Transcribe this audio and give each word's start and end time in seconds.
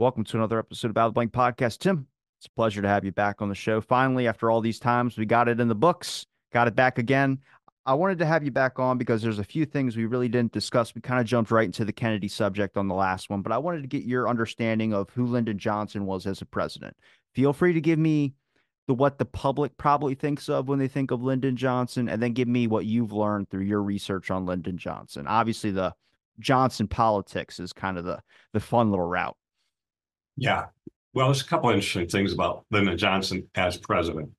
Welcome 0.00 0.22
to 0.26 0.36
another 0.36 0.60
episode 0.60 0.92
of 0.92 0.96
Out 0.96 1.08
of 1.08 1.14
Blank 1.14 1.32
Podcast. 1.32 1.80
Tim, 1.80 2.06
it's 2.38 2.46
a 2.46 2.50
pleasure 2.50 2.80
to 2.80 2.86
have 2.86 3.04
you 3.04 3.10
back 3.10 3.42
on 3.42 3.48
the 3.48 3.54
show. 3.56 3.80
Finally, 3.80 4.28
after 4.28 4.48
all 4.48 4.60
these 4.60 4.78
times, 4.78 5.18
we 5.18 5.26
got 5.26 5.48
it 5.48 5.58
in 5.58 5.66
the 5.66 5.74
books, 5.74 6.24
got 6.52 6.68
it 6.68 6.76
back 6.76 6.98
again. 6.98 7.40
I 7.84 7.94
wanted 7.94 8.18
to 8.18 8.24
have 8.24 8.44
you 8.44 8.52
back 8.52 8.78
on 8.78 8.96
because 8.96 9.22
there's 9.22 9.40
a 9.40 9.44
few 9.44 9.66
things 9.66 9.96
we 9.96 10.06
really 10.06 10.28
didn't 10.28 10.52
discuss. 10.52 10.94
We 10.94 11.00
kind 11.00 11.20
of 11.20 11.26
jumped 11.26 11.50
right 11.50 11.64
into 11.64 11.84
the 11.84 11.92
Kennedy 11.92 12.28
subject 12.28 12.76
on 12.76 12.86
the 12.86 12.94
last 12.94 13.28
one, 13.28 13.42
but 13.42 13.50
I 13.50 13.58
wanted 13.58 13.82
to 13.82 13.88
get 13.88 14.04
your 14.04 14.28
understanding 14.28 14.94
of 14.94 15.10
who 15.10 15.26
Lyndon 15.26 15.58
Johnson 15.58 16.06
was 16.06 16.28
as 16.28 16.42
a 16.42 16.46
president. 16.46 16.96
Feel 17.34 17.52
free 17.52 17.72
to 17.72 17.80
give 17.80 17.98
me 17.98 18.34
the 18.86 18.94
what 18.94 19.18
the 19.18 19.24
public 19.24 19.76
probably 19.78 20.14
thinks 20.14 20.48
of 20.48 20.68
when 20.68 20.78
they 20.78 20.86
think 20.86 21.10
of 21.10 21.24
Lyndon 21.24 21.56
Johnson, 21.56 22.08
and 22.08 22.22
then 22.22 22.34
give 22.34 22.46
me 22.46 22.68
what 22.68 22.86
you've 22.86 23.12
learned 23.12 23.50
through 23.50 23.64
your 23.64 23.82
research 23.82 24.30
on 24.30 24.46
Lyndon 24.46 24.78
Johnson. 24.78 25.26
Obviously, 25.26 25.72
the 25.72 25.92
Johnson 26.38 26.86
politics 26.86 27.58
is 27.58 27.72
kind 27.72 27.98
of 27.98 28.04
the 28.04 28.22
the 28.52 28.60
fun 28.60 28.90
little 28.90 29.08
route. 29.08 29.36
Yeah. 30.38 30.66
Well, 31.14 31.26
there's 31.26 31.42
a 31.42 31.46
couple 31.46 31.70
interesting 31.70 32.06
things 32.06 32.32
about 32.32 32.64
Lyndon 32.70 32.96
Johnson 32.96 33.48
as 33.54 33.76
president. 33.76 34.30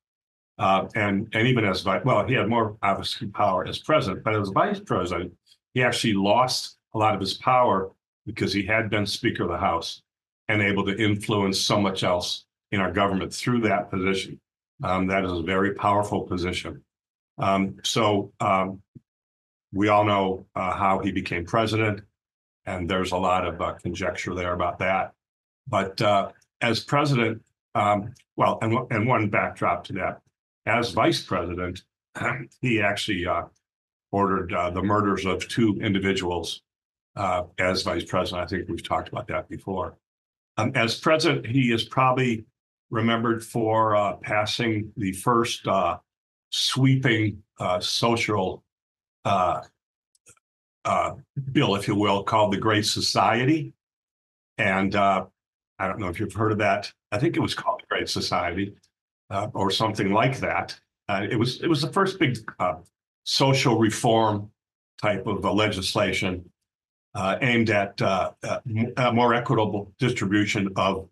Uh, 0.58 0.86
and 0.94 1.28
and 1.32 1.46
even 1.46 1.64
as 1.64 1.80
vice, 1.82 2.04
well, 2.04 2.26
he 2.26 2.34
had 2.34 2.48
more 2.48 2.76
obviously 2.82 3.28
power 3.28 3.66
as 3.66 3.78
president, 3.78 4.22
but 4.24 4.34
as 4.34 4.50
vice 4.50 4.80
president, 4.80 5.32
he 5.74 5.82
actually 5.82 6.12
lost 6.12 6.76
a 6.94 6.98
lot 6.98 7.14
of 7.14 7.20
his 7.20 7.34
power 7.34 7.90
because 8.26 8.52
he 8.52 8.64
had 8.64 8.90
been 8.90 9.06
Speaker 9.06 9.44
of 9.44 9.48
the 9.48 9.56
House 9.56 10.02
and 10.48 10.60
able 10.60 10.84
to 10.84 10.96
influence 10.96 11.58
so 11.60 11.80
much 11.80 12.02
else 12.02 12.44
in 12.72 12.80
our 12.80 12.92
government 12.92 13.32
through 13.32 13.60
that 13.60 13.90
position. 13.90 14.38
Um, 14.82 15.06
that 15.06 15.24
is 15.24 15.32
a 15.32 15.42
very 15.42 15.74
powerful 15.74 16.22
position. 16.22 16.82
Um, 17.38 17.76
so 17.82 18.32
um, 18.40 18.82
we 19.72 19.88
all 19.88 20.04
know 20.04 20.46
uh, 20.54 20.72
how 20.72 20.98
he 20.98 21.10
became 21.12 21.44
president, 21.44 22.02
and 22.66 22.88
there's 22.88 23.12
a 23.12 23.16
lot 23.16 23.46
of 23.46 23.60
uh, 23.60 23.74
conjecture 23.74 24.34
there 24.34 24.52
about 24.52 24.78
that. 24.80 25.14
But 25.68 26.00
uh, 26.02 26.30
as 26.60 26.80
president, 26.80 27.42
um, 27.74 28.14
well, 28.36 28.58
and, 28.62 28.76
and 28.90 29.06
one 29.06 29.28
backdrop 29.28 29.84
to 29.84 29.92
that, 29.94 30.20
as 30.66 30.90
vice 30.90 31.22
president, 31.22 31.82
he 32.60 32.80
actually 32.80 33.26
uh, 33.26 33.44
ordered 34.12 34.52
uh, 34.52 34.70
the 34.70 34.82
murders 34.82 35.24
of 35.24 35.46
two 35.48 35.78
individuals 35.82 36.62
uh, 37.16 37.44
as 37.58 37.82
vice 37.82 38.04
president. 38.04 38.42
I 38.42 38.46
think 38.46 38.68
we've 38.68 38.86
talked 38.86 39.08
about 39.08 39.28
that 39.28 39.48
before. 39.48 39.96
Um, 40.56 40.72
as 40.74 40.98
president, 40.98 41.46
he 41.46 41.72
is 41.72 41.84
probably 41.84 42.44
remembered 42.90 43.44
for 43.44 43.94
uh, 43.94 44.16
passing 44.16 44.92
the 44.96 45.12
first 45.12 45.66
uh, 45.66 45.98
sweeping 46.50 47.42
social 47.80 48.64
bill, 51.52 51.74
if 51.76 51.86
you 51.86 51.94
will, 51.94 52.24
called 52.24 52.52
the 52.52 52.58
Great 52.58 52.86
Society. 52.86 53.72
And 54.58 54.94
I 55.80 55.88
don't 55.88 55.98
know 55.98 56.08
if 56.08 56.20
you've 56.20 56.34
heard 56.34 56.52
of 56.52 56.58
that. 56.58 56.92
I 57.10 57.18
think 57.18 57.36
it 57.36 57.40
was 57.40 57.54
called 57.54 57.82
Great 57.88 58.08
Society 58.08 58.74
uh, 59.30 59.48
or 59.54 59.70
something 59.70 60.12
like 60.12 60.38
that. 60.40 60.78
Uh, 61.08 61.26
it 61.28 61.36
was 61.36 61.62
it 61.62 61.68
was 61.68 61.80
the 61.80 61.92
first 61.92 62.18
big 62.18 62.38
uh, 62.60 62.74
social 63.24 63.78
reform 63.78 64.50
type 65.00 65.26
of 65.26 65.44
uh, 65.44 65.52
legislation 65.52 66.44
uh, 67.14 67.38
aimed 67.40 67.70
at 67.70 68.00
uh, 68.02 68.30
a 68.98 69.12
more 69.12 69.34
equitable 69.34 69.90
distribution 69.98 70.68
of 70.76 71.08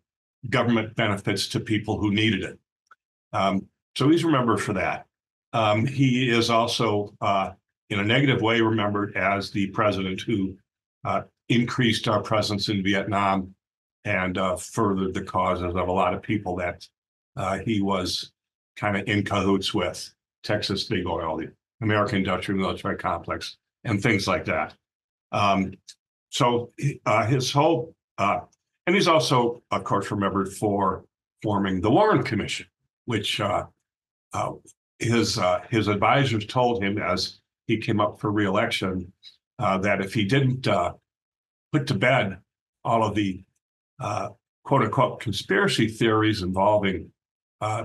government 0.51 0.95
benefits 0.95 1.49
to 1.49 1.59
people 1.59 1.99
who 1.99 2.13
needed 2.13 2.45
it. 2.45 2.59
Um, 3.33 3.67
so 3.97 4.09
he's 4.09 4.25
remembered 4.25 4.61
for 4.61 4.75
that. 4.75 5.07
Um, 5.53 5.87
he 5.87 6.31
is 6.31 6.51
also, 6.51 7.15
in 7.91 7.99
a 7.99 8.05
negative 8.05 8.43
way, 8.43 8.61
remembered 8.61 9.17
as 9.17 9.51
the 9.51 9.67
president 9.69 10.21
who 10.21 10.57
increased 11.49 12.07
our 12.07 12.23
presence 12.23 12.69
in 12.69 12.85
Vietnam 12.85 13.55
and 14.05 14.39
uh, 14.39 14.57
furthered 14.57 15.15
the 15.15 15.23
causes 15.23 15.75
of 15.75 15.89
a 15.89 15.93
lot 15.93 16.15
of 16.15 16.23
people 16.23 16.57
that 16.57 16.87
uh, 17.37 17.59
he 17.59 17.81
was 17.81 18.33
kind 18.77 18.97
of 18.97 19.07
in 19.09 19.25
cahoots 19.25 19.75
with 19.75 20.13
Texas 20.43 20.85
Big 20.85 21.07
Oil, 21.07 21.37
the 21.37 21.53
American 21.81 22.19
Industrial 22.19 22.61
Military 22.61 22.97
Complex, 22.97 23.57
and 23.85 24.03
things 24.03 24.27
like 24.27 24.45
that. 24.47 24.75
Um, 25.33 25.75
so 26.31 26.73
uh, 27.07 27.27
his 27.27 27.53
whole, 27.53 27.95
uh, 28.19 28.41
and 28.87 28.95
he's 28.97 29.09
also, 29.09 29.63
of 29.71 29.85
course, 29.85 30.11
remembered 30.11 30.53
for 30.53 31.05
forming 31.43 31.81
the 31.81 31.91
Warren 31.91 32.23
Commission, 32.23 32.67
which 33.05 33.41
uh, 33.41 33.67
uh, 34.33 34.53
his 34.99 35.39
his 35.71 35.89
advisors 35.89 36.47
told 36.47 36.83
him 36.83 36.99
as 36.99 37.41
he 37.67 37.77
came 37.77 38.01
up 38.01 38.19
for 38.19 38.33
reelection 38.33 39.13
that 39.59 40.01
if 40.01 40.15
he 40.15 40.25
didn't 40.25 40.67
put 41.73 41.87
to 41.87 41.95
bed 41.95 42.39
all 42.85 43.05
of 43.05 43.15
the 43.15 43.43
uh, 44.01 44.31
quote 44.65 44.83
unquote 44.83 45.21
conspiracy 45.21 45.89
theories 45.89 46.43
involving 46.43 47.11
uh, 47.61 47.85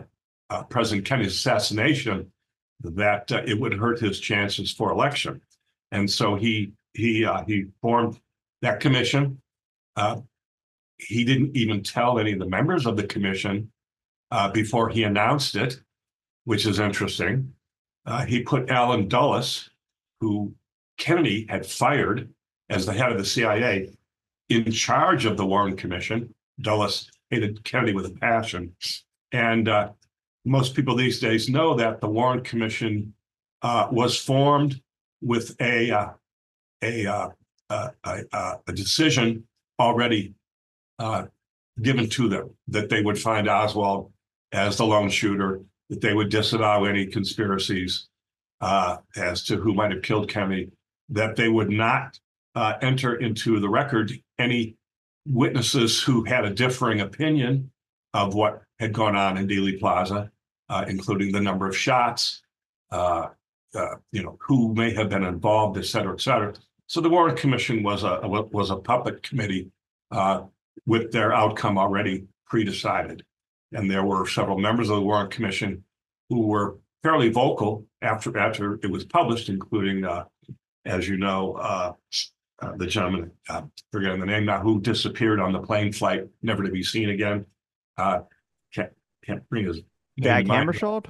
uh, 0.49 0.63
President 0.63 1.05
Kennedy's 1.05 1.35
assassination, 1.35 2.31
that 2.81 3.31
uh, 3.31 3.41
it 3.45 3.59
would 3.59 3.73
hurt 3.73 3.99
his 3.99 4.19
chances 4.19 4.71
for 4.71 4.91
election. 4.91 5.41
And 5.91 6.09
so 6.09 6.35
he 6.35 6.73
he 6.93 7.25
uh, 7.25 7.43
he 7.45 7.65
formed 7.81 8.19
that 8.61 8.79
commission. 8.79 9.41
Uh, 9.95 10.21
he 10.97 11.23
didn't 11.23 11.55
even 11.55 11.83
tell 11.83 12.19
any 12.19 12.33
of 12.33 12.39
the 12.39 12.47
members 12.47 12.85
of 12.85 12.97
the 12.97 13.07
commission 13.07 13.71
before 14.51 14.89
he 14.89 15.03
announced 15.03 15.55
it, 15.55 15.79
which 16.45 16.65
is 16.65 16.79
interesting. 16.79 17.53
he 18.27 18.41
put 18.41 18.69
Allen 18.69 19.07
Dulles, 19.07 19.69
who 20.19 20.53
Kennedy 20.97 21.45
had 21.49 21.65
fired 21.65 22.29
as 22.69 22.85
the 22.85 22.93
head 22.93 23.11
of 23.11 23.17
the 23.17 23.25
CIA, 23.25 23.91
in 24.49 24.71
charge 24.71 25.25
of 25.25 25.37
the 25.37 25.45
Warren 25.45 25.75
Commission. 25.75 26.33
Dulles 26.61 27.09
hated 27.29 27.63
Kennedy 27.63 27.93
with 27.93 28.05
a 28.05 28.11
passion. 28.11 28.75
And 29.31 29.67
uh, 29.67 29.91
most 30.45 30.75
people 30.75 30.95
these 30.95 31.19
days 31.19 31.49
know 31.49 31.75
that 31.75 32.01
the 32.01 32.07
Warren 32.07 32.41
Commission 32.41 33.13
uh, 33.61 33.87
was 33.91 34.17
formed 34.17 34.81
with 35.21 35.55
a, 35.61 35.89
uh, 35.91 36.09
a, 36.83 37.05
uh, 37.05 37.29
uh, 37.69 37.89
a, 38.03 38.53
a, 38.67 38.73
decision 38.73 39.43
already 39.79 40.33
uh, 40.99 41.25
given 41.81 42.09
to 42.09 42.27
them 42.27 42.49
that 42.67 42.89
they 42.89 43.01
would 43.01 43.17
find 43.17 43.47
Oswald 43.47 44.11
as 44.51 44.77
the 44.77 44.85
lone 44.85 45.09
shooter, 45.09 45.61
that 45.89 46.01
they 46.01 46.13
would 46.13 46.29
disavow 46.29 46.83
any 46.83 47.07
conspiracies 47.07 48.07
as 49.15 49.43
to 49.43 49.57
who 49.57 49.73
might 49.73 49.91
have 49.91 50.03
killed 50.03 50.29
Kennedy, 50.29 50.69
that 51.09 51.35
they 51.35 51.49
would 51.49 51.69
not 51.69 52.19
uh, 52.55 52.73
enter 52.81 53.15
into 53.15 53.59
the 53.59 53.69
record 53.69 54.11
any 54.39 54.75
witnesses 55.25 56.01
who 56.01 56.23
had 56.23 56.45
a 56.45 56.49
differing 56.49 57.01
opinion 57.01 57.71
of 58.13 58.33
what 58.33 58.61
had 58.79 58.93
gone 58.93 59.15
on 59.15 59.37
in 59.37 59.47
Dealey 59.47 59.79
Plaza, 59.79 60.31
uh, 60.69 60.85
including 60.87 61.31
the 61.31 61.41
number 61.41 61.67
of 61.67 61.75
shots, 61.75 62.41
uh, 62.91 63.27
uh, 63.75 63.95
you 64.11 64.21
know, 64.21 64.37
who 64.39 64.73
may 64.75 64.93
have 64.93 65.09
been 65.09 65.23
involved, 65.23 65.77
et 65.77 65.85
cetera, 65.85 66.13
et 66.13 66.21
cetera. 66.21 66.53
So 66.87 67.01
the 67.01 67.09
Warren 67.09 67.35
Commission 67.35 67.81
was 67.81 68.03
a 68.03 68.19
was 68.23 68.69
a 68.69 68.75
puppet 68.75 69.23
committee 69.23 69.71
uh, 70.11 70.43
with 70.85 71.11
their 71.11 71.33
outcome 71.33 71.77
already 71.77 72.25
pre-decided, 72.45 73.23
and 73.71 73.89
there 73.89 74.03
were 74.03 74.27
several 74.27 74.59
members 74.59 74.89
of 74.89 74.97
the 74.97 75.01
Warren 75.01 75.29
Commission 75.29 75.83
who 76.29 76.41
were 76.47 76.77
fairly 77.01 77.29
vocal 77.29 77.85
after 78.01 78.37
after 78.37 78.75
it 78.83 78.91
was 78.91 79.05
published, 79.05 79.49
including, 79.49 80.05
uh, 80.05 80.25
as 80.85 81.07
you 81.07 81.17
know, 81.17 81.95
uh, 82.63 82.75
the 82.77 82.87
gentleman, 82.87 83.31
uh, 83.49 83.61
forgetting 83.91 84.19
the 84.19 84.25
name 84.25 84.45
now, 84.45 84.59
who 84.59 84.79
disappeared 84.81 85.39
on 85.39 85.51
the 85.51 85.59
plane 85.59 85.91
flight, 85.91 86.27
never 86.41 86.63
to 86.63 86.71
be 86.71 86.83
seen 86.83 87.09
again. 87.09 87.45
Uh, 87.97 88.19
can't 88.73 88.91
can't 89.25 89.47
bring 89.49 89.65
his 89.65 89.81
Dag 90.19 90.47
Hammarskjöld? 90.47 91.07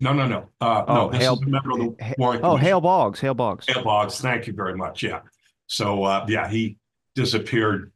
No, 0.00 0.12
no, 0.12 0.26
no. 0.26 0.48
Uh, 0.60 0.84
oh, 0.88 0.94
no, 0.94 1.10
this 1.10 1.20
Hale, 1.20 1.34
is 1.34 1.42
a 1.42 1.46
member 1.46 1.70
of 1.72 1.78
the 1.78 2.14
Warren. 2.18 2.40
Oh, 2.42 2.56
Hale 2.56 2.80
Boggs. 2.80 3.20
Hale 3.20 3.34
Boggs. 3.34 3.66
Hale 3.66 3.84
Boggs. 3.84 4.20
Thank 4.20 4.46
you 4.46 4.52
very 4.52 4.74
much. 4.74 5.02
Yeah. 5.02 5.20
So 5.66 6.04
uh, 6.04 6.26
yeah, 6.28 6.48
he 6.48 6.78
disappeared. 7.14 7.92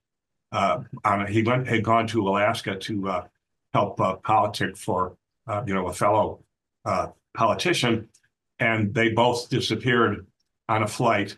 Uh, 0.50 0.80
on 1.04 1.22
a, 1.22 1.26
he 1.28 1.42
went 1.42 1.66
had 1.66 1.84
gone 1.84 2.06
to 2.06 2.26
Alaska 2.26 2.76
to 2.76 3.08
uh, 3.08 3.24
help 3.74 4.00
uh, 4.00 4.16
politic 4.16 4.76
for 4.76 5.16
uh, 5.46 5.62
you 5.66 5.74
know 5.74 5.88
a 5.88 5.92
fellow 5.92 6.44
uh, 6.84 7.08
politician, 7.34 8.08
and 8.58 8.94
they 8.94 9.10
both 9.10 9.50
disappeared 9.50 10.26
on 10.68 10.82
a 10.82 10.86
flight 10.86 11.36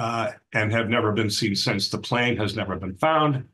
uh, 0.00 0.32
and 0.54 0.72
have 0.72 0.88
never 0.88 1.12
been 1.12 1.28
seen 1.28 1.54
since. 1.54 1.90
The 1.90 1.98
plane 1.98 2.34
has 2.38 2.56
never 2.56 2.74
been 2.74 2.94
found. 2.94 3.44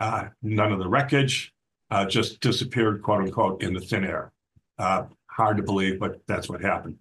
Uh, 0.00 0.28
none 0.42 0.72
of 0.72 0.78
the 0.78 0.88
wreckage 0.88 1.52
uh, 1.90 2.06
just 2.06 2.40
disappeared, 2.40 3.02
quote 3.02 3.20
unquote, 3.20 3.62
in 3.62 3.74
the 3.74 3.80
thin 3.80 4.06
air. 4.06 4.32
Uh, 4.78 5.04
hard 5.26 5.58
to 5.58 5.62
believe, 5.62 6.00
but 6.00 6.22
that's 6.26 6.48
what 6.48 6.62
happened. 6.62 6.96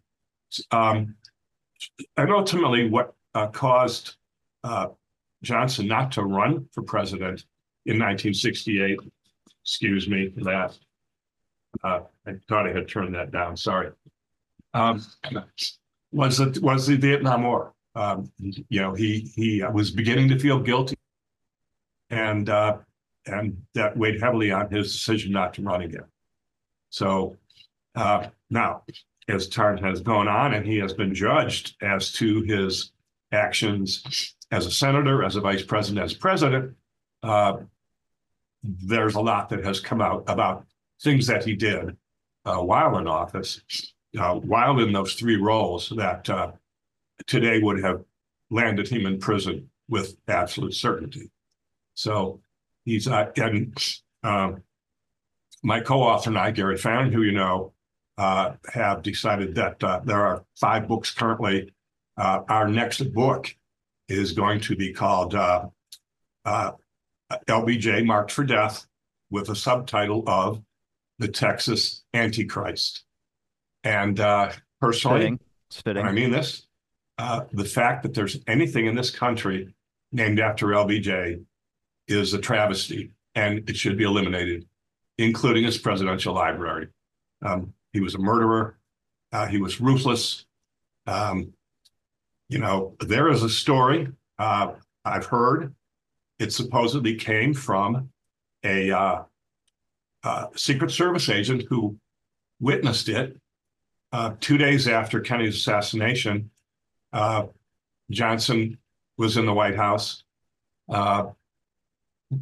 Um, 0.72 1.16
and 2.18 2.30
ultimately, 2.30 2.90
what 2.90 3.14
uh, 3.34 3.48
caused 3.48 4.16
Johnson 5.44 5.88
not 5.88 6.12
to 6.12 6.24
run 6.24 6.68
for 6.74 6.84
president 6.84 7.46
in 7.86 7.98
1968, 7.98 9.00
excuse 9.64 10.10
me 10.10 10.30
for 10.30 10.44
that. 10.44 10.78
I 11.86 12.02
thought 12.50 12.68
I 12.68 12.74
had 12.74 12.90
turned 12.90 13.16
that 13.16 13.32
down. 13.32 13.56
Sorry. 13.56 13.92
Um, 14.74 15.02
was 16.12 16.40
the 16.40 16.60
was 16.62 16.86
the 16.86 16.98
Vietnam 16.98 17.44
War. 17.44 17.74
Um, 18.00 18.32
you 18.70 18.80
know, 18.82 18.94
he 18.94 19.30
he 19.36 19.62
was 19.74 19.92
beginning 19.92 20.30
to 20.30 20.40
feel 20.40 20.60
guilty, 20.60 20.96
and 22.10 22.50
uh, 22.50 22.78
and 23.26 23.62
that 23.74 23.98
weighed 23.98 24.22
heavily 24.22 24.52
on 24.52 24.70
his 24.72 24.94
decision 24.94 25.34
not 25.34 25.54
to 25.56 25.62
run 25.62 25.82
again. 25.82 26.06
So 26.90 27.36
uh, 27.96 28.28
now, 28.50 28.84
as 29.28 29.50
time 29.50 29.78
has 29.80 30.00
gone 30.02 30.30
on 30.30 30.54
and 30.54 30.66
he 30.66 30.78
has 30.78 30.94
been 30.94 31.14
judged 31.14 31.76
as 31.82 32.12
to 32.14 32.42
his 32.44 32.92
actions 33.32 34.34
as 34.52 34.66
a 34.66 34.72
senator, 34.72 35.24
as 35.24 35.36
a 35.36 35.42
vice 35.42 35.64
president, 35.64 36.04
as 36.04 36.14
president, 36.14 36.76
uh, 37.22 37.58
there's 38.64 39.16
a 39.16 39.22
lot 39.22 39.50
that 39.50 39.64
has 39.66 39.80
come 39.80 40.02
out 40.02 40.24
about 40.28 40.66
things 41.02 41.28
that 41.28 41.44
he 41.44 41.54
did 41.54 41.98
uh, 42.46 42.58
while 42.58 42.98
in 42.98 43.08
office, 43.08 43.62
uh, 44.18 44.36
while 44.36 44.80
in 44.80 44.94
those 44.94 45.14
three 45.14 45.36
roles 45.36 45.90
that 45.98 46.30
uh, 46.30 46.52
today 47.28 47.60
would 47.60 47.84
have 47.84 48.04
landed 48.50 48.88
him 48.88 49.06
in 49.06 49.20
prison 49.20 49.70
with 49.88 50.16
absolute 50.28 50.74
certainty. 50.74 51.32
So 51.94 52.42
he's 52.86 53.08
uh, 53.08 53.32
and 53.36 53.78
um, 54.24 54.64
my 55.64 55.82
co-author 55.82 56.30
and 56.30 56.40
I, 56.40 56.52
Gary 56.52 56.78
Fannin, 56.78 57.12
who 57.12 57.24
you 57.24 57.32
know, 57.32 57.74
uh, 58.18 58.54
have 58.74 59.02
decided 59.02 59.56
that 59.56 59.84
uh, 59.84 60.02
there 60.04 60.22
are 60.26 60.46
five 60.60 60.88
books 60.88 61.12
currently. 61.12 61.74
Uh, 62.18 62.42
our 62.50 62.68
next 62.68 63.02
book 63.14 63.56
is 64.08 64.34
going 64.34 64.60
to 64.60 64.76
be 64.76 64.92
called 64.92 65.36
uh, 65.36 65.68
uh, 66.46 66.72
LBJ 67.48 68.06
Marked 68.06 68.32
for 68.32 68.44
Death 68.44 68.86
with 69.30 69.50
a 69.50 69.56
subtitle 69.56 70.24
of 70.28 70.62
The 71.20 71.28
Texas 71.28 72.04
Antichrist. 72.14 73.04
And 73.84 74.20
uh, 74.20 74.52
personally, 74.82 75.20
Fitting. 75.20 75.40
It's 75.70 75.82
fitting. 75.82 76.06
I 76.06 76.12
mean 76.12 76.32
this, 76.32 76.66
the 77.52 77.66
fact 77.66 78.04
that 78.04 78.14
there's 78.14 78.40
anything 78.48 78.86
in 78.86 78.96
this 78.96 79.12
country 79.12 79.74
named 80.12 80.40
after 80.40 80.68
LBJ 80.68 81.44
is 82.08 82.34
a 82.34 82.40
travesty 82.40 83.12
and 83.36 83.70
it 83.70 83.76
should 83.76 83.98
be 83.98 84.04
eliminated, 84.04 84.66
including 85.18 85.64
his 85.64 85.78
presidential 85.78 86.34
library. 86.34 86.88
Um, 87.42 87.74
he 87.94 88.00
was 88.00 88.16
a 88.16 88.20
murderer. 88.20 88.78
Uh, 89.32 89.46
he 89.46 89.60
was 89.60 89.80
ruthless. 89.80 90.46
Um, 91.06 91.54
you 92.50 92.58
know, 92.58 92.96
there 93.00 93.30
is 93.30 93.44
a 93.44 93.50
story 93.50 94.08
uh, 94.40 94.72
I've 95.06 95.26
heard. 95.26 95.74
It 96.40 96.54
supposedly 96.54 97.16
came 97.16 97.54
from 97.54 98.10
a 98.64 98.92
uh, 98.92 99.24
uh 100.24 100.48
Secret 100.56 100.92
Service 100.92 101.30
agent 101.30 101.64
who 101.70 101.98
witnessed 102.60 103.08
it 103.08 103.38
uh, 104.12 104.34
two 104.40 104.58
days 104.58 104.88
after 104.88 105.20
Kennedy's 105.20 105.56
assassination. 105.56 106.50
Uh, 107.12 107.48
Johnson 108.12 108.78
was 109.18 109.38
in 109.38 109.46
the 109.46 109.54
White 109.54 109.76
House. 109.76 110.24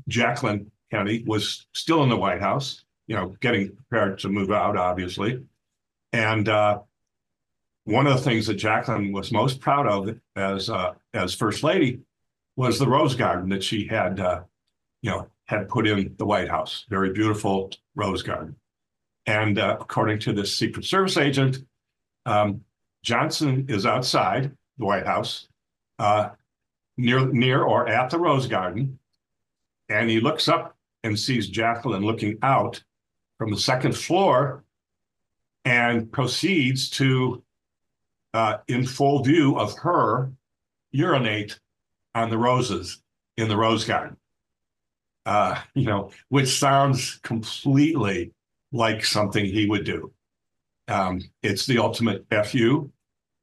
Jacqueline 0.08 0.72
Kennedy 0.92 1.24
was 1.25 1.66
still 1.74 2.04
in 2.04 2.10
the 2.10 2.18
White 2.18 2.42
House, 2.42 2.84
you 3.08 3.16
know, 3.16 3.36
getting 3.42 3.75
prepared 3.75 4.19
to 4.19 4.30
move 4.30 4.52
out, 4.52 4.78
obviously. 4.78 5.44
And 6.14 6.48
uh, 6.48 6.80
one 7.84 8.08
of 8.08 8.16
the 8.16 8.22
things 8.22 8.48
that 8.48 8.56
Jacqueline 8.56 9.12
was 9.12 9.31
most 9.31 9.60
proud 9.60 9.88
of 9.88 10.18
as 10.36 10.69
uh, 10.69 10.94
as 11.14 11.34
First 11.34 11.64
Lady 11.64 12.00
was 12.56 12.80
the 12.80 12.88
rose 12.88 13.16
garden 13.16 13.50
that 13.50 13.64
she 13.64 13.86
had, 13.86 14.19
uh, 14.19 14.42
you 15.02 15.12
know, 15.12 15.28
had 15.46 15.69
put 15.69 15.88
in 15.88 16.16
the 16.18 16.25
White 16.25 16.50
House. 16.50 16.86
Very 16.90 17.12
beautiful 17.12 17.72
rose 17.96 18.24
garden. 18.24 18.56
And 19.25 19.60
uh, 19.60 19.78
according 19.80 20.19
to 20.19 20.34
this 20.34 20.56
Secret 20.56 20.86
Service 20.86 21.18
agent, 21.18 21.60
um, 22.25 22.62
Johnson 23.07 23.68
is 23.69 23.86
outside 23.86 24.51
the 24.77 24.83
White 24.83 25.06
House, 25.06 25.48
uh, 25.98 26.31
near 26.98 27.25
near 27.27 27.63
or 27.63 27.88
at 27.88 28.09
the 28.09 28.19
rose 28.19 28.48
garden, 28.48 29.00
and 29.88 30.09
he 30.09 30.19
looks 30.19 30.50
up 30.50 30.75
and 31.06 31.18
sees 31.18 31.48
Jacqueline 31.48 32.04
looking 32.04 32.38
out 32.42 32.83
from 33.38 33.50
the 33.50 33.57
second 33.57 33.95
floor 33.95 34.65
and 35.63 36.12
proceeds 36.12 36.89
to, 36.89 37.42
uh, 38.33 38.57
in 38.68 38.86
full 38.86 39.24
view 39.24 39.57
of 39.57 39.77
her, 39.77 40.30
urinate 40.92 41.57
on 42.13 42.30
the 42.30 42.38
roses 42.38 43.01
in 43.38 43.48
the 43.48 43.56
rose 43.56 43.86
garden. 43.86 44.18
Uh, 45.25 45.57
you 45.75 45.86
know, 45.86 46.12
which 46.27 46.59
sounds 46.59 47.21
completely 47.24 48.33
like 48.74 49.06
something 49.06 49.45
he 49.45 49.65
would 49.65 49.86
do. 49.86 50.12
Um, 50.89 51.21
it's 51.42 51.65
the 51.65 51.77
ultimate 51.77 52.25
FU, 52.45 52.92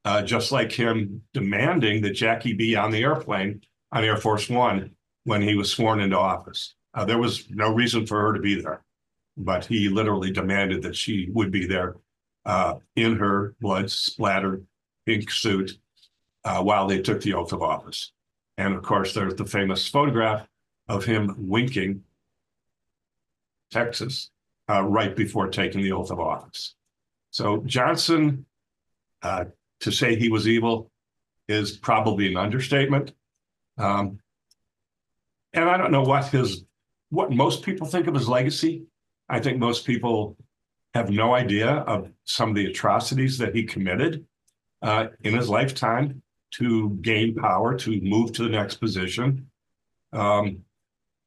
uh, 0.05 0.23
just 0.23 0.53
like 0.53 0.73
him 0.73 1.23
demanding 1.33 2.03
that 2.03 2.11
Jackie 2.11 2.53
be 2.53 2.77
on 2.77 2.91
the 2.91 3.03
airplane 3.03 3.63
on 3.93 4.05
Air 4.05 4.17
Force 4.17 4.49
One 4.49 4.91
when 5.25 5.43
he 5.43 5.55
was 5.55 5.71
sworn 5.71 6.01
into 6.01 6.19
office. 6.19 6.75
Uh, 6.93 7.05
there 7.05 7.19
was 7.19 7.49
no 7.51 7.73
reason 7.73 8.07
for 8.07 8.21
her 8.21 8.33
to 8.33 8.41
be 8.41 8.61
there, 8.61 8.85
but 9.37 9.65
he 9.65 9.89
literally 9.89 10.31
demanded 10.31 10.83
that 10.83 10.97
she 10.97 11.29
would 11.33 11.51
be 11.51 11.67
there 11.67 11.97
uh, 12.45 12.75
in 12.97 13.17
her 13.17 13.55
blood 13.61 13.91
splattered 13.91 14.67
pink 15.07 15.31
suit 15.31 15.79
uh, 16.45 16.63
while 16.63 16.87
they 16.87 17.01
took 17.01 17.21
the 17.23 17.35
oath 17.35 17.53
of 17.53 17.63
office. 17.63 18.13
And 18.59 18.75
of 18.75 18.83
course, 18.83 19.15
there's 19.15 19.35
the 19.35 19.47
famous 19.47 19.89
photograph 19.89 20.47
of 20.89 21.05
him 21.05 21.35
winking 21.39 22.05
Texas 23.71 24.31
uh, 24.71 24.83
right 24.83 25.17
before 25.17 25.49
taking 25.49 25.83
the 25.83 25.93
oath 25.93 26.11
of 26.11 26.21
office. 26.21 26.75
So 27.31 27.63
Johnson, 27.67 28.47
uh, 29.23 29.47
to 29.85 29.93
say 29.93 30.17
he 30.17 30.31
was 30.31 30.49
evil 30.49 30.91
is 31.47 31.77
probably 31.77 32.29
an 32.29 32.39
understatement. 32.39 33.13
Um, 33.77 34.19
and 35.53 35.69
I 35.69 35.77
don't 35.77 35.93
know 35.93 36.03
what 36.03 36.29
his 36.29 36.65
what 37.11 37.31
most 37.31 37.63
people 37.63 37.87
think 37.87 38.07
of 38.07 38.15
his 38.15 38.29
legacy. 38.29 38.87
I 39.29 39.41
think 39.41 39.59
most 39.59 39.87
people 39.87 40.37
have 40.95 41.11
no 41.11 41.35
idea 41.35 41.69
of 41.69 42.11
some 42.25 42.49
of 42.49 42.55
the 42.55 42.67
atrocities 42.67 43.39
that 43.39 43.55
he 43.55 43.63
committed 43.63 44.25
uh, 44.83 45.09
in 45.21 45.35
his 45.35 45.49
lifetime 45.49 46.23
to 46.53 46.99
gain 47.03 47.35
power, 47.35 47.77
to 47.77 48.01
move 48.01 48.33
to 48.33 48.45
the 48.45 48.49
next 48.49 48.77
position. 48.77 49.49
Um, 50.13 50.65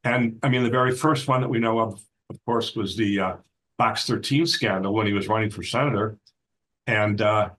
and 0.04 0.40
I 0.42 0.50
mean, 0.50 0.64
the 0.64 0.70
very 0.70 0.96
first 0.96 1.28
one 1.28 1.42
that 1.42 1.50
we 1.50 1.60
know 1.60 1.80
of, 1.80 2.02
of 2.30 2.44
course, 2.46 2.76
was 2.76 2.98
the 2.98 3.20
uh, 3.20 3.36
Box 3.78 4.08
13 4.08 4.48
scandal 4.48 4.94
when 4.94 5.06
he 5.06 5.14
was 5.14 5.28
running 5.28 5.50
for 5.50 5.64
senator. 5.64 6.18
And 6.88 7.22
uh, 7.22 7.50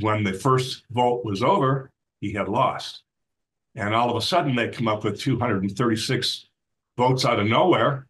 when 0.00 0.24
the 0.24 0.32
first 0.32 0.84
vote 0.90 1.24
was 1.24 1.42
over, 1.42 1.90
he 2.20 2.32
had 2.32 2.48
lost. 2.48 3.02
And 3.76 3.94
all 3.94 4.10
of 4.10 4.16
a 4.16 4.20
sudden, 4.20 4.54
they 4.54 4.68
come 4.68 4.88
up 4.88 5.04
with 5.04 5.20
236 5.20 6.46
votes 6.96 7.24
out 7.24 7.40
of 7.40 7.46
nowhere. 7.46 8.06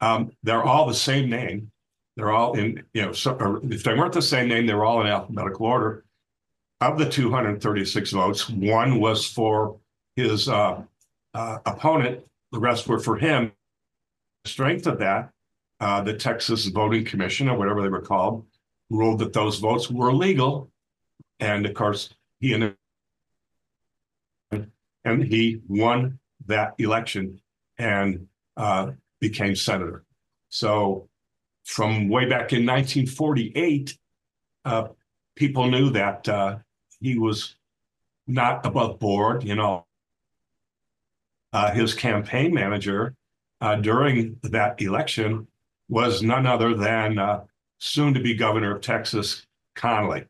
Um, 0.00 0.32
they're 0.42 0.64
all 0.64 0.86
the 0.86 0.94
same 0.94 1.28
name. 1.28 1.70
They're 2.16 2.32
all 2.32 2.58
in, 2.58 2.82
you 2.94 3.02
know, 3.02 3.12
so, 3.12 3.60
if 3.64 3.82
they 3.82 3.94
weren't 3.94 4.14
the 4.14 4.22
same 4.22 4.48
name, 4.48 4.66
they 4.66 4.74
were 4.74 4.86
all 4.86 5.02
in 5.02 5.06
alphabetical 5.06 5.66
order. 5.66 6.04
Of 6.80 6.98
the 6.98 7.08
236 7.08 8.10
votes, 8.10 8.48
one 8.48 9.00
was 9.00 9.26
for 9.26 9.78
his 10.16 10.48
uh, 10.48 10.82
uh, 11.34 11.58
opponent, 11.66 12.24
the 12.52 12.58
rest 12.58 12.86
were 12.86 12.98
for 12.98 13.16
him. 13.16 13.52
The 14.44 14.50
strength 14.50 14.86
of 14.86 14.98
that, 14.98 15.30
uh, 15.80 16.02
the 16.02 16.14
Texas 16.14 16.66
Voting 16.66 17.04
Commission, 17.04 17.48
or 17.48 17.58
whatever 17.58 17.82
they 17.82 17.88
were 17.88 18.00
called, 18.00 18.46
ruled 18.90 19.18
that 19.18 19.32
those 19.32 19.58
votes 19.58 19.90
were 19.90 20.12
legal. 20.12 20.70
And 21.40 21.66
of 21.66 21.74
course, 21.74 22.14
he 22.40 22.54
and 22.54 22.74
and 25.04 25.22
he 25.22 25.60
won 25.68 26.18
that 26.46 26.74
election 26.78 27.40
and 27.78 28.26
uh, 28.56 28.92
became 29.20 29.54
senator. 29.54 30.04
So, 30.48 31.08
from 31.64 32.08
way 32.08 32.24
back 32.24 32.52
in 32.52 32.64
1948, 32.64 33.96
uh, 34.64 34.88
people 35.34 35.70
knew 35.70 35.90
that 35.90 36.28
uh, 36.28 36.58
he 37.00 37.18
was 37.18 37.56
not 38.26 38.64
above 38.64 38.98
board. 38.98 39.44
You 39.44 39.56
know, 39.56 39.86
uh, 41.52 41.72
his 41.72 41.94
campaign 41.94 42.52
manager 42.52 43.14
uh, 43.60 43.76
during 43.76 44.38
that 44.42 44.80
election 44.80 45.46
was 45.88 46.22
none 46.22 46.46
other 46.46 46.74
than 46.74 47.18
uh, 47.18 47.44
soon 47.78 48.14
to 48.14 48.20
be 48.20 48.34
governor 48.34 48.76
of 48.76 48.82
Texas, 48.82 49.46
Connally. 49.76 50.26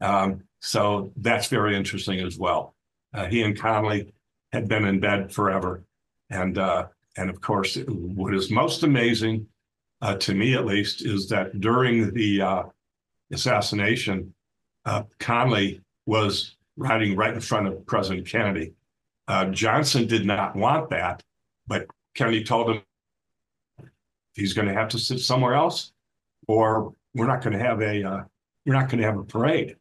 Um, 0.00 0.42
so 0.60 1.12
that's 1.16 1.48
very 1.48 1.76
interesting 1.76 2.20
as 2.20 2.38
well. 2.38 2.74
Uh, 3.14 3.26
he 3.26 3.42
and 3.42 3.58
Connally 3.58 4.12
had 4.52 4.68
been 4.68 4.84
in 4.84 5.00
bed 5.00 5.32
forever. 5.32 5.84
And, 6.30 6.58
uh, 6.58 6.86
and 7.16 7.30
of 7.30 7.40
course, 7.40 7.76
what 7.86 8.34
is 8.34 8.50
most 8.50 8.82
amazing, 8.82 9.46
uh, 10.00 10.16
to 10.16 10.34
me 10.34 10.54
at 10.54 10.66
least, 10.66 11.04
is 11.04 11.28
that 11.28 11.60
during 11.60 12.12
the 12.14 12.40
uh, 12.40 12.62
assassination, 13.32 14.32
uh, 14.84 15.02
Connally 15.18 15.80
was 16.06 16.56
riding 16.76 17.16
right 17.16 17.34
in 17.34 17.40
front 17.40 17.66
of 17.66 17.84
President 17.86 18.26
Kennedy. 18.26 18.72
Uh, 19.28 19.46
Johnson 19.46 20.06
did 20.06 20.24
not 20.24 20.56
want 20.56 20.90
that, 20.90 21.22
but 21.66 21.86
Kennedy 22.14 22.42
told 22.42 22.70
him 22.70 22.82
he's 24.34 24.52
going 24.52 24.68
to 24.68 24.74
have 24.74 24.88
to 24.88 24.98
sit 24.98 25.20
somewhere 25.20 25.54
else, 25.54 25.92
or 26.48 26.94
we're 27.14 27.26
not 27.26 27.42
going 27.42 27.52
to 27.52 27.64
have 27.64 27.80
a 27.82 28.26
you're 28.64 28.74
not 28.74 28.88
going 28.88 29.00
to 29.00 29.06
have 29.06 29.18
a 29.18 29.24
parade. 29.24 29.76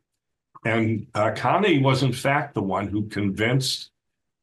And 0.65 1.07
uh, 1.13 1.31
Connally 1.31 1.81
was, 1.81 2.03
in 2.03 2.11
fact, 2.11 2.53
the 2.53 2.61
one 2.61 2.87
who 2.87 3.07
convinced 3.07 3.91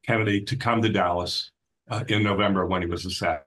Kennedy 0.07 0.41
to 0.43 0.57
come 0.57 0.81
to 0.83 0.89
Dallas 0.89 1.51
uh, 1.91 2.05
in 2.09 2.23
November 2.23 2.67
when 2.67 2.83
he 2.83 2.89
was 2.89 3.05
assassinated. 3.05 3.45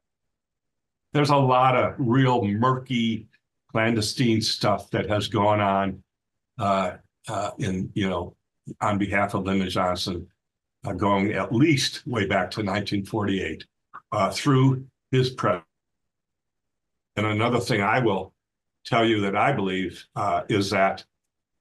there's 1.13 1.31
a 1.31 1.35
lot 1.35 1.75
of 1.75 1.95
real 1.97 2.43
murky 2.43 3.27
clandestine 3.71 4.41
stuff 4.41 4.89
that 4.91 5.09
has 5.09 5.27
gone 5.27 5.59
on 5.59 6.03
uh, 6.59 6.97
uh, 7.27 7.51
in, 7.59 7.89
you 7.93 8.09
know, 8.09 8.35
on 8.81 8.97
behalf 8.97 9.33
of 9.33 9.45
Lyndon 9.45 9.69
Johnson, 9.69 10.27
uh, 10.85 10.93
going 10.93 11.33
at 11.33 11.53
least 11.53 12.05
way 12.05 12.25
back 12.25 12.51
to 12.51 12.59
1948 12.59 13.65
uh, 14.11 14.31
through 14.31 14.85
his 15.11 15.29
press. 15.29 15.63
And 17.15 17.25
another 17.25 17.59
thing 17.59 17.81
I 17.81 17.99
will 17.99 18.33
tell 18.85 19.05
you 19.05 19.21
that 19.21 19.35
I 19.35 19.51
believe 19.51 20.05
uh, 20.15 20.43
is 20.49 20.69
that 20.69 21.03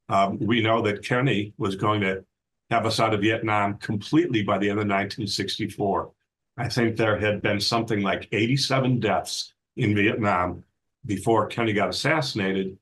um, 0.08 0.38
we 0.38 0.62
know 0.62 0.82
that 0.82 1.04
Kennedy 1.04 1.52
was 1.58 1.76
going 1.76 2.00
to 2.00 2.24
have 2.70 2.86
us 2.86 3.00
out 3.00 3.14
of 3.14 3.20
Vietnam 3.20 3.78
completely 3.78 4.42
by 4.42 4.58
the 4.58 4.68
end 4.68 4.78
of 4.78 4.86
1964. 4.86 6.10
I 6.56 6.68
think 6.68 6.96
there 6.96 7.18
had 7.18 7.40
been 7.40 7.60
something 7.60 8.02
like 8.02 8.28
87 8.32 9.00
deaths 9.00 9.54
in 9.76 9.94
Vietnam 9.94 10.64
before 11.06 11.46
Kennedy 11.46 11.72
got 11.72 11.88
assassinated. 11.88 12.76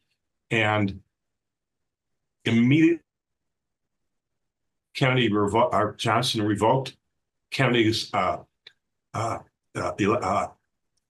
And 0.50 1.00
immediately, 2.44 3.02
Kennedy 4.94 5.28
revo- 5.28 5.72
or 5.72 5.94
Johnson 5.98 6.42
revoked 6.42 6.96
Kennedy's 7.50 8.12
uh, 8.14 8.38
uh, 9.12 9.38
uh, 9.74 9.92
uh 10.00 10.46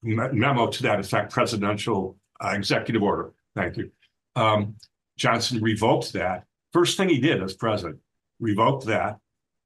memo 0.03 0.67
to 0.67 0.83
that 0.83 0.99
effect, 0.99 1.31
presidential 1.31 2.17
uh, 2.43 2.49
executive 2.49 3.01
order. 3.01 3.31
Thank 3.55 3.77
you. 3.77 3.91
Um, 4.35 4.75
Johnson 5.17 5.61
revoked 5.61 6.13
that. 6.13 6.45
First 6.71 6.97
thing 6.97 7.09
he 7.09 7.19
did 7.19 7.43
as 7.43 7.55
president, 7.55 7.99
revoked 8.39 8.85
that 8.85 9.17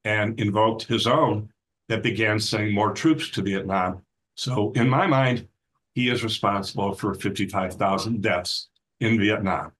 and 0.05 0.39
invoked 0.39 0.83
his 0.83 1.07
own 1.07 1.49
that 1.89 2.03
began 2.03 2.39
sending 2.39 2.73
more 2.73 2.93
troops 2.93 3.29
to 3.31 3.41
Vietnam. 3.41 4.01
So, 4.35 4.71
in 4.73 4.89
my 4.89 5.05
mind, 5.05 5.47
he 5.93 6.09
is 6.09 6.23
responsible 6.23 6.93
for 6.93 7.13
55,000 7.13 8.21
deaths 8.21 8.69
in 9.01 9.19
Vietnam 9.19 9.73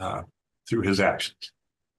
uh, 0.00 0.22
through 0.68 0.82
his 0.82 1.00
actions. 1.00 1.52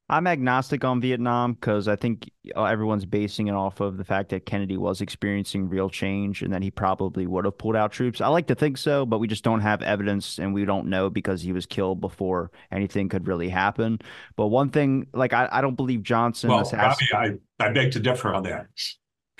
I'm 0.07 0.27
agnostic 0.27 0.85
on 0.85 1.01
Vietnam 1.01 1.53
because 1.53 1.87
I 1.87 1.95
think 1.95 2.29
uh, 2.55 2.65
everyone's 2.65 3.05
basing 3.05 3.47
it 3.47 3.53
off 3.53 3.79
of 3.79 3.97
the 3.97 4.03
fact 4.03 4.29
that 4.29 4.45
Kennedy 4.45 4.77
was 4.77 5.01
experiencing 5.01 5.67
real 5.67 5.89
change 5.89 6.43
and 6.43 6.53
that 6.53 6.61
he 6.61 6.69
probably 6.69 7.25
would 7.25 7.45
have 7.45 7.57
pulled 7.57 7.75
out 7.75 7.91
troops. 7.91 8.21
I 8.21 8.27
like 8.27 8.45
to 8.47 8.55
think 8.55 8.77
so, 8.77 9.07
but 9.07 9.17
we 9.17 9.27
just 9.27 9.43
don't 9.43 9.61
have 9.61 9.81
evidence 9.81 10.37
and 10.37 10.53
we 10.53 10.63
don't 10.63 10.87
know 10.87 11.09
because 11.09 11.41
he 11.41 11.51
was 11.53 11.65
killed 11.65 12.01
before 12.01 12.51
anything 12.71 13.09
could 13.09 13.27
really 13.27 13.49
happen. 13.49 13.97
But 14.35 14.47
one 14.47 14.69
thing, 14.69 15.07
like, 15.11 15.33
I, 15.33 15.49
I 15.51 15.61
don't 15.61 15.75
believe 15.75 16.03
Johnson. 16.03 16.51
Well, 16.51 16.69
Bobby, 16.69 17.05
I, 17.11 17.31
I 17.59 17.71
beg 17.71 17.93
to 17.93 17.99
differ 17.99 18.31
on 18.31 18.43
that. 18.43 18.67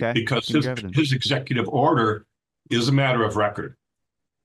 Okay. 0.01 0.19
Because 0.19 0.47
his, 0.47 0.67
his 0.93 1.13
executive 1.13 1.69
order 1.69 2.25
is 2.71 2.87
a 2.87 2.91
matter 2.91 3.23
of 3.23 3.35
record. 3.35 3.75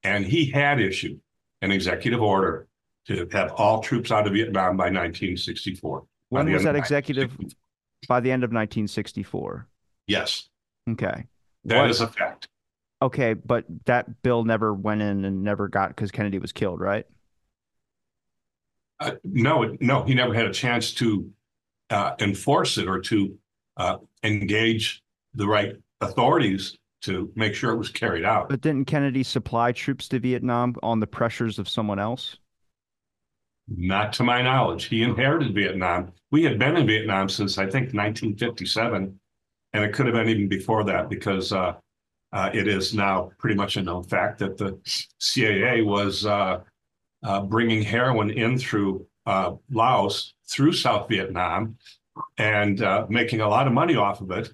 And 0.02 0.26
he 0.26 0.50
had 0.50 0.80
issued 0.80 1.20
an 1.62 1.70
executive 1.72 2.20
order 2.20 2.68
to 3.10 3.28
have 3.32 3.52
all 3.52 3.80
troops 3.80 4.12
out 4.12 4.26
of 4.26 4.32
Vietnam 4.32 4.76
by 4.76 4.84
1964. 4.84 6.04
When 6.28 6.52
was 6.52 6.62
that 6.62 6.76
executive? 6.76 7.36
By 8.08 8.20
the 8.20 8.30
end 8.30 8.44
of 8.44 8.50
1964. 8.50 9.66
Yes. 10.06 10.48
Okay. 10.88 11.26
that 11.64 11.78
what, 11.78 11.90
is 11.90 12.00
a 12.00 12.06
fact. 12.06 12.48
Okay, 13.02 13.34
but 13.34 13.64
that 13.86 14.22
bill 14.22 14.44
never 14.44 14.72
went 14.72 15.02
in 15.02 15.24
and 15.24 15.42
never 15.42 15.68
got 15.68 15.88
because 15.88 16.10
Kennedy 16.10 16.38
was 16.38 16.52
killed, 16.52 16.80
right? 16.80 17.04
Uh, 19.00 19.12
no, 19.24 19.76
no, 19.80 20.04
he 20.04 20.14
never 20.14 20.34
had 20.34 20.46
a 20.46 20.52
chance 20.52 20.92
to 20.94 21.30
uh, 21.88 22.12
enforce 22.20 22.78
it 22.78 22.86
or 22.86 23.00
to 23.00 23.36
uh, 23.76 23.96
engage 24.22 25.02
the 25.34 25.46
right 25.46 25.74
authorities 26.00 26.78
to 27.02 27.32
make 27.34 27.54
sure 27.54 27.72
it 27.72 27.78
was 27.78 27.88
carried 27.88 28.24
out. 28.24 28.50
But 28.50 28.60
didn't 28.60 28.84
Kennedy 28.84 29.22
supply 29.22 29.72
troops 29.72 30.06
to 30.08 30.18
Vietnam 30.18 30.76
on 30.82 31.00
the 31.00 31.06
pressures 31.06 31.58
of 31.58 31.68
someone 31.68 31.98
else? 31.98 32.36
Not 33.76 34.12
to 34.14 34.24
my 34.24 34.42
knowledge. 34.42 34.86
He 34.86 35.02
inherited 35.02 35.54
Vietnam. 35.54 36.12
We 36.32 36.42
had 36.42 36.58
been 36.58 36.76
in 36.76 36.86
Vietnam 36.88 37.28
since 37.28 37.56
I 37.56 37.64
think 37.64 37.94
1957, 37.94 39.18
and 39.72 39.84
it 39.84 39.92
could 39.92 40.06
have 40.06 40.14
been 40.14 40.28
even 40.28 40.48
before 40.48 40.82
that 40.84 41.08
because 41.08 41.52
uh, 41.52 41.74
uh, 42.32 42.50
it 42.52 42.66
is 42.66 42.94
now 42.94 43.30
pretty 43.38 43.54
much 43.54 43.76
a 43.76 43.82
known 43.82 44.02
fact 44.02 44.40
that 44.40 44.56
the 44.56 44.78
CIA 45.18 45.82
was 45.82 46.26
uh, 46.26 46.60
uh, 47.22 47.42
bringing 47.42 47.82
heroin 47.82 48.30
in 48.30 48.58
through 48.58 49.06
uh, 49.26 49.54
Laos 49.70 50.34
through 50.48 50.72
South 50.72 51.08
Vietnam 51.08 51.76
and 52.38 52.82
uh, 52.82 53.06
making 53.08 53.40
a 53.40 53.48
lot 53.48 53.68
of 53.68 53.72
money 53.72 53.94
off 53.94 54.20
of 54.20 54.32
it 54.32 54.52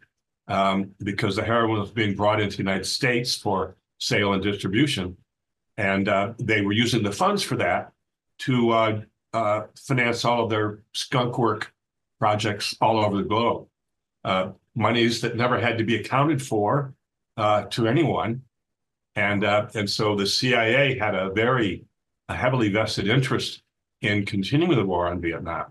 um, 0.49 0.91
because 1.03 1.37
the 1.37 1.45
heroin 1.45 1.81
was 1.81 1.91
being 1.91 2.15
brought 2.15 2.41
into 2.41 2.59
the 2.59 2.63
United 2.63 2.85
States 2.85 3.35
for 3.35 3.77
sale 3.99 4.35
and 4.35 4.43
distribution. 4.43 5.17
And 5.79 6.07
they 6.39 6.61
were 6.63 6.73
using 6.73 7.03
the 7.03 7.13
funds 7.13 7.43
for 7.43 7.57
that 7.57 7.93
to 8.39 8.71
uh, 8.71 9.01
uh, 9.33 9.63
finance 9.87 10.25
all 10.25 10.45
of 10.45 10.51
their 10.51 10.83
skunk 10.93 11.39
work 11.39 11.73
projects 12.19 12.77
all 12.81 12.99
over 12.99 13.17
the 13.17 13.23
globe. 13.23 13.67
Uh, 14.25 14.51
monies 14.75 15.21
that 15.21 15.37
never 15.37 15.61
had 15.61 15.79
to 15.79 15.85
be 15.85 15.97
accounted 15.97 16.43
for 16.43 16.95
uh, 17.37 17.63
to 17.65 17.87
anyone. 17.87 18.43
And, 19.15 19.45
uh, 19.45 19.69
and 19.75 19.89
so 19.89 20.17
the 20.17 20.27
CIA 20.27 20.99
had 20.99 21.15
a 21.15 21.31
very 21.31 21.85
a 22.29 22.35
heavily 22.35 22.69
vested 22.71 23.09
interest 23.09 23.63
in 24.03 24.27
continuing 24.27 24.77
the 24.77 24.85
war 24.85 25.07
on 25.07 25.21
Vietnam. 25.21 25.67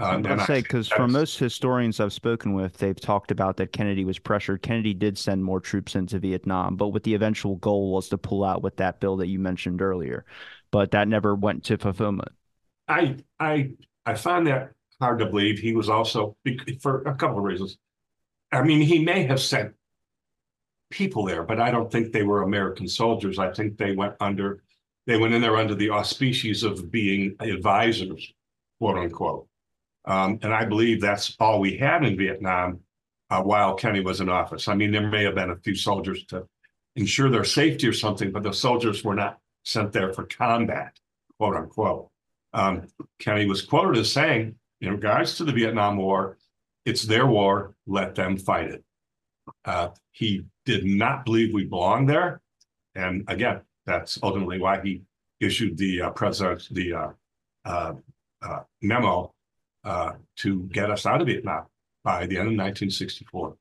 Um, 0.00 0.24
I'd 0.24 0.40
say 0.42 0.62
because 0.62 0.86
for 0.88 1.08
most 1.08 1.36
historians 1.36 1.98
I've 1.98 2.12
spoken 2.12 2.54
with, 2.54 2.78
they've 2.78 2.98
talked 2.98 3.32
about 3.32 3.56
that 3.56 3.72
Kennedy 3.72 4.04
was 4.04 4.20
pressured. 4.20 4.62
Kennedy 4.62 4.94
did 4.94 5.18
send 5.18 5.44
more 5.44 5.58
troops 5.58 5.96
into 5.96 6.20
Vietnam, 6.20 6.76
but 6.76 6.88
with 6.88 7.02
the 7.02 7.14
eventual 7.14 7.56
goal 7.56 7.92
was 7.92 8.08
to 8.10 8.18
pull 8.18 8.44
out 8.44 8.62
with 8.62 8.76
that 8.76 9.00
bill 9.00 9.16
that 9.16 9.26
you 9.26 9.40
mentioned 9.40 9.82
earlier 9.82 10.24
but 10.74 10.90
that 10.90 11.06
never 11.06 11.36
went 11.36 11.62
to 11.62 11.78
fulfillment. 11.78 12.32
I 12.88 13.18
I 13.38 13.74
I 14.04 14.14
find 14.14 14.44
that 14.48 14.72
hard 15.00 15.20
to 15.20 15.26
believe. 15.26 15.60
He 15.60 15.72
was 15.72 15.88
also 15.88 16.36
for 16.80 17.02
a 17.02 17.14
couple 17.14 17.38
of 17.38 17.44
reasons. 17.44 17.78
I 18.50 18.64
mean, 18.64 18.80
he 18.80 19.04
may 19.04 19.22
have 19.22 19.40
sent 19.40 19.72
people 20.90 21.26
there, 21.26 21.44
but 21.44 21.60
I 21.60 21.70
don't 21.70 21.92
think 21.92 22.10
they 22.10 22.24
were 22.24 22.42
American 22.42 22.88
soldiers. 22.88 23.38
I 23.38 23.52
think 23.52 23.78
they 23.78 23.94
went 23.94 24.14
under 24.18 24.64
they 25.06 25.16
went 25.16 25.32
in 25.32 25.42
there 25.42 25.56
under 25.56 25.76
the 25.76 25.90
auspices 25.90 26.64
of 26.64 26.90
being 26.90 27.36
advisors, 27.38 28.32
quote 28.80 28.98
unquote. 28.98 29.46
Um, 30.06 30.40
and 30.42 30.52
I 30.52 30.64
believe 30.64 31.00
that's 31.00 31.36
all 31.38 31.60
we 31.60 31.76
had 31.76 32.04
in 32.04 32.18
Vietnam 32.18 32.80
uh, 33.30 33.42
while 33.42 33.76
Kenny 33.76 34.00
was 34.00 34.20
in 34.20 34.28
office. 34.28 34.66
I 34.66 34.74
mean, 34.74 34.90
there 34.90 35.08
may 35.08 35.22
have 35.22 35.36
been 35.36 35.50
a 35.50 35.56
few 35.56 35.76
soldiers 35.76 36.24
to 36.30 36.48
ensure 36.96 37.30
their 37.30 37.44
safety 37.44 37.86
or 37.86 37.92
something, 37.92 38.32
but 38.32 38.42
the 38.42 38.52
soldiers 38.52 39.04
were 39.04 39.14
not 39.14 39.38
sent 39.64 39.92
there 39.92 40.12
for 40.12 40.24
combat, 40.24 40.98
quote 41.38 41.56
unquote. 41.56 42.10
Um, 42.52 42.86
was 43.26 43.62
quoted 43.62 43.98
as 43.98 44.12
saying, 44.12 44.54
in 44.80 44.92
regards 44.92 45.36
to 45.36 45.44
the 45.44 45.52
Vietnam 45.52 45.96
War, 45.96 46.38
it's 46.84 47.02
their 47.02 47.26
war, 47.26 47.74
let 47.86 48.14
them 48.14 48.36
fight 48.36 48.70
it. 48.70 48.84
Uh, 49.64 49.88
he 50.12 50.44
did 50.64 50.84
not 50.84 51.24
believe 51.24 51.52
we 51.52 51.64
belonged 51.64 52.08
there. 52.08 52.40
And 52.94 53.24
again, 53.28 53.62
that's 53.86 54.18
ultimately 54.22 54.60
why 54.60 54.80
he 54.82 55.02
issued 55.40 55.76
the 55.76 56.02
uh, 56.02 56.10
president 56.10 56.68
the 56.70 56.92
uh, 56.92 57.10
uh, 57.64 57.94
uh 58.42 58.60
memo 58.82 59.34
uh, 59.84 60.12
to 60.36 60.62
get 60.64 60.90
us 60.90 61.06
out 61.06 61.20
of 61.20 61.26
Vietnam 61.26 61.66
by 62.02 62.20
the 62.26 62.36
end 62.36 62.48
of 62.48 62.56
1964 62.56 63.56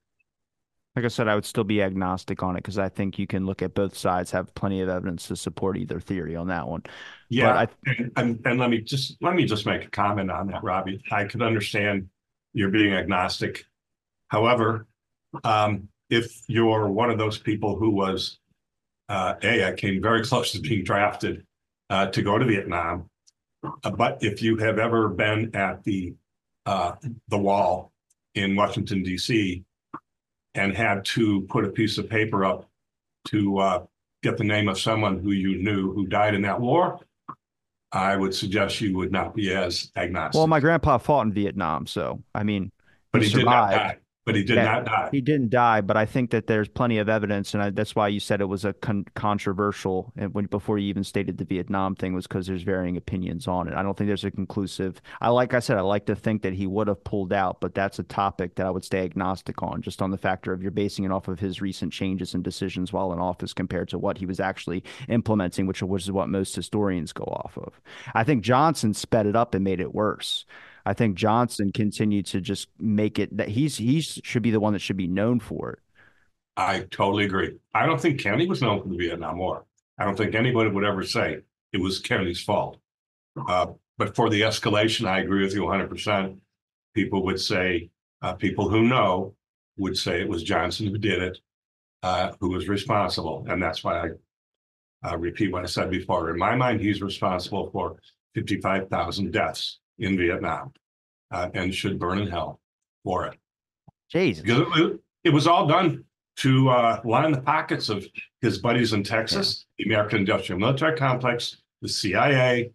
like 0.95 1.05
I 1.05 1.07
said, 1.07 1.27
I 1.27 1.33
would 1.33 1.45
still 1.45 1.63
be 1.63 1.81
agnostic 1.81 2.43
on 2.43 2.55
it 2.55 2.59
because 2.59 2.77
I 2.77 2.87
think 2.87 3.17
you 3.17 3.25
can 3.25 3.45
look 3.45 3.63
at 3.63 3.73
both 3.73 3.97
sides, 3.97 4.29
have 4.31 4.53
plenty 4.53 4.79
of 4.81 4.89
evidence 4.89 5.27
to 5.27 5.35
support 5.35 5.75
either 5.75 5.99
theory 5.99 6.35
on 6.35 6.47
that 6.47 6.67
one. 6.67 6.83
Yeah, 7.29 7.53
I, 7.53 7.67
and, 7.87 8.11
and, 8.15 8.39
and 8.45 8.59
let 8.59 8.69
me 8.69 8.79
just 8.79 9.17
let 9.19 9.33
me 9.33 9.45
just 9.45 9.65
make 9.65 9.85
a 9.85 9.89
comment 9.89 10.29
on 10.29 10.47
that, 10.47 10.63
Robbie. 10.63 11.01
I 11.11 11.23
could 11.25 11.41
understand 11.41 12.09
you're 12.53 12.69
being 12.69 12.93
agnostic. 12.93 13.65
However, 14.27 14.85
um, 15.43 15.89
if 16.11 16.43
you're 16.47 16.87
one 16.87 17.09
of 17.09 17.17
those 17.17 17.39
people 17.39 17.75
who 17.75 17.89
was, 17.89 18.37
uh, 19.09 19.33
a, 19.41 19.69
I 19.69 19.71
came 19.73 19.99
very 19.99 20.23
close 20.23 20.51
to 20.51 20.61
being 20.61 20.83
drafted 20.83 21.43
uh, 21.89 22.07
to 22.07 22.21
go 22.21 22.37
to 22.37 22.45
Vietnam, 22.45 23.09
uh, 23.83 23.89
but 23.89 24.19
if 24.21 24.43
you 24.43 24.57
have 24.57 24.77
ever 24.77 25.09
been 25.09 25.55
at 25.55 25.83
the 25.83 26.13
uh, 26.67 26.93
the 27.29 27.37
wall 27.39 27.91
in 28.35 28.55
Washington 28.55 29.01
D.C 29.01 29.65
and 30.55 30.75
had 30.75 31.03
to 31.05 31.41
put 31.41 31.65
a 31.65 31.69
piece 31.69 31.97
of 31.97 32.09
paper 32.09 32.45
up 32.45 32.69
to 33.29 33.57
uh, 33.59 33.85
get 34.21 34.37
the 34.37 34.43
name 34.43 34.67
of 34.67 34.79
someone 34.79 35.19
who 35.19 35.31
you 35.31 35.61
knew 35.61 35.93
who 35.93 36.07
died 36.07 36.33
in 36.33 36.41
that 36.43 36.59
war, 36.59 36.99
I 37.91 38.15
would 38.15 38.33
suggest 38.33 38.81
you 38.81 38.95
would 38.97 39.11
not 39.11 39.35
be 39.35 39.53
as 39.53 39.91
agnostic. 39.95 40.37
Well, 40.37 40.47
my 40.47 40.59
grandpa 40.59 40.97
fought 40.97 41.27
in 41.27 41.33
Vietnam, 41.33 41.85
so 41.85 42.23
I 42.33 42.43
mean, 42.43 42.71
but 43.11 43.21
he, 43.21 43.29
he 43.29 43.43
die. 43.43 43.97
But 44.25 44.35
he 44.35 44.43
did 44.43 44.55
not 44.55 44.85
die. 44.85 45.09
he 45.11 45.19
didn't 45.19 45.49
die, 45.49 45.81
but 45.81 45.97
I 45.97 46.05
think 46.05 46.31
that 46.31 46.47
there's 46.47 46.69
plenty 46.69 46.97
of 46.97 47.09
evidence, 47.09 47.53
and 47.53 47.61
I, 47.61 47.69
that's 47.71 47.95
why 47.95 48.07
you 48.07 48.19
said 48.19 48.39
it 48.39 48.45
was 48.45 48.63
a 48.63 48.73
con 48.73 49.05
controversial. 49.15 50.13
And 50.15 50.33
when 50.33 50.45
before 50.45 50.77
you 50.77 50.87
even 50.87 51.03
stated 51.03 51.37
the 51.37 51.45
Vietnam 51.45 51.95
thing 51.95 52.13
was 52.13 52.25
because 52.25 52.47
there's 52.47 52.63
varying 52.63 52.95
opinions 52.95 53.47
on 53.47 53.67
it. 53.67 53.73
I 53.73 53.83
don't 53.83 53.97
think 53.97 54.07
there's 54.07 54.23
a 54.23 54.31
conclusive. 54.31 55.01
I 55.19 55.29
like 55.29 55.53
I 55.53 55.59
said, 55.59 55.77
I 55.77 55.81
like 55.81 56.05
to 56.05 56.15
think 56.15 56.41
that 56.43 56.53
he 56.53 56.67
would 56.67 56.87
have 56.87 57.03
pulled 57.03 57.33
out, 57.33 57.59
but 57.59 57.75
that's 57.75 57.99
a 57.99 58.03
topic 58.03 58.55
that 58.55 58.65
I 58.65 58.69
would 58.69 58.85
stay 58.85 59.03
agnostic 59.03 59.61
on, 59.61 59.81
just 59.81 60.01
on 60.01 60.11
the 60.11 60.17
factor 60.17 60.53
of 60.53 60.61
you're 60.61 60.71
basing 60.71 61.03
it 61.03 61.11
off 61.11 61.27
of 61.27 61.39
his 61.39 61.61
recent 61.61 61.91
changes 61.91 62.33
and 62.33 62.43
decisions 62.43 62.93
while 62.93 63.11
in 63.11 63.19
office 63.19 63.53
compared 63.53 63.89
to 63.89 63.99
what 63.99 64.17
he 64.17 64.25
was 64.25 64.39
actually 64.39 64.83
implementing, 65.09 65.67
which, 65.67 65.83
which 65.83 66.03
is 66.03 66.11
what 66.11 66.29
most 66.29 66.55
historians 66.55 67.11
go 67.11 67.25
off 67.25 67.57
of. 67.57 67.81
I 68.13 68.23
think 68.23 68.43
Johnson 68.43 68.93
sped 68.93 69.25
it 69.25 69.35
up 69.35 69.53
and 69.53 69.63
made 69.63 69.81
it 69.81 69.93
worse. 69.93 70.45
I 70.85 70.93
think 70.93 71.15
Johnson 71.15 71.71
continued 71.71 72.25
to 72.27 72.41
just 72.41 72.67
make 72.79 73.19
it 73.19 73.35
that 73.37 73.49
he's 73.49 73.77
he 73.77 74.01
should 74.01 74.43
be 74.43 74.51
the 74.51 74.59
one 74.59 74.73
that 74.73 74.79
should 74.79 74.97
be 74.97 75.07
known 75.07 75.39
for 75.39 75.71
it. 75.71 75.79
I 76.57 76.81
totally 76.91 77.25
agree. 77.25 77.57
I 77.73 77.85
don't 77.85 77.99
think 77.99 78.19
Kennedy 78.19 78.47
was 78.47 78.61
known 78.61 78.81
for 78.81 78.89
the 78.89 78.97
Vietnam 78.97 79.37
War. 79.37 79.65
I 79.97 80.05
don't 80.05 80.17
think 80.17 80.35
anybody 80.35 80.69
would 80.69 80.83
ever 80.83 81.03
say 81.03 81.39
it 81.71 81.81
was 81.81 81.99
Kennedy's 81.99 82.41
fault. 82.41 82.77
Uh, 83.47 83.67
but 83.97 84.15
for 84.15 84.29
the 84.29 84.41
escalation, 84.41 85.07
I 85.07 85.19
agree 85.19 85.43
with 85.43 85.53
you 85.53 85.61
100%. 85.61 86.37
People 86.93 87.23
would 87.25 87.39
say, 87.39 87.89
uh, 88.21 88.33
people 88.33 88.69
who 88.69 88.83
know 88.83 89.35
would 89.77 89.97
say 89.97 90.21
it 90.21 90.29
was 90.29 90.43
Johnson 90.43 90.87
who 90.87 90.97
did 90.97 91.21
it, 91.21 91.39
uh, 92.03 92.33
who 92.39 92.49
was 92.49 92.67
responsible. 92.67 93.45
And 93.49 93.61
that's 93.61 93.83
why 93.83 94.09
I 95.03 95.15
repeat 95.15 95.51
what 95.51 95.63
I 95.63 95.67
said 95.67 95.89
before. 95.89 96.29
In 96.29 96.37
my 96.37 96.55
mind, 96.55 96.81
he's 96.81 97.01
responsible 97.01 97.71
for 97.71 97.97
55,000 98.35 99.31
deaths 99.31 99.79
in 99.99 100.17
Vietnam 100.17 100.73
uh, 101.31 101.49
and 101.53 101.73
should 101.73 101.99
burn 101.99 102.19
in 102.19 102.27
hell 102.27 102.59
for 103.03 103.27
it. 103.27 103.37
Jesus. 104.09 104.43
Because 104.43 104.79
it, 104.79 104.99
it 105.23 105.29
was 105.31 105.47
all 105.47 105.67
done 105.67 106.03
to 106.37 106.69
uh, 106.69 107.01
line 107.03 107.31
the 107.31 107.41
pockets 107.41 107.89
of 107.89 108.05
his 108.41 108.57
buddies 108.57 108.93
in 108.93 109.03
Texas, 109.03 109.65
yeah. 109.77 109.83
the 109.83 109.93
American 109.93 110.19
Industrial 110.19 110.59
Military 110.59 110.97
Complex, 110.97 111.57
the 111.81 111.89
CIA, 111.89 112.71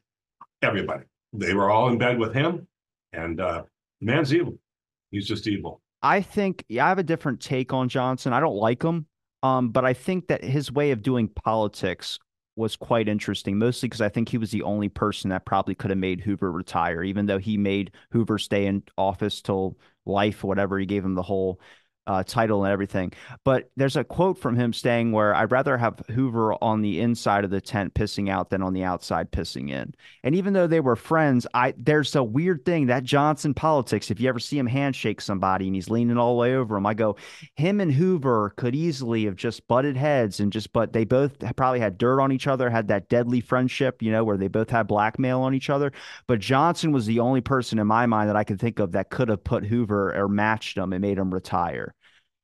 everybody. 0.63 1.05
They 1.33 1.55
were 1.55 1.71
all 1.71 1.89
in 1.89 1.99
bed 1.99 2.19
with 2.19 2.35
him, 2.35 2.67
and 3.13 3.41
uh, 3.41 3.65
man's 4.01 4.33
evil. 4.33 4.59
He's 5.11 5.27
just 5.27 5.47
evil. 5.47 5.81
I 6.03 6.21
think 6.21 6.65
yeah, 6.69 6.87
I 6.87 6.89
have 6.89 6.99
a 6.99 7.03
different 7.03 7.41
take 7.41 7.73
on 7.73 7.89
Johnson. 7.89 8.33
I 8.33 8.41
don't 8.41 8.57
like 8.57 8.83
him, 8.83 9.07
um, 9.43 9.71
but 9.71 9.85
I 9.85 9.93
think 9.93 10.29
that 10.29 10.45
his 10.45 10.71
way 10.71 10.93
of 10.93 11.03
doing 11.03 11.29
politics 11.29 12.19
was 12.59 12.77
quite 12.77 13.09
interesting, 13.09 13.59
mostly 13.59 13.89
because 13.89 14.01
I 14.01 14.09
think 14.09 14.29
he 14.29 14.39
was 14.39 14.51
the 14.51 14.63
only 14.63 14.89
person 14.89 15.31
that 15.31 15.47
probably 15.47 15.75
could 15.75 15.91
have 15.91 15.99
made 15.99 16.21
Hoover 16.21 16.53
retire, 16.53 17.03
even 17.03 17.27
though 17.27 17.39
he 17.39 17.57
made 17.57 17.93
Hoover 18.11 18.39
stay 18.39 18.67
in 18.67 18.83
office 18.99 19.41
till 19.41 19.79
life, 20.05 20.43
whatever. 20.45 20.79
He 20.79 20.87
gave 20.87 21.05
him 21.05 21.15
the 21.15 21.23
whole 21.23 21.61
uh, 22.09 22.25
title 22.25 22.65
and 22.65 22.73
everything. 22.73 23.13
But 23.45 23.71
there's 23.77 23.97
a 23.97 24.03
quote 24.03 24.39
from 24.39 24.57
him 24.57 24.73
saying 24.73 25.13
where 25.13 25.35
I'd 25.35 25.53
rather 25.53 25.77
have 25.77 26.03
Hoover 26.09 26.55
on 26.63 26.81
the 26.81 27.01
inside 27.01 27.45
of 27.45 27.51
the 27.51 27.61
tent 27.61 27.95
pissing 27.95 28.31
out 28.31 28.51
than 28.51 28.63
on 28.63 28.73
the 28.73 28.83
outside 28.83 29.31
pissing 29.31 29.71
in. 29.71 29.95
And 30.25 30.35
even 30.35 30.55
though 30.55 30.67
they 30.67 30.81
were 30.81 30.97
friends, 30.97 31.47
I 31.53 31.75
there's 31.77 32.17
a 32.17 32.25
weird 32.25 32.65
thing 32.65 32.87
that 32.87 33.05
Johnson 33.05 33.53
politics. 33.53 34.11
If 34.11 34.21
you 34.21 34.29
ever 34.29 34.41
see 34.41 34.59
him 34.59 34.67
handshake 34.67 35.21
somebody 35.21 35.67
and 35.67 35.75
he's 35.75 35.91
leaning 35.91 36.17
all 36.17 36.35
the 36.35 36.41
way 36.41 36.57
over 36.57 36.77
him, 36.77 36.87
I 36.87 36.95
go, 36.95 37.17
him 37.57 37.81
and 37.81 37.93
Hoover 37.93 38.55
could 38.57 38.75
easily 38.75 39.27
have 39.27 39.37
just 39.37 39.69
butted 39.69 39.97
heads 39.97 40.41
and 40.41 40.51
just 40.51 40.73
but 40.73 40.95
they 40.95 41.05
both 41.05 41.39
probably 41.57 41.81
had 41.81 41.99
dirt 41.99 42.21
on 42.21 42.33
each 42.33 42.47
other, 42.47 42.71
had 42.71 42.89
that 42.89 43.11
deadly 43.11 43.41
friendship, 43.41 44.03
you 44.03 44.11
know, 44.11 44.25
where 44.25 44.39
they 44.39 44.49
both 44.49 44.71
had 44.71 44.87
blackmail 44.87 45.43
on 45.43 45.55
each 45.55 45.69
other. 45.69 45.93
But 46.27 46.41
Johnson 46.41 46.91
was 46.91 47.05
the 47.05 47.21
only 47.21 47.43
person 47.43 47.79
in 47.79 47.87
my 47.87 48.07
mind 48.07 48.31
that 48.31 48.37
I 48.37 48.45
could 48.45 48.59
think 48.59 48.79
of 48.79 48.93
that 48.93 49.11
could 49.11 49.29
have 49.29 49.45
put 49.45 49.67
Hoover 49.67 50.15
or 50.17 50.29
matched 50.29 50.79
him 50.79 50.93
and 50.93 51.03
made 51.03 51.19
him 51.19 51.35
retire. 51.35 51.95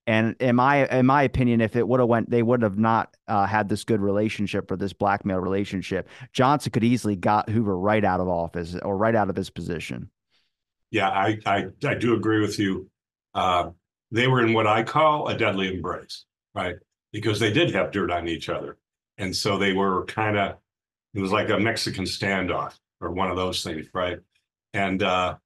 And 0.07 0.37
in 0.39 0.57
my 0.57 0.87
in 0.89 1.07
my 1.07 1.23
opinion, 1.23 1.61
if 1.61 1.77
it 1.77 1.89
would 1.89 2.01
have 2.01 2.09
went, 2.09 2.29
they 2.29 2.43
would 2.43 2.63
have 2.63 2.79
not 2.79 3.17
uh, 3.27 3.47
had 3.47 3.69
this 3.69 3.85
good 3.85 4.01
relationship 4.01 4.71
or 4.71 4.77
this 4.77 4.93
blackmail 4.93 5.39
relationship. 5.39 6.09
Johnson 6.33 6.73
could 6.73 6.85
easily 6.85 7.17
got 7.17 7.49
Hoover 7.49 7.79
right 7.79 8.05
out 8.05 8.21
of 8.21 8.29
office 8.29 8.75
or 8.83 8.97
right 8.99 9.15
out 9.15 9.31
of 9.31 9.37
his 9.37 9.49
position. 9.49 10.11
Yeah, 10.91 11.09
I 11.09 11.39
I, 11.47 11.67
I 11.87 11.95
do 11.95 12.15
agree 12.15 12.41
with 12.41 12.59
you. 12.59 12.91
Uh, 13.35 13.71
they 14.11 14.29
were 14.29 14.45
in 14.45 14.53
what 14.53 14.67
I 14.67 14.83
call 14.83 15.29
a 15.29 15.37
deadly 15.37 15.75
embrace, 15.75 16.27
right? 16.55 16.77
Because 17.13 17.41
they 17.41 17.53
did 17.53 17.75
have 17.75 17.91
dirt 17.91 18.11
on 18.11 18.29
each 18.29 18.51
other, 18.51 18.77
and 19.17 19.35
so 19.35 19.57
they 19.57 19.73
were 19.73 20.05
kind 20.05 20.37
of 20.37 20.57
it 21.15 21.21
was 21.21 21.33
like 21.33 21.49
a 21.49 21.59
Mexican 21.59 22.05
standoff 22.05 22.75
or 23.01 23.11
one 23.11 23.31
of 23.31 23.37
those 23.37 23.63
things, 23.63 23.87
right? 23.95 24.19
And 24.75 25.03
uh, 25.03 25.37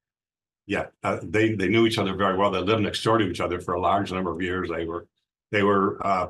yeah, 0.68 0.88
uh, 1.02 1.18
they 1.22 1.54
they 1.54 1.68
knew 1.68 1.86
each 1.86 1.96
other 1.96 2.14
very 2.14 2.36
well. 2.36 2.50
They 2.50 2.60
lived 2.60 2.82
next 2.82 3.02
door 3.02 3.16
to 3.16 3.26
each 3.26 3.40
other 3.40 3.58
for 3.58 3.72
a 3.72 3.80
large 3.80 4.12
number 4.12 4.30
of 4.30 4.42
years. 4.42 4.68
They 4.68 4.84
were 4.84 5.08
they 5.50 5.62
were 5.62 6.06
uh, 6.06 6.28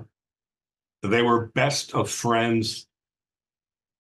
they 1.02 1.22
were 1.22 1.46
best 1.46 1.92
of 1.92 2.08
friends. 2.08 2.86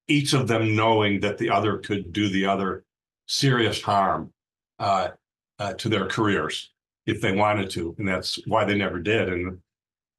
Each 0.07 0.33
of 0.33 0.47
them 0.47 0.75
knowing 0.75 1.21
that 1.21 1.39
the 1.39 1.49
other 1.49 1.79
could 1.79 2.13
do 2.13 2.29
the 2.29 2.45
other 2.45 2.85
serious 3.25 3.81
harm 3.81 4.31
uh, 4.77 5.09
uh 5.57 5.73
to 5.73 5.89
their 5.89 6.05
careers 6.05 6.71
if 7.07 7.19
they 7.19 7.31
wanted 7.31 7.71
to, 7.71 7.95
and 7.97 8.07
that's 8.07 8.37
why 8.45 8.63
they 8.63 8.77
never 8.77 8.99
did. 8.99 9.29
And 9.29 9.59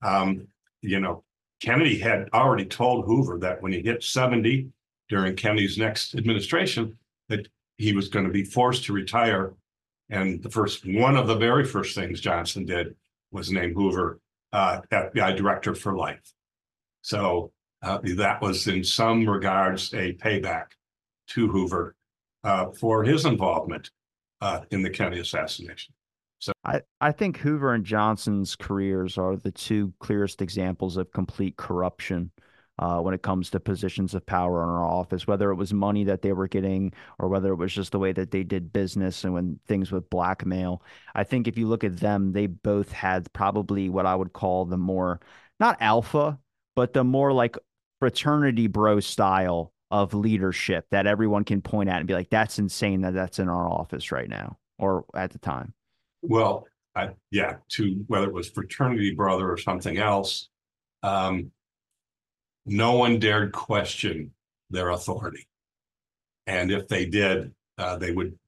um, 0.03 0.49
you 0.83 0.99
know, 0.99 1.23
Kennedy 1.63 1.97
had 1.97 2.29
already 2.35 2.65
told 2.65 3.05
Hoover 3.05 3.39
that 3.39 3.63
when 3.63 3.73
he 3.73 3.83
hit 3.83 4.03
seventy 4.03 4.69
during 5.09 5.37
Kennedy's 5.37 5.79
next 5.79 6.17
administration, 6.17 6.99
that 7.29 7.47
he 7.77 7.93
was 7.93 8.09
going 8.09 8.27
to 8.27 8.33
be 8.33 8.43
forced 8.43 8.83
to 8.87 8.93
retire 8.93 9.55
and 10.11 10.43
the 10.43 10.51
first 10.51 10.87
one 10.87 11.17
of 11.17 11.27
the 11.27 11.37
very 11.37 11.65
first 11.65 11.95
things 11.95 12.21
Johnson 12.21 12.65
did 12.65 12.95
was 13.31 13.51
name 13.51 13.75
Hoover 13.75 14.21
uh, 14.53 14.81
FBI 14.91 15.37
director 15.37 15.75
for 15.75 15.97
life. 15.97 16.33
So 17.03 17.53
uh, 17.83 17.99
that 18.17 18.41
was 18.41 18.67
in 18.67 18.83
some 18.83 19.29
regards 19.29 19.93
a 19.93 20.15
payback 20.15 20.67
to 21.29 21.49
Hoover 21.49 21.95
uh, 22.45 22.67
for 22.71 23.05
his 23.05 23.25
involvement 23.25 23.91
uh, 24.41 24.61
in 24.71 24.83
the 24.83 24.91
Kennedy 24.91 25.21
assassination. 25.21 25.95
So 26.39 26.53
I, 26.65 26.83
I 27.01 27.13
think 27.13 27.39
Hoover 27.39 27.75
and 27.75 27.85
Johnson's 27.85 28.55
careers 28.57 29.19
are 29.19 29.37
the 29.37 29.51
two 29.51 29.93
clearest 29.99 30.41
examples 30.41 30.97
of 30.97 31.13
complete 31.13 31.57
corruption 31.57 32.31
uh, 32.79 33.01
when 33.01 33.15
it 33.15 33.23
comes 33.23 33.51
to 33.51 33.61
positions 33.61 34.15
of 34.15 34.25
power 34.27 34.63
in 34.63 34.69
our 34.69 34.85
office, 34.85 35.27
whether 35.27 35.51
it 35.51 35.57
was 35.57 35.73
money 35.73 36.05
that 36.05 36.23
they 36.23 36.33
were 36.33 36.49
getting 36.49 36.93
or 37.19 37.29
whether 37.29 37.53
it 37.53 37.57
was 37.57 37.73
just 37.73 37.93
the 37.93 37.99
way 37.99 38.13
that 38.13 38.31
they 38.31 38.43
did 38.43 38.73
business 38.73 39.25
and 39.25 39.35
when 39.35 39.59
things 39.67 39.91
with 39.91 40.09
blackmail. 40.11 40.83
I 41.15 41.25
think 41.25 41.49
if 41.49 41.59
you 41.59 41.67
look 41.67 41.85
at 41.85 41.99
them, 41.99 42.33
they 42.33 42.47
both 42.47 42.93
had 42.93 43.33
probably 43.33 43.89
what 43.89 44.07
I 44.07 44.15
would 44.15 44.33
call 44.33 44.65
the 44.65 44.79
more, 44.79 45.21
not 45.59 45.77
alpha, 45.81 46.39
but 46.77 46.93
the 46.93 47.05
more 47.05 47.33
like 47.33 47.57
fraternity 47.99 48.69
bro 48.69 49.01
style 49.01 49.73
of 49.91 50.15
leadership 50.15 50.87
that 50.91 51.07
everyone 51.07 51.45
can 51.45 51.63
point 51.63 51.89
at 51.89 51.99
and 51.99 52.07
be 52.07 52.15
like, 52.15 52.31
that's 52.31 52.59
insane 52.59 53.01
that 53.01 53.15
that's 53.15 53.39
in 53.39 53.49
our 53.49 53.69
office 53.69 54.13
right 54.13 54.29
now 54.29 54.59
or 54.79 55.05
at 55.15 55.31
the 55.33 55.39
time. 55.39 55.73
Well, 56.23 56.67
I, 56.95 57.11
yeah, 57.31 57.57
to 57.71 58.05
whether 58.07 58.27
it 58.27 58.33
was 58.33 58.51
fraternity 58.51 59.15
brother 59.15 59.51
or 59.51 59.57
something 59.57 59.99
else, 59.99 60.49
um, 61.03 61.51
no 62.67 62.93
one 62.93 63.19
dared 63.19 63.53
question 63.53 64.33
their 64.71 64.91
authority. 64.91 65.47
And 66.47 66.71
if 66.71 66.89
they 66.89 67.05
did, 67.07 67.53
uh, 67.77 67.97
they 67.97 68.13
would 68.13 68.39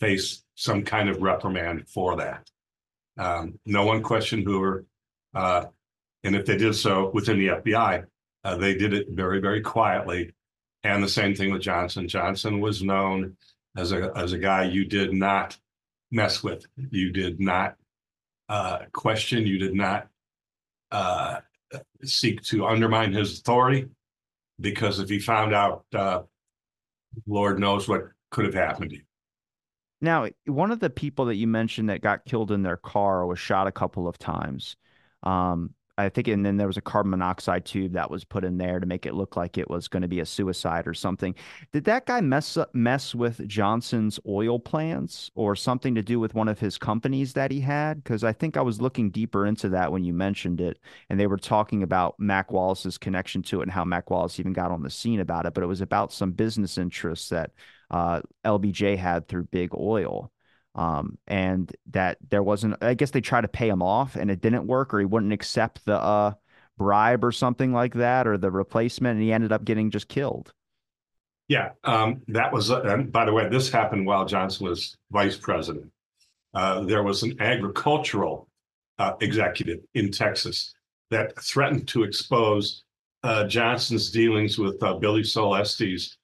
face 0.00 0.42
some 0.54 0.82
kind 0.82 1.08
of 1.08 1.22
reprimand 1.22 1.88
for 1.88 2.16
that. 2.16 2.50
Um, 3.18 3.58
no 3.64 3.84
one 3.84 4.02
questioned 4.02 4.44
Hoover. 4.44 4.84
Uh, 5.34 5.66
and 6.24 6.34
if 6.34 6.44
they 6.44 6.56
did 6.56 6.74
so 6.74 7.10
within 7.14 7.38
the 7.38 7.48
FBI, 7.48 8.04
uh, 8.44 8.56
they 8.56 8.74
did 8.74 8.92
it 8.92 9.08
very, 9.10 9.40
very 9.40 9.60
quietly. 9.60 10.32
And 10.82 11.02
the 11.02 11.08
same 11.08 11.34
thing 11.34 11.52
with 11.52 11.62
Johnson. 11.62 12.08
Johnson 12.08 12.60
was 12.60 12.82
known 12.82 13.36
as 13.76 13.92
a, 13.92 14.12
as 14.16 14.32
a 14.32 14.38
guy 14.38 14.64
you 14.64 14.84
did 14.84 15.12
not 15.12 15.56
mess 16.10 16.42
with. 16.42 16.66
You 16.90 17.10
did 17.10 17.40
not 17.40 17.76
uh, 18.48 18.80
question. 18.92 19.46
You 19.46 19.58
did 19.58 19.74
not 19.74 20.08
uh, 20.90 21.40
seek 22.04 22.42
to 22.42 22.66
undermine 22.66 23.12
his 23.12 23.40
authority 23.40 23.86
because 24.60 25.00
if 25.00 25.08
he 25.08 25.18
found 25.18 25.54
out, 25.54 25.84
uh, 25.94 26.22
Lord 27.26 27.58
knows 27.58 27.88
what 27.88 28.02
could 28.30 28.44
have 28.44 28.54
happened 28.54 28.90
to 28.90 28.96
you. 28.96 29.02
Now, 30.00 30.28
one 30.46 30.70
of 30.70 30.80
the 30.80 30.90
people 30.90 31.26
that 31.26 31.36
you 31.36 31.46
mentioned 31.46 31.88
that 31.88 32.02
got 32.02 32.24
killed 32.24 32.52
in 32.52 32.62
their 32.62 32.76
car 32.76 33.26
was 33.26 33.38
shot 33.38 33.66
a 33.66 33.72
couple 33.72 34.06
of 34.06 34.18
times. 34.18 34.76
Um, 35.22 35.74
I 35.98 36.10
think, 36.10 36.28
and 36.28 36.44
then 36.44 36.58
there 36.58 36.66
was 36.66 36.76
a 36.76 36.82
carbon 36.82 37.10
monoxide 37.10 37.64
tube 37.64 37.92
that 37.94 38.10
was 38.10 38.22
put 38.22 38.44
in 38.44 38.58
there 38.58 38.80
to 38.80 38.86
make 38.86 39.06
it 39.06 39.14
look 39.14 39.34
like 39.34 39.56
it 39.56 39.70
was 39.70 39.88
going 39.88 40.02
to 40.02 40.08
be 40.08 40.20
a 40.20 40.26
suicide 40.26 40.86
or 40.86 40.92
something. 40.92 41.34
Did 41.72 41.84
that 41.84 42.04
guy 42.04 42.20
mess 42.20 42.58
up, 42.58 42.74
mess 42.74 43.14
with 43.14 43.46
Johnson's 43.48 44.20
oil 44.28 44.58
plans 44.58 45.30
or 45.34 45.56
something 45.56 45.94
to 45.94 46.02
do 46.02 46.20
with 46.20 46.34
one 46.34 46.48
of 46.48 46.58
his 46.58 46.76
companies 46.76 47.32
that 47.32 47.50
he 47.50 47.60
had? 47.60 48.04
Because 48.04 48.24
I 48.24 48.32
think 48.32 48.56
I 48.58 48.62
was 48.62 48.80
looking 48.80 49.10
deeper 49.10 49.46
into 49.46 49.70
that 49.70 49.90
when 49.90 50.04
you 50.04 50.12
mentioned 50.12 50.60
it, 50.60 50.78
and 51.08 51.18
they 51.18 51.26
were 51.26 51.38
talking 51.38 51.82
about 51.82 52.20
Mac 52.20 52.52
Wallace's 52.52 52.98
connection 52.98 53.42
to 53.44 53.60
it 53.60 53.64
and 53.64 53.72
how 53.72 53.84
Mac 53.84 54.10
Wallace 54.10 54.38
even 54.38 54.52
got 54.52 54.70
on 54.70 54.82
the 54.82 54.90
scene 54.90 55.20
about 55.20 55.46
it. 55.46 55.54
But 55.54 55.64
it 55.64 55.68
was 55.68 55.80
about 55.80 56.12
some 56.12 56.32
business 56.32 56.76
interests 56.76 57.30
that 57.30 57.52
uh, 57.90 58.20
LBJ 58.44 58.98
had 58.98 59.28
through 59.28 59.44
Big 59.44 59.74
Oil. 59.74 60.30
Um, 60.76 61.16
and 61.26 61.74
that 61.90 62.18
there 62.28 62.42
wasn't. 62.42 62.76
I 62.82 62.94
guess 62.94 63.10
they 63.10 63.22
tried 63.22 63.40
to 63.40 63.48
pay 63.48 63.68
him 63.68 63.82
off, 63.82 64.14
and 64.14 64.30
it 64.30 64.40
didn't 64.40 64.66
work, 64.66 64.92
or 64.92 65.00
he 65.00 65.06
wouldn't 65.06 65.32
accept 65.32 65.84
the 65.86 65.98
uh, 65.98 66.34
bribe 66.76 67.24
or 67.24 67.32
something 67.32 67.72
like 67.72 67.94
that, 67.94 68.26
or 68.26 68.36
the 68.36 68.50
replacement, 68.50 69.16
and 69.16 69.22
he 69.22 69.32
ended 69.32 69.52
up 69.52 69.64
getting 69.64 69.90
just 69.90 70.08
killed. 70.08 70.52
Yeah, 71.48 71.70
um, 71.84 72.20
that 72.28 72.52
was. 72.52 72.70
Uh, 72.70 72.82
and 72.82 73.10
by 73.10 73.24
the 73.24 73.32
way, 73.32 73.48
this 73.48 73.70
happened 73.70 74.06
while 74.06 74.26
Johnson 74.26 74.66
was 74.66 74.96
vice 75.10 75.36
president. 75.36 75.90
Uh, 76.52 76.80
there 76.80 77.02
was 77.02 77.22
an 77.22 77.40
agricultural 77.40 78.48
uh, 78.98 79.14
executive 79.20 79.80
in 79.94 80.10
Texas 80.10 80.74
that 81.10 81.40
threatened 81.40 81.88
to 81.88 82.02
expose 82.02 82.84
uh, 83.22 83.44
Johnson's 83.44 84.10
dealings 84.10 84.58
with 84.58 84.82
uh, 84.82 84.94
Billie 84.94 85.24
Sol 85.24 85.56
Estes 85.56 86.16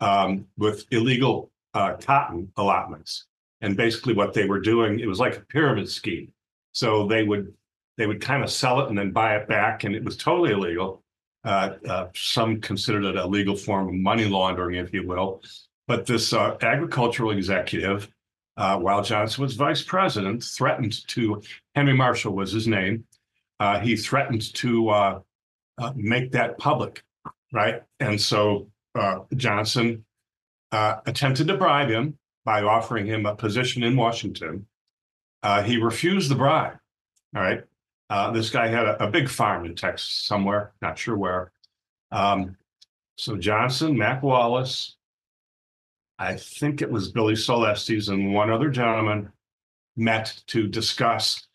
um, 0.00 0.46
with 0.56 0.86
illegal 0.90 1.50
uh, 1.74 1.94
cotton 1.94 2.50
allotments. 2.56 3.26
And 3.60 3.76
basically, 3.76 4.14
what 4.14 4.32
they 4.32 4.46
were 4.46 4.60
doing, 4.60 5.00
it 5.00 5.06
was 5.06 5.20
like 5.20 5.36
a 5.36 5.40
pyramid 5.40 5.88
scheme. 5.88 6.32
So 6.72 7.06
they 7.06 7.24
would 7.24 7.52
they 7.96 8.06
would 8.06 8.20
kind 8.20 8.42
of 8.42 8.50
sell 8.50 8.80
it 8.80 8.88
and 8.88 8.96
then 8.96 9.10
buy 9.10 9.36
it 9.36 9.46
back, 9.46 9.84
and 9.84 9.94
it 9.94 10.02
was 10.02 10.16
totally 10.16 10.52
illegal. 10.52 11.02
Uh, 11.44 11.74
uh, 11.88 12.08
some 12.14 12.60
considered 12.60 13.04
it 13.04 13.16
a 13.16 13.26
legal 13.26 13.56
form 13.56 13.88
of 13.88 13.94
money 13.94 14.26
laundering, 14.26 14.76
if 14.76 14.92
you 14.92 15.06
will. 15.06 15.42
But 15.86 16.06
this 16.06 16.32
uh, 16.32 16.56
agricultural 16.62 17.32
executive, 17.32 18.08
uh, 18.56 18.78
while 18.78 19.02
Johnson 19.02 19.42
was 19.42 19.54
vice 19.54 19.82
president, 19.82 20.42
threatened 20.42 21.06
to 21.08 21.42
Henry 21.74 21.94
Marshall 21.94 22.34
was 22.34 22.52
his 22.52 22.66
name. 22.66 23.04
Uh, 23.58 23.80
he 23.80 23.96
threatened 23.96 24.54
to 24.54 24.88
uh, 24.90 25.20
make 25.94 26.32
that 26.32 26.58
public, 26.58 27.02
right? 27.52 27.82
And 28.00 28.20
so 28.20 28.68
Johnson 29.34 30.04
attempted 30.72 31.48
to 31.48 31.56
bribe 31.56 31.90
him 31.90 32.18
by 32.50 32.62
offering 32.62 33.06
him 33.06 33.26
a 33.26 33.36
position 33.36 33.84
in 33.84 33.94
Washington. 33.94 34.66
he 35.64 35.76
refused 35.76 36.28
the 36.28 36.34
bribe. 36.34 36.76
All 37.36 37.42
right. 37.42 37.62
Uh, 38.10 38.32
this 38.32 38.50
guy 38.50 38.66
had 38.66 38.86
a, 38.86 39.04
a, 39.04 39.08
big 39.08 39.28
farm 39.28 39.64
in 39.64 39.76
Texas 39.76 40.16
somewhere, 40.16 40.72
not 40.82 40.98
sure 40.98 41.16
where. 41.16 41.52
Um, 42.10 42.56
so 43.16 43.36
Johnson, 43.36 43.96
Mac 43.96 44.24
Wallace, 44.24 44.96
I 46.18 46.34
think 46.34 46.82
it 46.82 46.90
was 46.90 47.12
Billie 47.12 47.36
Sol 47.36 47.64
Estes 47.64 48.08
and 48.08 48.34
one 48.34 48.50
other 48.50 48.68
gentleman 48.68 49.30
met 49.96 50.42
to 50.48 50.66
discuss 50.66 51.46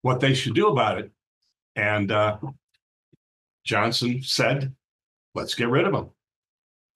what 0.00 0.20
they 0.20 0.32
should 0.32 0.54
do 0.54 0.68
about 0.68 1.00
it. 1.00 1.10
And 1.76 2.10
uh, 2.10 2.38
Johnson 3.62 4.22
said, 4.22 4.74
let's 5.34 5.54
get 5.54 5.68
rid 5.68 5.86
of 5.86 5.92
him. 5.92 6.08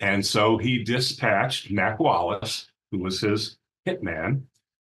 And 0.01 0.25
so 0.25 0.57
he 0.57 0.83
dispatched 0.83 1.71
Mac 1.71 2.01
Wallace, 2.01 2.71
who 2.95 3.03
was 3.03 3.21
his 3.21 3.59
hitman, 3.87 4.43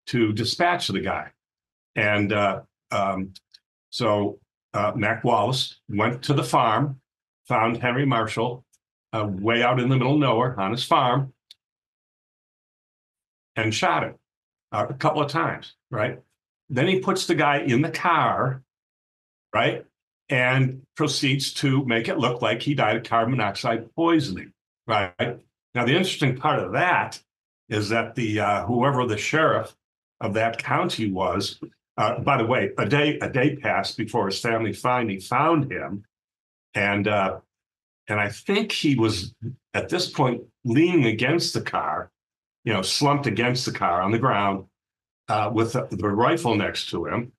to 0.08 0.32
dispatch 0.32 0.88
the 0.88 1.02
guy. 1.02 1.30
And 1.96 2.32
uh, 2.32 2.62
um, 2.92 3.34
so 3.90 4.40
uh, 4.74 4.94
Mac 4.96 5.26
Wallace 5.26 5.82
went 5.90 6.24
to 6.24 6.34
the 6.34 6.44
farm, 6.44 7.02
found 7.48 7.78
Henry 7.78 8.06
Marshall 8.06 8.64
uh, 9.12 9.28
way 9.30 9.62
out 9.62 9.80
in 9.80 9.90
the 9.90 9.98
middle 9.98 10.14
of 10.14 10.20
nowhere 10.20 10.58
on 10.58 10.72
his 10.72 10.86
farm, 10.86 11.34
and 13.58 13.74
shot 13.74 14.04
him 14.04 14.16
a 14.72 14.94
couple 14.94 15.22
of 15.22 15.30
times, 15.30 15.76
right? 15.92 16.20
Then 16.70 16.88
he 16.88 17.00
puts 17.00 17.26
the 17.26 17.36
guy 17.36 17.60
in 17.60 17.82
the 17.82 17.92
car, 17.92 18.64
right? 19.54 19.86
And 20.30 20.84
proceeds 20.96 21.54
to 21.56 21.84
make 21.86 22.08
it 22.08 22.20
look 22.20 22.42
like 22.42 22.62
he 22.62 22.76
died 22.76 22.98
of 22.98 23.04
carbon 23.04 23.32
monoxide 23.32 23.94
poisoning, 23.96 24.54
right? 24.86 25.14
Now, 25.74 25.86
the 25.86 25.96
interesting 25.96 26.38
part 26.38 26.60
of 26.60 26.74
that 26.74 27.22
is 27.70 27.90
that 27.90 28.16
the 28.16 28.40
uh, 28.40 28.66
whoever 28.66 29.06
the 29.06 29.18
sheriff 29.18 29.76
of 30.22 30.34
that 30.34 30.58
county 30.58 31.12
was 31.12 31.60
uh, 31.98 32.20
by 32.20 32.38
the 32.38 32.46
way, 32.46 32.72
a 32.78 32.88
day 32.88 33.18
a 33.20 33.30
day 33.30 33.56
passed 33.56 33.98
before 33.98 34.28
his 34.28 34.40
family 34.40 34.72
finally 34.72 35.20
found 35.20 35.72
him, 35.72 36.04
and 36.76 37.08
uh, 37.08 37.40
and 38.08 38.20
I 38.20 38.30
think 38.30 38.72
he 38.72 38.96
was 38.96 39.34
at 39.74 39.90
this 39.90 40.10
point 40.10 40.44
leaning 40.64 41.06
against 41.06 41.56
the 41.56 41.62
car, 41.62 42.12
you 42.64 42.72
know, 42.72 42.84
slumped 42.84 43.26
against 43.26 43.66
the 43.66 43.72
car 43.72 44.02
on 44.02 44.12
the 44.12 44.20
ground 44.20 44.66
uh, 45.28 45.50
with 45.52 45.74
the, 45.74 45.88
the, 45.90 46.08
rifle 46.08 46.56
next 46.56 46.90
to 46.92 47.06
him, 47.08 47.32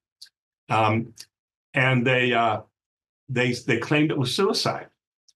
um, 0.70 1.14
and 1.74 2.04
they 2.04 2.32
uh, 2.32 2.62
they 3.28 3.52
they 3.52 3.78
claimed 3.78 4.10
it 4.10 4.18
was 4.18 4.34
suicide, 4.34 4.88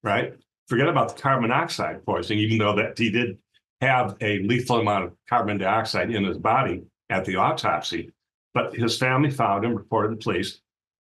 right? 0.02 0.35
Forget 0.66 0.88
about 0.88 1.14
the 1.14 1.22
carbon 1.22 1.42
monoxide 1.42 2.05
poisoning, 2.05 2.40
even 2.40 2.59
though 2.59 2.74
that 2.74 2.98
he 2.98 3.09
did 3.09 3.38
have 3.82 4.16
a 4.20 4.38
lethal 4.40 4.80
amount 4.80 5.04
of 5.04 5.12
carbon 5.28 5.58
dioxide 5.58 6.10
in 6.10 6.24
his 6.24 6.38
body 6.38 6.82
at 7.10 7.24
the 7.24 7.36
autopsy. 7.36 8.12
But 8.54 8.74
his 8.74 8.96
family 8.96 9.30
found 9.30 9.64
him, 9.64 9.74
reported 9.74 10.12
the 10.12 10.22
police. 10.22 10.60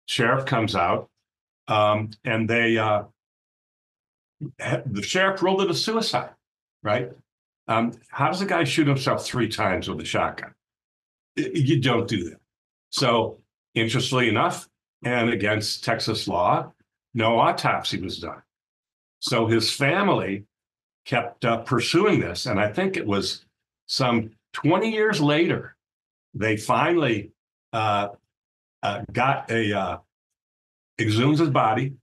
Sheriff 0.06 0.46
comes 0.46 0.76
out, 0.76 1.10
um, 1.68 2.12
and 2.24 2.50
they 2.50 2.78
uh, 2.78 3.04
the 4.60 5.02
sheriff 5.02 5.42
ruled 5.42 5.62
it 5.62 5.72
a 5.72 5.74
suicide. 5.74 6.32
Right? 6.84 7.12
Um, 7.68 7.94
how 8.10 8.28
does 8.28 8.42
a 8.42 8.46
guy 8.46 8.64
shoot 8.64 8.88
himself 8.88 9.26
three 9.26 9.50
times 9.50 9.90
with 9.90 10.00
a 10.00 10.06
shotgun? 10.06 10.54
You 11.36 11.82
don't 11.82 12.08
do 12.08 12.30
that. 12.30 12.40
So, 12.90 13.40
interestingly 13.76 14.30
enough, 14.30 14.70
and 15.04 15.30
against 15.30 15.84
Texas 15.84 16.28
law, 16.28 16.72
no 17.14 17.40
autopsy 17.40 18.02
was 18.02 18.20
done. 18.20 18.42
So 19.20 19.48
his 19.48 19.72
family 19.72 20.46
kept 21.08 21.46
uh, 21.46 21.58
pursuing 21.58 22.20
this, 22.20 22.46
and 22.46 22.60
I 22.60 22.72
think 22.72 22.98
it 22.98 23.08
was 23.08 23.46
some 23.88 24.32
20 24.54 24.92
years 24.92 25.22
later 25.22 25.76
they 26.34 26.58
finally 26.58 27.32
uh, 27.74 28.10
uh, 28.84 29.02
got 29.12 29.50
a 29.50 29.74
uh, 29.74 29.98
exhumed 31.00 31.40
his 31.40 31.50
body, 31.50 31.94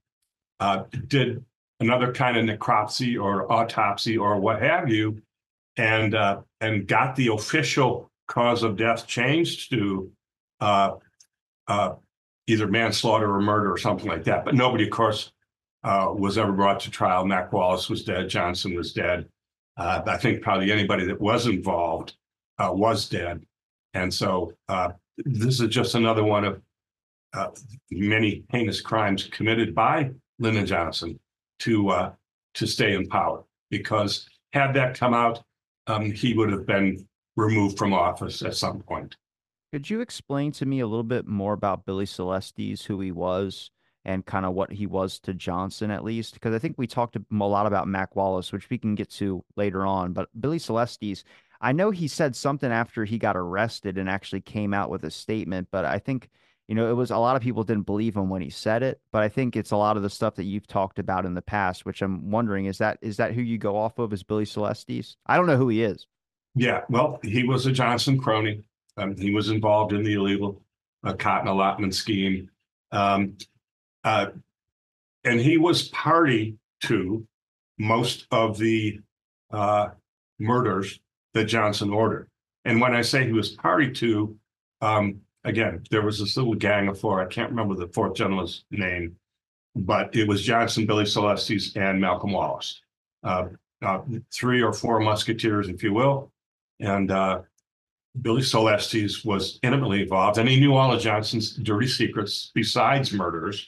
uh, 0.59 0.85
did 1.07 1.45
another 1.81 2.13
kind 2.13 2.37
of 2.37 2.45
necropsy 2.45 3.23
or 3.23 3.51
autopsy 3.53 4.17
or 4.17 4.41
what 4.41 4.63
have 4.63 4.89
you, 4.89 5.21
and 5.77 6.15
uh, 6.15 6.41
and 6.63 6.89
got 6.89 7.15
the 7.15 7.29
official 7.29 8.11
cause 8.27 8.63
of 8.63 8.77
death 8.77 9.07
changed 9.07 9.71
to 9.71 10.11
either 12.47 12.69
manslaughter 12.69 13.35
or 13.35 13.41
murder 13.41 13.73
or 13.73 13.79
something 13.79 14.09
like 14.09 14.25
that. 14.25 14.45
But 14.45 14.55
nobody, 14.55 14.85
of 14.85 14.91
course, 14.91 15.33
uh, 15.85 16.13
was 16.13 16.39
ever 16.39 16.53
brought 16.53 16.81
to 16.81 16.91
trial. 16.91 17.25
Mac 17.25 17.53
Wallace 17.53 17.91
was 17.91 18.05
dead. 18.05 18.29
Johnson 18.29 18.75
was 18.75 18.93
dead. 18.93 19.29
Uh, 19.77 20.01
I 20.07 20.17
think 20.17 20.43
probably 20.43 20.73
anybody 20.73 21.07
that 21.07 21.21
was 21.21 21.47
involved 21.47 22.15
uh, 22.59 22.71
was 22.73 23.09
dead. 23.09 23.45
And 23.93 24.13
so 24.13 24.53
uh, 24.69 24.93
this 25.19 25.61
is 25.61 25.69
just 25.69 25.95
another 25.95 26.25
one 26.25 26.45
of 26.45 26.63
uh, 27.35 27.51
many 27.91 28.45
heinous 28.51 28.81
crimes 28.81 29.25
committed 29.25 29.75
by 29.75 30.11
Lyndon 30.39 30.67
Johnson 30.67 31.19
to 31.61 31.89
uh, 31.91 32.13
to 32.55 32.67
stay 32.67 32.95
in 32.95 33.07
power. 33.09 33.45
Because 33.71 34.29
had 34.53 34.75
that 34.75 34.97
come 34.97 35.15
out, 35.15 35.43
um, 35.87 36.13
he 36.13 36.35
would 36.35 36.51
have 36.51 36.67
been 36.67 37.07
removed 37.37 37.77
from 37.77 37.93
office 37.93 38.43
at 38.43 38.55
some 38.55 38.81
point. 38.81 39.17
Could 39.73 39.91
you 39.91 40.01
explain 40.01 40.53
to 40.53 40.67
me 40.67 40.79
a 40.79 40.87
little 40.87 41.03
bit 41.03 41.27
more 41.27 41.53
about 41.53 41.85
Billie 41.85 42.07
Sol 42.07 42.33
Estes, 42.33 42.85
who 42.85 43.01
he 43.01 43.11
was, 43.11 43.73
and 44.05 44.27
kind 44.27 44.45
of 44.45 44.55
what 44.55 44.73
he 44.73 44.87
was 44.87 45.19
to 45.21 45.35
Johnson, 45.35 45.91
at 45.91 46.05
least? 46.05 46.35
Because 46.35 46.55
I 46.55 46.59
think 46.59 46.77
we 46.77 46.87
talked 46.87 47.17
a 47.17 47.23
lot 47.31 47.67
about 47.67 47.89
Mac 47.89 48.17
Wallace, 48.17 48.53
which 48.53 48.69
we 48.71 48.79
can 48.79 48.95
get 48.95 49.11
to 49.13 49.45
later 49.57 49.87
on. 49.87 50.13
But 50.13 50.29
Billie 50.39 50.59
Sol 50.59 50.79
Estes, 50.79 51.25
I 51.61 51.73
know 51.73 51.91
he 51.91 52.09
said 52.09 52.37
something 52.37 52.71
after 52.71 53.05
he 53.05 53.19
got 53.19 53.37
arrested 53.37 53.97
and 53.97 54.09
actually 54.09 54.43
came 54.43 54.75
out 54.75 54.91
with 54.91 55.05
a 55.05 55.11
statement, 55.11 55.69
but 55.71 55.85
I 55.85 55.99
think 55.99 56.29
you 56.69 56.75
know 56.75 56.91
it 56.91 56.95
was 56.95 57.11
a 57.11 57.19
lot 57.19 57.37
of 57.37 57.43
people 57.43 57.65
didn't 57.65 57.87
believe 57.87 58.17
him 58.17 58.29
when 58.29 58.43
he 58.43 58.51
said 58.51 58.83
it. 58.83 59.01
But 59.13 59.23
I 59.23 59.29
think 59.29 59.57
it's 59.57 59.71
a 59.71 59.77
lot 59.77 59.97
of 59.97 60.03
the 60.03 60.11
stuff 60.11 60.35
that 60.37 60.45
you've 60.45 60.67
talked 60.67 60.99
about 60.99 61.25
in 61.25 61.35
the 61.35 61.43
past, 61.43 61.87
which 61.87 62.03
I'm 62.03 62.31
wondering 62.31 62.67
is 62.67 62.79
that 62.79 62.99
is 63.01 63.17
that 63.17 63.33
who 63.33 63.43
you 63.43 63.59
go 63.59 63.77
off 63.77 63.99
of 63.99 64.13
as 64.13 64.23
Billie 64.23 64.45
Sol 64.45 64.67
Estes? 64.67 65.17
I 65.27 65.37
don't 65.37 65.47
know 65.47 65.57
who 65.57 65.69
he 65.69 65.83
is. 65.83 66.07
Yeah, 66.55 66.83
well, 66.89 67.19
he 67.23 67.43
was 67.43 67.67
a 67.67 67.73
Johnson 67.73 68.19
crony. 68.19 68.63
Um, 68.97 69.17
he 69.17 69.33
was 69.33 69.49
involved 69.49 69.93
in 69.93 70.05
the 70.05 70.15
illegal 70.15 70.63
uh, 71.03 71.15
cotton 71.15 71.49
allotment 71.49 71.95
scheme, 71.95 72.51
um, 72.93 73.37
uh, 74.05 74.27
and 75.25 75.41
he 75.41 75.57
was 75.57 75.89
party 75.89 76.57
to 76.83 77.27
most 77.79 78.27
of 78.31 78.59
the 78.59 79.01
uh, 79.51 79.89
murders 80.39 81.01
that 81.33 81.45
Johnson 81.45 81.91
ordered. 81.91 82.29
And 82.65 82.81
when 82.81 82.95
I 82.95 83.03
say 83.03 83.27
he 83.27 83.33
was 83.33 83.51
party 83.51 83.91
to, 83.93 84.37
um, 84.81 85.21
again, 85.45 85.83
there 85.91 86.03
was 86.03 86.19
this 86.19 86.37
little 86.37 86.55
gang 86.55 86.89
of 86.89 86.99
four. 86.99 87.21
I 87.21 87.27
can't 87.27 87.51
remember 87.51 87.75
the 87.75 87.93
fourth 87.93 88.15
gentleman's 88.15 88.65
name, 88.71 89.17
but 89.75 90.15
it 90.15 90.29
was 90.29 90.43
Johnson, 90.43 90.87
Billie 90.87 91.07
Sol 91.07 91.31
Estes, 91.31 91.77
and 91.77 92.01
Malcolm 92.01 92.33
Wallace. 92.33 92.81
Uh, 93.23 93.47
uh, 93.83 94.01
three 94.33 94.63
or 94.63 94.73
four 94.73 95.01
musketeers, 95.01 95.69
if 95.69 95.83
you 95.83 95.93
will. 95.93 96.33
And 96.81 97.11
uh, 97.11 97.43
Billie 98.21 98.43
Sol 98.43 98.69
Estes 98.69 99.25
was 99.25 99.59
intimately 99.63 100.03
involved, 100.03 100.39
and 100.39 100.49
he 100.49 100.61
knew 100.61 100.75
all 100.75 100.93
of 100.93 101.01
Johnson's 101.01 101.55
dirty 101.57 101.89
secrets 101.89 102.51
besides 102.55 103.13
murders. 103.13 103.67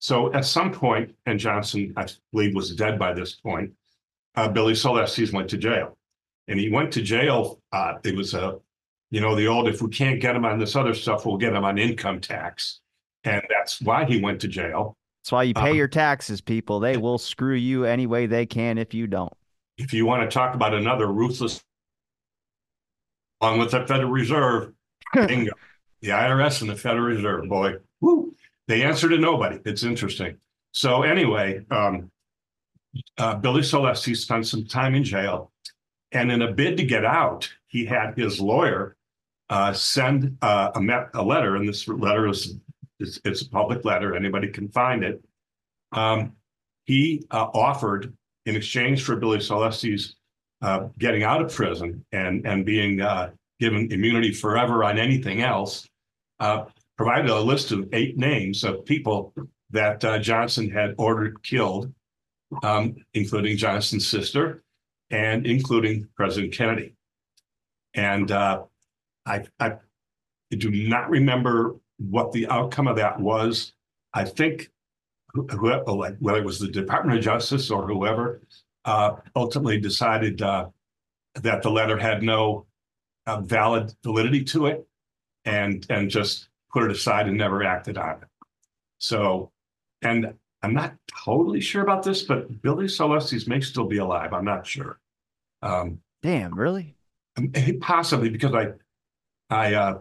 So 0.00 0.32
at 0.32 0.44
some 0.44 0.72
point, 0.72 1.14
and 1.26 1.38
Johnson, 1.38 1.92
I 1.96 2.06
believe, 2.32 2.54
was 2.54 2.74
dead 2.74 2.98
by 2.98 3.12
this 3.12 3.34
point, 3.34 3.72
uh, 4.34 4.48
Billie 4.48 4.72
Estes 4.72 5.32
went 5.32 5.48
to 5.50 5.58
jail 5.58 5.96
and 6.48 6.58
he 6.58 6.70
went 6.70 6.92
to 6.94 7.02
jail. 7.02 7.60
Uh, 7.72 7.94
it 8.02 8.16
was 8.16 8.34
a 8.34 8.58
you 9.10 9.20
know, 9.20 9.34
the 9.34 9.46
old, 9.46 9.68
if 9.68 9.82
we 9.82 9.90
can't 9.90 10.20
get 10.20 10.36
him 10.36 10.44
on 10.44 10.58
this 10.58 10.76
other 10.76 10.94
stuff, 10.94 11.26
we'll 11.26 11.36
get 11.36 11.52
him 11.52 11.64
on 11.64 11.78
income 11.78 12.20
tax. 12.20 12.80
And 13.24 13.42
that's 13.50 13.80
why 13.80 14.04
he 14.04 14.20
went 14.20 14.40
to 14.42 14.48
jail. 14.48 14.96
That's 15.22 15.32
why 15.32 15.42
you 15.42 15.54
pay 15.54 15.70
Um, 15.70 15.76
your 15.76 15.88
taxes, 15.88 16.40
people. 16.40 16.80
They 16.80 16.96
will 16.96 17.18
screw 17.18 17.56
you 17.56 17.84
any 17.84 18.06
way 18.06 18.26
they 18.26 18.46
can 18.46 18.78
if 18.78 18.94
you 18.94 19.06
don't. 19.06 19.32
If 19.76 19.92
you 19.92 20.06
want 20.06 20.28
to 20.28 20.32
talk 20.32 20.54
about 20.54 20.74
another 20.74 21.08
ruthless, 21.08 21.62
along 23.40 23.58
with 23.58 23.72
the 23.72 23.86
Federal 23.86 24.10
Reserve, 24.10 24.72
bingo. 25.14 25.52
The 26.02 26.10
IRS 26.10 26.62
and 26.62 26.70
the 26.70 26.76
Federal 26.76 27.04
Reserve, 27.04 27.48
boy, 27.48 27.74
they 28.70 28.84
answer 28.84 29.08
to 29.08 29.18
nobody. 29.18 29.58
It's 29.64 29.82
interesting. 29.82 30.36
So 30.70 31.02
anyway, 31.02 31.66
um, 31.72 32.08
uh, 33.18 33.34
Billie 33.34 33.64
Sol 33.64 33.88
Estes 33.88 34.22
spent 34.22 34.46
some 34.46 34.64
time 34.64 34.94
in 34.94 35.02
jail, 35.02 35.50
and 36.12 36.30
in 36.30 36.42
a 36.42 36.52
bid 36.52 36.76
to 36.76 36.84
get 36.84 37.04
out, 37.04 37.52
he 37.66 37.84
had 37.84 38.16
his 38.16 38.40
lawyer 38.40 38.96
uh, 39.48 39.72
send 39.72 40.38
uh, 40.40 40.70
a, 40.76 41.20
a 41.20 41.22
letter, 41.22 41.56
and 41.56 41.68
this 41.68 41.88
letter 41.88 42.28
is 42.28 42.58
it's, 43.00 43.20
it's 43.24 43.42
a 43.42 43.48
public 43.48 43.84
letter. 43.84 44.14
Anybody 44.14 44.48
can 44.48 44.68
find 44.68 45.02
it. 45.02 45.20
Um, 45.90 46.36
he 46.84 47.24
uh, 47.32 47.48
offered, 47.52 48.12
in 48.46 48.54
exchange 48.54 49.02
for 49.02 49.16
Billie 49.16 49.40
Sol 49.40 49.64
Estes's 49.64 50.14
uh, 50.62 50.88
getting 50.98 51.24
out 51.24 51.42
of 51.42 51.52
prison 51.52 52.04
and 52.12 52.46
and 52.46 52.64
being 52.64 53.00
uh, 53.00 53.30
given 53.58 53.90
immunity 53.90 54.32
forever 54.32 54.84
on 54.84 54.96
anything 54.96 55.42
else, 55.42 55.88
provided 57.00 57.30
a 57.30 57.40
list 57.40 57.72
of 57.72 57.88
eight 57.94 58.18
names 58.18 58.62
of 58.62 58.84
people 58.84 59.32
that 59.70 60.04
uh, 60.04 60.18
Johnson 60.18 60.68
had 60.68 60.94
ordered 60.98 61.42
killed, 61.42 61.90
um, 62.62 62.94
including 63.14 63.56
Johnson's 63.56 64.06
sister 64.06 64.62
and 65.10 65.46
including 65.46 66.06
President 66.14 66.52
Kennedy. 66.52 66.94
And 67.94 68.30
uh, 68.30 68.64
I, 69.24 69.46
I 69.58 69.76
do 70.50 70.70
not 70.70 71.08
remember 71.08 71.76
what 71.96 72.32
the 72.32 72.46
outcome 72.48 72.86
of 72.86 72.96
that 72.96 73.18
was. 73.18 73.72
I 74.12 74.26
think 74.26 74.68
whoever, 75.32 75.82
whether 76.18 76.40
it 76.40 76.44
was 76.44 76.58
the 76.58 76.68
Department 76.68 77.16
of 77.16 77.24
Justice 77.24 77.70
or 77.70 77.86
whoever, 77.86 78.42
uh, 78.84 79.12
ultimately 79.34 79.80
decided 79.80 80.42
uh, 80.42 80.68
that 81.36 81.62
the 81.62 81.70
letter 81.70 81.96
had 81.96 82.22
no 82.22 82.66
uh, 83.26 83.40
valid 83.40 83.94
validity 84.04 84.44
to 84.44 84.66
it, 84.66 84.86
and 85.46 85.86
and 85.88 86.10
just 86.10 86.49
put 86.72 86.84
it 86.84 86.90
aside 86.90 87.28
and 87.28 87.36
never 87.36 87.62
acted 87.62 87.98
on 87.98 88.22
it. 88.22 88.28
So, 88.98 89.50
and 90.02 90.34
I'm 90.62 90.74
not 90.74 90.94
totally 91.24 91.60
sure 91.60 91.82
about 91.82 92.02
this, 92.02 92.22
but 92.22 92.62
Billie 92.62 92.88
Sol 92.88 93.16
Estes 93.16 93.46
may 93.46 93.60
still 93.60 93.86
be 93.86 93.98
alive. 93.98 94.32
I'm 94.32 94.44
not 94.44 94.66
sure. 94.66 94.98
Um, 95.62 95.98
Damn, 96.22 96.54
really? 96.54 96.96
possibly 97.80 98.28
because 98.28 98.54
I 98.54 98.72
I 99.48 99.74
uh, 99.74 99.98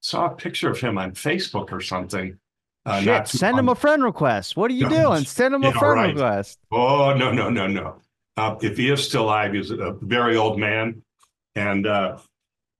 saw 0.00 0.26
a 0.26 0.30
picture 0.34 0.70
of 0.70 0.80
him 0.80 0.98
on 0.98 1.12
Facebook 1.12 1.72
or 1.72 1.80
something. 1.80 2.36
Uh, 2.84 3.00
Shit, 3.02 3.28
send 3.28 3.58
him 3.58 3.68
a 3.68 3.74
friend 3.74 4.02
request. 4.02 4.56
What 4.56 4.70
are 4.70 4.74
you 4.74 4.88
No, 4.88 5.10
doing? 5.10 5.24
Send 5.24 5.54
him 5.54 5.62
a 5.64 5.72
friend 5.72 5.94
right. 5.94 6.14
request. 6.14 6.58
Oh 6.72 7.14
no 7.14 7.30
no 7.30 7.50
no 7.50 7.66
no! 7.66 7.96
Uh, 8.36 8.56
if 8.62 8.78
he 8.78 8.90
is 8.90 9.04
still 9.04 9.24
alive, 9.24 9.52
he's 9.52 9.70
a 9.70 9.96
very 10.00 10.36
old 10.36 10.58
man, 10.58 11.02
and 11.54 11.86
uh, 11.86 12.18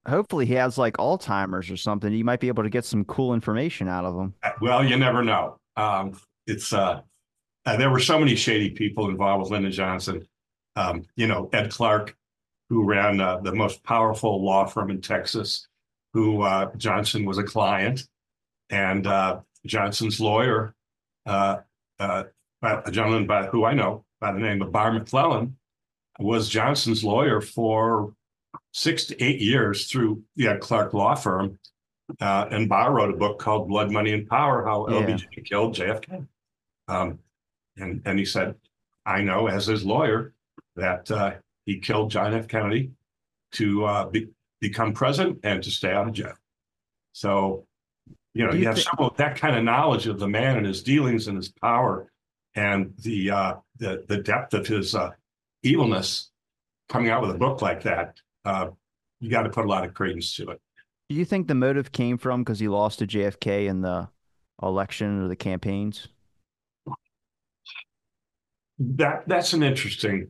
Hopefully 0.09 0.47
he 0.47 0.55
has 0.55 0.79
like 0.79 0.97
Alzheimer's 0.97 1.71
or 1.71 1.77
something. 1.77 2.13
You 2.13 2.25
might 2.25 2.41
be 2.41 2.49
able 2.49 2.63
to 2.63 2.71
get 2.71 2.85
some 2.85 3.05
cool 3.05 3.35
information 3.35 3.89
out 3.89 4.05
of 4.05 4.15
him. 4.17 4.35
well, 4.61 4.85
you 4.85 4.97
never 4.97 5.23
know. 5.23 5.59
Um, 5.77 6.19
it's 6.47 6.73
uh, 6.73 7.03
uh, 7.67 7.77
there 7.77 7.91
were 7.91 8.01
so 8.01 8.19
many 8.19 8.35
shady 8.35 8.71
people 8.71 9.09
involved 9.09 9.43
with 9.43 9.51
Lyndon 9.51 9.73
Johnson. 9.73 10.27
Um, 10.77 11.05
you 11.17 11.27
know, 11.27 11.51
Ed 11.53 11.71
Clark, 11.71 12.17
who 12.69 12.85
ran 12.85 13.21
uh, 13.21 13.39
the 13.41 13.55
most 13.55 13.83
powerful 13.83 14.43
law 14.43 14.65
firm 14.67 14.91
in 14.91 15.01
Texas, 15.01 15.69
who 16.15 16.43
uh, 16.43 16.71
Johnson 16.77 17.25
was 17.25 17.39
a 17.39 17.43
client, 17.43 18.07
and 18.71 19.07
uh, 19.07 19.41
Johnson's 19.67 20.21
lawyer, 20.21 20.75
uh, 21.27 21.59
uh, 21.99 22.25
a 22.63 22.91
gentleman 22.91 23.27
by 23.27 23.47
who 23.47 23.65
I 23.65 23.75
know 23.75 24.05
by 24.21 24.33
the 24.33 24.39
name 24.39 24.63
of 24.63 24.73
Barr 24.73 24.93
McClellan, 24.93 25.57
was 26.19 26.49
Johnson's 26.49 27.05
lawyer 27.05 27.41
for 27.41 28.15
six 28.73 29.07
to 29.07 29.23
eight 29.23 29.41
years 29.41 29.87
through 29.91 30.23
the 30.37 30.57
Clark 30.61 30.95
law 30.95 31.15
firm. 31.15 31.59
Uh, 32.21 32.49
and 32.51 32.69
Barr 32.69 32.93
wrote 32.93 33.15
a 33.15 33.17
book 33.17 33.39
called 33.39 33.69
Blood, 33.69 33.91
Money, 33.93 34.13
and 34.13 34.29
Power: 34.29 34.65
How 34.65 34.87
Yeah. 34.89 35.03
LBJ 35.03 35.45
killed 35.45 35.75
JFK. 35.77 36.27
Um, 36.89 37.21
and 37.77 38.03
and 38.05 38.19
he 38.19 38.25
said, 38.25 38.57
I 39.07 39.23
know 39.23 39.47
as 39.47 39.67
his 39.67 39.85
lawyer 39.85 40.35
that 40.77 41.11
uh, 41.11 41.35
he 41.67 41.79
killed 41.79 42.11
John 42.11 42.35
F. 42.35 42.49
Kennedy 42.49 42.91
to 43.53 43.85
uh, 43.85 44.07
be, 44.07 44.29
become 44.61 44.93
president 44.93 45.41
and 45.43 45.63
to 45.63 45.71
stay 45.71 45.93
out 45.93 46.09
of 46.09 46.15
jail. 46.15 46.35
So, 47.13 47.67
you 48.35 48.45
know, 48.45 48.53
Do 48.53 48.57
you, 48.57 48.63
you 48.63 48.69
have 48.69 48.81
some 48.81 48.97
of 48.99 49.17
that 49.17 49.37
kind 49.37 49.57
of 49.57 49.65
knowledge 49.65 50.07
of 50.07 50.19
the 50.19 50.29
man 50.29 50.57
and 50.57 50.67
his 50.67 50.83
dealings 50.83 51.27
and 51.27 51.37
his 51.37 51.49
power 51.49 52.11
and 52.55 52.93
the 52.99 53.31
uh, 53.31 53.55
the 53.79 54.05
the 54.09 54.19
depth 54.19 54.55
of 54.55 54.67
his 54.67 54.95
uh, 54.95 55.11
evilness. 55.63 56.31
Coming 56.89 57.11
out 57.11 57.23
with 57.23 57.31
a 57.31 57.39
book 57.39 57.63
like 57.63 57.85
that, 57.85 58.21
uh, 58.45 58.69
you 59.21 59.31
got 59.31 59.43
to 59.43 59.51
put 59.51 59.65
a 59.65 59.69
lot 59.69 59.85
of 59.85 59.95
credence 59.95 60.35
to 60.37 60.51
it. 60.51 60.61
Do 61.09 61.17
you 61.17 61.25
think 61.25 61.49
the 61.49 61.55
motive 61.55 61.93
came 61.93 62.19
from 62.19 62.43
because 62.43 62.59
he 62.61 62.69
lost 62.69 63.01
to 63.01 63.07
JFK 63.07 63.67
in 63.67 63.81
the 63.81 64.09
election 64.63 65.23
or 65.23 65.29
the 65.29 65.37
campaigns? 65.37 66.09
That 68.79 69.25
that's 69.29 69.53
an 69.53 69.63
interesting. 69.63 70.29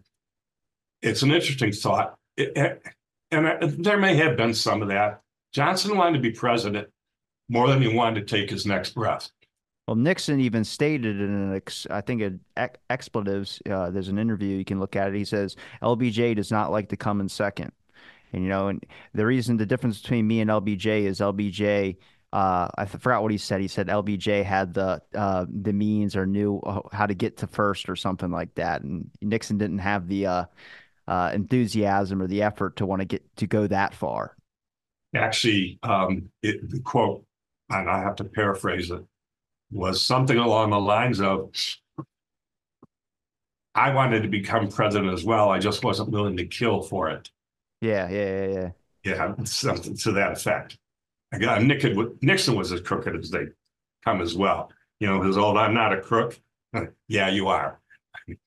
It's 1.03 1.23
an 1.23 1.31
interesting 1.31 1.73
thought, 1.73 2.17
It- 2.37 2.57
it- 2.57 2.83
and 3.31 3.47
I- 3.47 3.59
there 3.61 3.99
may 3.99 4.17
have 4.17 4.37
been 4.37 4.55
some 4.55 4.83
of 4.83 4.89
that. 4.89 5.21
Johnson 5.53 5.97
wanted 5.97 6.19
to 6.19 6.23
be 6.23 6.31
president 6.33 6.89
more 7.49 7.69
than 7.69 7.81
he 7.83 7.89
wanted 7.95 8.27
to 8.27 8.37
take 8.37 8.51
his 8.51 8.67
next 8.67 8.95
breath. 8.95 9.31
Well, 9.87 9.97
Nixon 9.97 10.41
even 10.41 10.63
stated 10.65 11.21
in 11.21 11.29
an 11.31 11.55
ex, 11.55 11.87
I 11.91 12.01
think 12.01 12.23
it 12.23 12.35
ex, 12.57 12.79
expletives. 12.91 13.61
Uh, 13.69 13.91
there's 13.91 14.09
an 14.09 14.19
interview 14.19 14.57
you 14.57 14.65
can 14.65 14.79
look 14.79 14.95
at 14.95 15.09
it. 15.09 15.15
He 15.17 15.25
says 15.25 15.57
LBJ 15.83 16.35
does 16.35 16.51
not 16.51 16.71
like 16.71 16.89
to 16.91 16.97
come 16.97 17.21
in 17.21 17.29
second, 17.29 17.73
and 18.33 18.43
you 18.43 18.49
know, 18.49 18.69
and 18.69 18.85
the 19.15 19.27
reason 19.27 19.57
the 19.57 19.67
difference 19.67 20.01
between 20.01 20.27
me 20.27 20.41
and 20.41 20.51
LBJ 20.51 21.03
is 21.03 21.21
LBJ. 21.21 21.97
Uh, 22.33 22.69
I 22.77 22.85
forgot 22.85 23.23
what 23.23 23.33
he 23.33 23.39
said. 23.39 23.61
He 23.61 23.67
said 23.67 23.89
LBJ 23.89 24.45
had 24.45 24.73
the 24.75 25.03
uh, 25.15 25.47
the 25.49 25.73
means 25.73 26.15
or 26.15 26.27
knew 26.27 26.61
uh, 26.61 26.83
how 26.93 27.07
to 27.07 27.15
get 27.15 27.39
to 27.39 27.49
first 27.49 27.89
or 27.89 27.97
something 27.97 28.31
like 28.31 28.55
that, 28.55 28.83
and 28.83 29.11
Nixon 29.21 29.59
didn't 29.59 29.79
have 29.79 30.07
the 30.07 30.27
uh, 30.27 30.45
uh, 31.09 31.33
enthusiasm 31.35 32.23
or 32.23 32.29
the 32.29 32.43
effort 32.43 32.77
to 32.77 32.87
want 32.87 33.01
to 33.01 33.07
get 33.07 33.37
to 33.37 33.47
go 33.47 33.67
that 33.67 33.95
far. 33.95 34.37
Actually, 35.15 35.81
um, 35.83 36.31
it, 36.43 36.71
the 36.71 36.79
quote, 36.81 37.25
and 37.69 37.91
I 37.91 37.99
have 37.99 38.15
to 38.17 38.25
paraphrase 38.25 38.93
it, 38.93 39.05
was 39.73 40.01
something 40.01 40.39
along 40.39 40.71
the 40.71 40.79
lines 40.79 41.21
of, 41.21 41.51
"I 43.75 43.93
wanted 43.93 44.23
to 44.23 44.29
become 44.29 44.69
president 44.69 45.13
as 45.13 45.25
well. 45.25 45.49
I 45.49 45.59
just 45.59 45.83
wasn't 45.83 46.11
willing 46.11 46.37
to 46.37 46.47
kill 46.47 46.81
for 46.81 47.11
it." 47.11 47.29
Yeah, 47.81 48.09
yeah, 48.11 48.47
yeah, 48.47 48.47
yeah. 48.47 48.71
Yeah, 49.03 49.35
something 49.45 49.97
to 49.97 50.13
that 50.13 50.33
effect. 50.33 50.79
Again, 51.33 51.67
Nixon, 51.67 52.19
Nixon 52.21 52.55
was 52.55 52.73
as 52.73 52.81
crooked 52.83 53.17
as 53.17 53.31
they 53.31 53.47
come 54.05 54.21
as 54.21 54.35
well. 54.35 54.71
You 54.99 55.07
know, 55.07 55.23
his 55.23 55.39
old 55.39 55.57
"I'm 55.57 55.73
not 55.73 55.93
a 55.93 56.01
crook." 56.01 56.39
yeah, 57.09 57.29
you 57.31 57.49
are. 57.49 57.81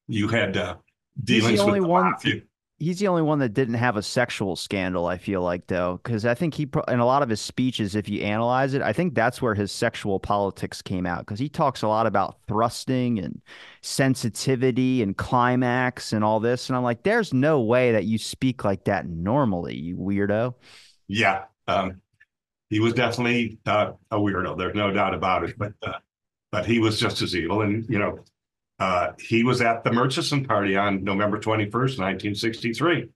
You 0.08 0.28
had 0.28 0.56
uh, 0.56 0.76
dealings 1.24 1.60
only 1.60 1.80
with 1.80 1.88
the 1.88 1.91
one- 1.91 2.12
mafia. 2.12 2.41
He's 2.84 3.00
the 3.00 3.08
only 3.08 3.22
one 3.22 3.39
that 3.39 3.54
didn't 3.54 3.76
have 3.76 3.96
a 3.96 4.04
sexual 4.04 4.58
scandal, 4.58 5.08
I 5.08 5.17
feel 5.17 5.41
like, 5.41 5.67
though, 5.67 6.02
because 6.04 6.26
I 6.26 6.34
think 6.34 6.54
he, 6.54 6.67
in 6.89 7.00
a 7.00 7.06
lot 7.06 7.24
of 7.24 7.30
his 7.30 7.39
speeches, 7.39 7.96
if 7.96 8.10
you 8.10 8.22
analyze 8.22 8.74
it, 8.74 8.82
I 8.82 8.91
think 8.91 9.15
that's 9.15 9.41
where 9.41 9.56
his 9.56 9.72
sexual 9.72 10.19
politics 10.19 10.82
came 10.82 11.06
out, 11.06 11.19
because 11.19 11.39
he 11.39 11.48
talks 11.48 11.82
a 11.82 11.88
lot 11.88 12.08
about 12.08 12.39
thrusting 12.46 13.19
and 13.19 13.41
sensitivity 13.82 15.02
and 15.02 15.15
climax 15.15 16.12
and 16.12 16.26
all 16.26 16.41
this. 16.41 16.69
And 16.69 16.76
I'm 16.76 16.84
like, 16.84 17.04
there's 17.04 17.34
no 17.34 17.62
way 17.62 17.93
that 17.93 18.04
you 18.04 18.17
speak 18.17 18.65
like 18.65 18.84
that 18.84 19.08
normally, 19.08 19.78
you 19.78 19.96
weirdo. 19.96 20.56
Yeah, 21.08 21.46
um, 21.69 22.02
he 22.69 22.82
was 22.82 22.93
definitely 22.93 23.60
uh, 23.65 23.93
a 24.12 24.17
weirdo. 24.17 24.58
There's 24.58 24.76
no 24.76 24.91
doubt 24.91 25.13
about 25.13 25.46
it. 25.46 25.56
But 25.58 25.74
uh, 25.82 26.00
but 26.52 26.65
he 26.65 26.80
was 26.80 27.00
just 27.00 27.22
as 27.22 27.34
evil. 27.34 27.62
And 27.62 27.86
you 27.88 28.00
know, 28.00 28.19
uh, 28.79 29.12
he 29.19 29.43
was 29.43 29.62
at 29.62 29.83
the 29.83 29.91
Murchison 29.91 30.45
party 30.45 30.75
on 30.75 31.03
November 31.03 31.38
21st, 31.38 31.99
1963, 31.99 33.09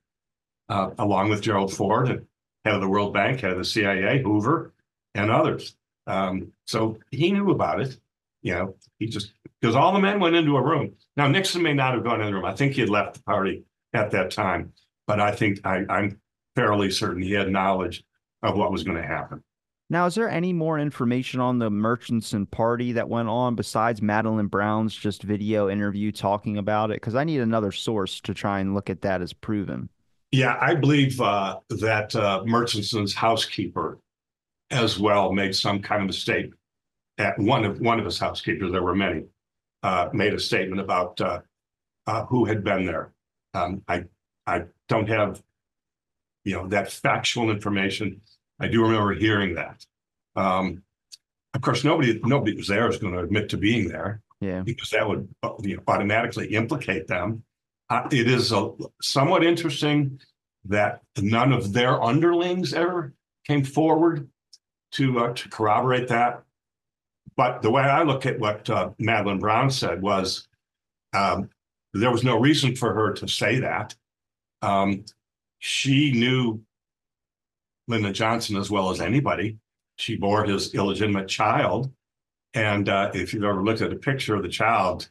uh, 0.69 0.91
along 0.99 1.29
with 1.29 1.41
Gerald 1.41 1.73
Ford, 1.73 2.09
and 2.09 2.25
head 2.63 2.75
of 2.75 2.81
the 2.81 2.87
World 2.87 3.13
Bank, 3.13 3.41
head 3.41 3.51
of 3.51 3.57
the 3.57 3.65
CIA, 3.65 4.21
Hoover, 4.21 4.73
and 5.15 5.31
others. 5.31 5.75
Um, 6.05 6.53
so 6.65 6.99
he 7.11 7.31
knew 7.31 7.51
about 7.51 7.81
it. 7.81 7.97
You 8.41 8.53
know, 8.53 8.75
he 8.99 9.07
just 9.07 9.33
because 9.59 9.75
all 9.75 9.93
the 9.93 9.99
men 9.99 10.19
went 10.19 10.35
into 10.35 10.55
a 10.55 10.63
room. 10.63 10.93
Now 11.17 11.27
Nixon 11.27 11.63
may 11.63 11.73
not 11.73 11.95
have 11.95 12.03
gone 12.03 12.21
in 12.21 12.27
the 12.27 12.33
room. 12.33 12.45
I 12.45 12.53
think 12.53 12.73
he 12.73 12.81
had 12.81 12.89
left 12.89 13.15
the 13.15 13.23
party 13.23 13.63
at 13.93 14.11
that 14.11 14.31
time, 14.31 14.73
but 15.07 15.19
I 15.19 15.31
think 15.31 15.65
I, 15.65 15.83
I'm 15.89 16.21
fairly 16.55 16.91
certain 16.91 17.21
he 17.21 17.33
had 17.33 17.49
knowledge 17.49 18.03
of 18.43 18.55
what 18.55 18.71
was 18.71 18.83
going 18.83 18.97
to 18.97 19.07
happen. 19.07 19.43
Now, 19.89 20.05
is 20.05 20.15
there 20.15 20.29
any 20.29 20.51
more 20.51 20.77
information 20.77 21.39
on 21.39 21.59
the 21.59 21.69
Murchison 21.69 22.45
party 22.45 22.91
that 22.93 23.07
went 23.07 23.29
on 23.29 23.55
besides 23.55 24.01
Madeleine 24.01 24.47
Brown's 24.47 24.93
just 24.93 25.23
video 25.23 25.69
interview 25.69 26.11
talking 26.11 26.57
about 26.57 26.91
it? 26.91 26.95
Because 26.95 27.15
I 27.15 27.23
need 27.23 27.39
another 27.39 27.71
source 27.71 28.19
to 28.21 28.33
try 28.33 28.59
and 28.59 28.73
look 28.73 28.89
at 28.89 29.01
that 29.03 29.21
as 29.21 29.31
proven. 29.31 29.89
Yeah, 30.31 30.57
I 30.59 30.75
believe 30.75 31.21
uh, 31.21 31.59
that 31.69 32.13
uh, 32.17 32.43
Murchison's 32.45 33.13
housekeeper 33.13 33.99
as 34.71 34.99
well 34.99 35.31
made 35.31 35.55
some 35.55 35.81
kind 35.81 36.01
of 36.01 36.07
mistake. 36.07 36.51
At 37.17 37.39
one 37.39 37.63
of 37.63 37.79
one 37.79 37.97
of 37.97 38.05
his 38.05 38.19
housekeepers, 38.19 38.71
there 38.71 38.83
were 38.83 38.93
many, 38.93 39.23
uh, 39.83 40.09
made 40.13 40.33
a 40.33 40.39
statement 40.39 40.81
about 40.81 41.19
uh, 41.21 41.39
uh, 42.05 42.25
who 42.25 42.45
had 42.45 42.63
been 42.63 42.85
there. 42.85 43.13
Um, 43.53 43.81
I 43.87 44.03
I 44.45 44.63
don't 44.87 45.09
have, 45.09 45.41
you 46.43 46.55
know, 46.55 46.67
that 46.67 46.91
factual 46.91 47.49
information. 47.49 48.21
I 48.59 48.67
do 48.67 48.81
remember 48.81 49.13
hearing 49.13 49.55
that. 49.55 49.85
Um, 50.35 50.83
of 51.53 51.61
course, 51.61 51.83
nobody 51.83 52.19
nobody 52.23 52.55
was 52.55 52.67
there 52.67 52.89
is 52.89 52.97
going 52.97 53.13
to 53.13 53.19
admit 53.19 53.49
to 53.49 53.57
being 53.57 53.87
there. 53.87 54.21
Yeah, 54.39 54.61
because 54.61 54.91
that 54.91 55.07
would 55.07 55.27
you 55.61 55.77
know, 55.77 55.83
automatically 55.87 56.53
implicate 56.53 57.07
them. 57.07 57.43
Uh, 57.89 58.07
it 58.11 58.27
is 58.27 58.51
a, 58.51 58.71
somewhat 59.01 59.43
interesting 59.43 60.19
that 60.65 61.01
none 61.19 61.53
of 61.53 61.73
their 61.73 62.01
underlings 62.03 62.73
ever 62.73 63.13
came 63.47 63.63
forward 63.63 64.29
to 64.91 65.19
uh, 65.19 65.33
to 65.33 65.49
corroborate 65.49 66.07
that. 66.09 66.43
But 67.35 67.61
the 67.61 67.71
way 67.71 67.83
I 67.83 68.03
look 68.03 68.25
at 68.25 68.39
what 68.39 68.69
uh, 68.69 68.91
Madeleine 68.99 69.39
Brown 69.39 69.69
said 69.71 70.01
was 70.01 70.47
um, 71.13 71.49
there 71.93 72.11
was 72.11 72.23
no 72.23 72.39
reason 72.39 72.75
for 72.75 72.93
her 72.93 73.13
to 73.13 73.27
say 73.27 73.59
that. 73.59 73.95
Um, 74.61 75.05
she 75.59 76.11
knew 76.11 76.61
Lyndon 77.87 78.13
Johnson 78.13 78.57
as 78.57 78.69
well 78.69 78.89
as 78.89 79.01
anybody. 79.01 79.57
She 79.97 80.15
bore 80.15 80.45
his 80.45 80.73
illegitimate 80.73 81.27
child. 81.27 81.91
And 82.53 82.89
uh, 82.89 83.11
if 83.13 83.33
you've 83.33 83.43
ever 83.43 83.63
looked 83.63 83.81
at 83.81 83.93
a 83.93 83.97
picture 83.97 84.35
of 84.35 84.43
the 84.43 84.49
child, 84.49 85.09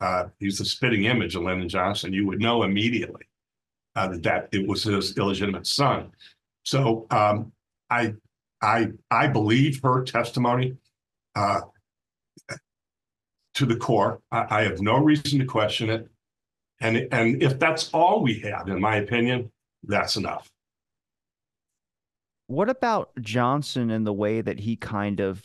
uh, 0.00 0.26
he's 0.38 0.58
the 0.58 0.64
spitting 0.64 1.04
image 1.04 1.34
of 1.34 1.42
Lyndon 1.42 1.68
Johnson, 1.68 2.12
you 2.12 2.26
would 2.26 2.40
know 2.40 2.62
immediately 2.62 3.24
uh, 3.94 4.16
that 4.20 4.48
it 4.52 4.66
was 4.66 4.82
his 4.84 5.16
illegitimate 5.16 5.66
son. 5.66 6.10
So 6.64 7.06
um, 7.10 7.52
I, 7.90 8.14
I, 8.60 8.88
I 9.10 9.28
believe 9.28 9.80
her 9.82 10.04
testimony 10.04 10.76
uh, 11.34 11.60
to 13.54 13.66
the 13.66 13.76
core. 13.76 14.20
I, 14.30 14.46
I, 14.50 14.62
have 14.62 14.80
no 14.80 14.98
reason 14.98 15.38
to 15.38 15.44
question 15.44 15.90
it, 15.90 16.08
and 16.80 17.08
and 17.10 17.42
if 17.42 17.58
that's 17.58 17.90
all 17.92 18.22
we 18.22 18.38
have, 18.40 18.68
in 18.68 18.80
my 18.80 18.96
opinion, 18.96 19.50
that's 19.82 20.16
enough. 20.16 20.50
What 22.48 22.70
about 22.70 23.10
Johnson 23.20 23.90
and 23.90 24.06
the 24.06 24.12
way 24.12 24.40
that 24.40 24.60
he 24.60 24.76
kind 24.76 25.20
of 25.20 25.42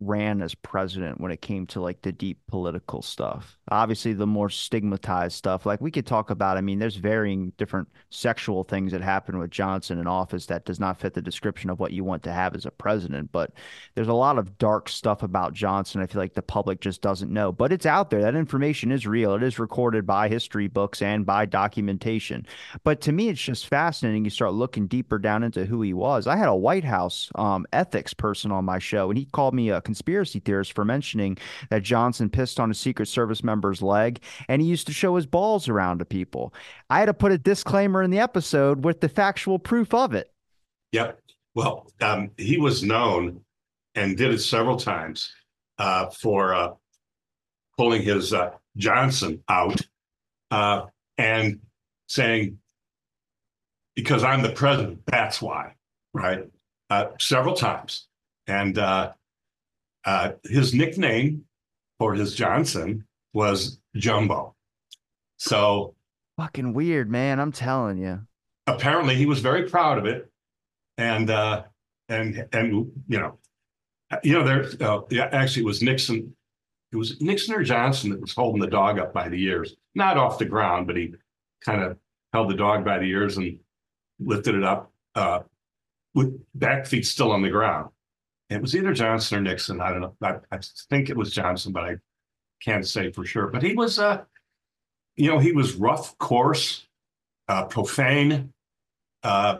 ran 0.00 0.42
as 0.42 0.54
president 0.54 1.20
when 1.20 1.32
it 1.32 1.40
came 1.40 1.66
to 1.66 1.80
like 1.80 2.02
the 2.02 2.12
deep 2.12 2.38
political 2.48 3.00
stuff. 3.00 3.56
Obviously, 3.70 4.12
the 4.12 4.26
more 4.26 4.50
stigmatized 4.50 5.36
stuff, 5.36 5.64
like 5.64 5.80
we 5.80 5.90
could 5.90 6.06
talk 6.06 6.30
about. 6.30 6.58
I 6.58 6.60
mean, 6.60 6.78
there's 6.78 6.96
varying 6.96 7.52
different 7.56 7.88
sexual 8.10 8.62
things 8.62 8.92
that 8.92 9.00
happen 9.00 9.38
with 9.38 9.50
Johnson 9.50 9.98
in 9.98 10.06
office 10.06 10.46
that 10.46 10.66
does 10.66 10.78
not 10.78 11.00
fit 11.00 11.14
the 11.14 11.22
description 11.22 11.70
of 11.70 11.80
what 11.80 11.92
you 11.92 12.04
want 12.04 12.22
to 12.24 12.32
have 12.32 12.54
as 12.54 12.66
a 12.66 12.70
president. 12.70 13.32
But 13.32 13.52
there's 13.94 14.08
a 14.08 14.12
lot 14.12 14.38
of 14.38 14.58
dark 14.58 14.88
stuff 14.88 15.22
about 15.22 15.54
Johnson. 15.54 16.02
I 16.02 16.06
feel 16.06 16.20
like 16.20 16.34
the 16.34 16.42
public 16.42 16.80
just 16.80 17.00
doesn't 17.00 17.32
know, 17.32 17.50
but 17.50 17.72
it's 17.72 17.86
out 17.86 18.10
there. 18.10 18.20
That 18.20 18.36
information 18.36 18.92
is 18.92 19.06
real. 19.06 19.34
It 19.34 19.42
is 19.42 19.58
recorded 19.58 20.06
by 20.06 20.28
history 20.28 20.68
books 20.68 21.00
and 21.00 21.24
by 21.24 21.46
documentation. 21.46 22.46
But 22.84 23.00
to 23.02 23.12
me, 23.12 23.30
it's 23.30 23.40
just 23.40 23.66
fascinating. 23.66 24.24
You 24.24 24.30
start 24.30 24.52
looking 24.52 24.86
deeper 24.86 25.18
down 25.18 25.42
into 25.42 25.64
who 25.64 25.80
he 25.80 25.94
was. 25.94 26.26
I 26.26 26.36
had 26.36 26.48
a 26.48 26.54
White 26.54 26.84
House 26.84 27.30
um, 27.34 27.66
ethics 27.72 28.12
person 28.12 28.52
on 28.52 28.64
my 28.64 28.78
show, 28.78 29.08
and 29.08 29.18
he 29.18 29.24
called 29.24 29.54
me 29.54 29.70
a 29.70 29.80
conspiracy 29.86 30.40
theorist 30.40 30.74
for 30.74 30.84
mentioning 30.84 31.38
that 31.70 31.82
Johnson 31.82 32.28
pissed 32.28 32.60
on 32.60 32.70
a 32.70 32.74
Secret 32.74 33.06
Service 33.06 33.42
member's 33.42 33.80
leg 33.80 34.20
and 34.48 34.60
he 34.60 34.68
used 34.68 34.86
to 34.88 34.92
show 34.92 35.16
his 35.16 35.26
balls 35.26 35.68
around 35.68 36.00
to 36.00 36.04
people. 36.04 36.52
I 36.90 36.98
had 36.98 37.06
to 37.06 37.14
put 37.14 37.32
a 37.32 37.38
disclaimer 37.38 38.02
in 38.02 38.10
the 38.10 38.18
episode 38.18 38.84
with 38.84 39.00
the 39.00 39.08
factual 39.08 39.58
proof 39.58 39.94
of 39.94 40.12
it. 40.12 40.32
Yep. 40.92 41.20
Well, 41.54 41.90
um, 42.00 42.32
he 42.36 42.58
was 42.58 42.82
known 42.82 43.40
and 43.94 44.16
did 44.16 44.34
it 44.34 44.40
several 44.40 44.76
times 44.76 45.32
uh, 45.78 46.10
for 46.10 46.52
uh, 46.52 46.70
pulling 47.78 48.02
his 48.02 48.32
uh, 48.32 48.50
Johnson 48.76 49.42
out 49.48 49.80
uh, 50.50 50.82
and 51.16 51.60
saying, 52.08 52.58
because 53.94 54.24
I'm 54.24 54.42
the 54.42 54.50
president, 54.50 55.00
that's 55.06 55.40
why, 55.40 55.74
right? 56.12 56.44
Uh, 56.90 57.06
several 57.18 57.54
times. 57.54 58.08
And 58.46 58.78
uh, 60.06 60.32
his 60.44 60.72
nickname 60.72 61.44
for 61.98 62.14
his 62.14 62.34
Johnson 62.34 63.04
was 63.34 63.78
Jumbo. 63.96 64.54
So 65.36 65.94
fucking 66.36 66.72
weird, 66.72 67.10
man. 67.10 67.40
I'm 67.40 67.52
telling 67.52 67.98
you. 67.98 68.20
Apparently, 68.66 69.16
he 69.16 69.26
was 69.26 69.40
very 69.40 69.68
proud 69.68 69.98
of 69.98 70.06
it, 70.06 70.30
and 70.96 71.28
uh, 71.28 71.64
and 72.08 72.48
and 72.52 72.90
you 73.08 73.18
know, 73.18 73.38
you 74.22 74.32
know, 74.32 74.44
there. 74.44 74.66
Uh, 74.80 75.02
yeah, 75.10 75.28
actually, 75.32 75.62
it 75.62 75.66
was 75.66 75.82
Nixon. 75.82 76.34
It 76.92 76.96
was 76.96 77.20
Nixon 77.20 77.54
or 77.54 77.62
Johnson 77.62 78.10
that 78.10 78.20
was 78.20 78.32
holding 78.32 78.60
the 78.60 78.68
dog 78.68 78.98
up 78.98 79.12
by 79.12 79.28
the 79.28 79.42
ears, 79.42 79.76
not 79.94 80.16
off 80.16 80.38
the 80.38 80.44
ground, 80.44 80.86
but 80.86 80.96
he 80.96 81.14
kind 81.64 81.82
of 81.82 81.98
held 82.32 82.48
the 82.48 82.54
dog 82.54 82.84
by 82.84 82.98
the 82.98 83.04
ears 83.04 83.36
and 83.36 83.58
lifted 84.20 84.54
it 84.54 84.62
up 84.62 84.92
uh, 85.14 85.40
with 86.14 86.40
back 86.54 86.86
feet 86.86 87.06
still 87.06 87.32
on 87.32 87.42
the 87.42 87.50
ground. 87.50 87.90
It 88.48 88.60
was 88.60 88.76
either 88.76 88.92
Johnson 88.92 89.38
or 89.38 89.40
Nixon. 89.40 89.80
I 89.80 89.90
don't 89.90 90.00
know. 90.00 90.14
I, 90.22 90.36
I 90.52 90.58
think 90.88 91.10
it 91.10 91.16
was 91.16 91.32
Johnson, 91.32 91.72
but 91.72 91.84
I 91.84 91.96
can't 92.62 92.86
say 92.86 93.10
for 93.10 93.24
sure. 93.24 93.48
But 93.48 93.62
he 93.62 93.74
was, 93.74 93.98
uh, 93.98 94.22
you 95.16 95.28
know, 95.30 95.38
he 95.38 95.52
was 95.52 95.74
rough, 95.74 96.16
coarse, 96.18 96.86
uh, 97.48 97.64
profane. 97.64 98.52
Uh, 99.22 99.58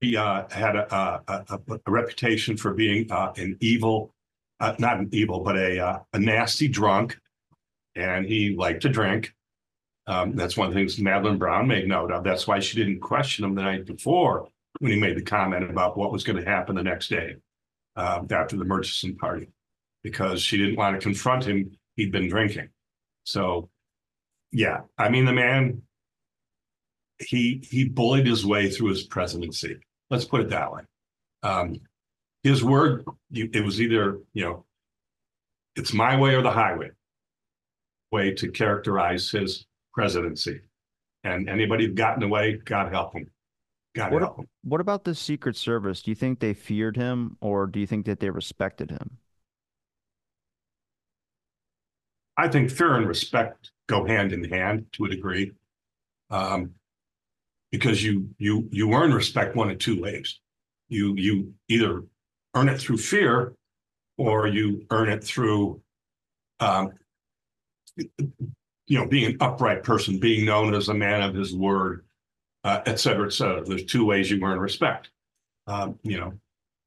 he 0.00 0.16
uh, 0.16 0.48
had 0.50 0.76
a, 0.76 0.94
a, 1.28 1.58
a, 1.58 1.90
reputation 1.90 2.56
for 2.56 2.72
being 2.72 3.10
uh, 3.10 3.32
an 3.36 3.56
evil, 3.60 4.14
uh, 4.60 4.74
not 4.78 4.98
an 4.98 5.08
evil, 5.12 5.40
but 5.40 5.56
a, 5.56 6.02
a 6.12 6.18
nasty 6.18 6.68
drunk. 6.68 7.18
And 7.94 8.26
he 8.26 8.54
liked 8.54 8.82
to 8.82 8.88
drink. 8.88 9.34
Um, 10.06 10.36
that's 10.36 10.56
one 10.56 10.68
of 10.68 10.74
the 10.74 10.80
things 10.80 10.98
Madeleine 10.98 11.38
Brown 11.38 11.66
made 11.66 11.88
note 11.88 12.12
of. 12.12 12.24
That's 12.24 12.46
why 12.46 12.60
she 12.60 12.76
didn't 12.76 13.00
question 13.00 13.44
him 13.44 13.54
the 13.54 13.62
night 13.62 13.86
before 13.86 14.48
when 14.78 14.92
he 14.92 15.00
made 15.00 15.16
the 15.16 15.22
comment 15.22 15.68
about 15.68 15.96
what 15.96 16.12
was 16.12 16.22
going 16.22 16.36
to 16.36 16.48
happen 16.48 16.76
the 16.76 16.82
next 16.82 17.08
day 17.08 17.36
uh, 17.96 18.22
after 18.30 18.56
the 18.56 18.64
Murchison 18.64 19.16
party 19.16 19.48
because 20.02 20.40
she 20.40 20.56
didn't 20.56 20.76
want 20.76 20.98
to 20.98 21.02
confront 21.02 21.44
him. 21.44 21.72
He'd 21.96 22.12
been 22.12 22.28
drinking. 22.28 22.68
So, 23.24 23.70
yeah, 24.52 24.80
I 24.98 25.08
mean, 25.08 25.24
the 25.24 25.32
man, 25.32 25.82
he 27.18 27.62
he 27.68 27.88
bullied 27.88 28.26
his 28.26 28.44
way 28.44 28.70
through 28.70 28.90
his 28.90 29.04
presidency. 29.04 29.78
Let's 30.10 30.24
put 30.24 30.42
it 30.42 30.50
that 30.50 30.72
way. 30.72 30.82
Um, 31.42 31.76
his 32.42 32.62
word, 32.62 33.04
it 33.32 33.64
was 33.64 33.80
either, 33.80 34.20
you 34.32 34.44
know, 34.44 34.64
it's 35.74 35.92
my 35.92 36.16
way 36.16 36.34
or 36.34 36.42
the 36.42 36.50
highway 36.50 36.90
way 38.12 38.32
to 38.32 38.50
characterize 38.50 39.30
his 39.30 39.66
presidency. 39.92 40.60
And 41.24 41.48
anybody 41.48 41.86
who 41.86 41.92
got 41.92 42.14
in 42.14 42.20
the 42.20 42.28
way, 42.28 42.58
God 42.64 42.92
help 42.92 43.14
him. 43.14 43.28
God 43.96 44.12
what, 44.12 44.22
help. 44.22 44.46
What 44.62 44.80
about 44.80 45.04
the 45.04 45.14
Secret 45.14 45.56
Service? 45.56 46.02
Do 46.02 46.10
you 46.10 46.14
think 46.14 46.38
they 46.38 46.52
feared 46.52 46.96
him 46.96 47.36
or 47.40 47.66
do 47.66 47.80
you 47.80 47.86
think 47.86 48.04
that 48.06 48.20
they 48.20 48.30
respected 48.30 48.90
him? 48.90 49.16
I 52.36 52.48
think 52.48 52.70
fear 52.70 52.94
and 52.94 53.08
respect 53.08 53.70
go 53.86 54.04
hand 54.04 54.32
in 54.32 54.44
hand 54.44 54.84
to 54.92 55.06
a 55.06 55.08
degree. 55.08 55.52
Um, 56.30 56.72
because 57.70 58.02
you 58.02 58.28
you 58.38 58.68
you 58.70 58.92
earn 58.92 59.12
respect 59.12 59.56
one 59.56 59.70
of 59.70 59.78
two 59.78 60.00
ways. 60.00 60.40
You 60.88 61.14
you 61.16 61.54
either 61.68 62.04
earn 62.54 62.68
it 62.68 62.78
through 62.78 62.98
fear 62.98 63.54
or 64.18 64.46
you 64.46 64.86
earn 64.90 65.08
it 65.08 65.22
through 65.22 65.80
um, 66.60 66.92
you 67.96 68.98
know 68.98 69.06
being 69.06 69.32
an 69.32 69.36
upright 69.40 69.82
person, 69.82 70.18
being 70.18 70.46
known 70.46 70.74
as 70.74 70.88
a 70.88 70.94
man 70.94 71.22
of 71.22 71.34
his 71.34 71.54
word, 71.54 72.05
uh, 72.66 72.82
et 72.84 72.98
cetera, 72.98 73.26
et 73.26 73.32
cetera. 73.32 73.64
There's 73.64 73.84
two 73.84 74.04
ways 74.04 74.30
you 74.30 74.42
earn 74.42 74.58
respect, 74.58 75.10
um, 75.66 75.98
you 76.02 76.18
know, 76.18 76.32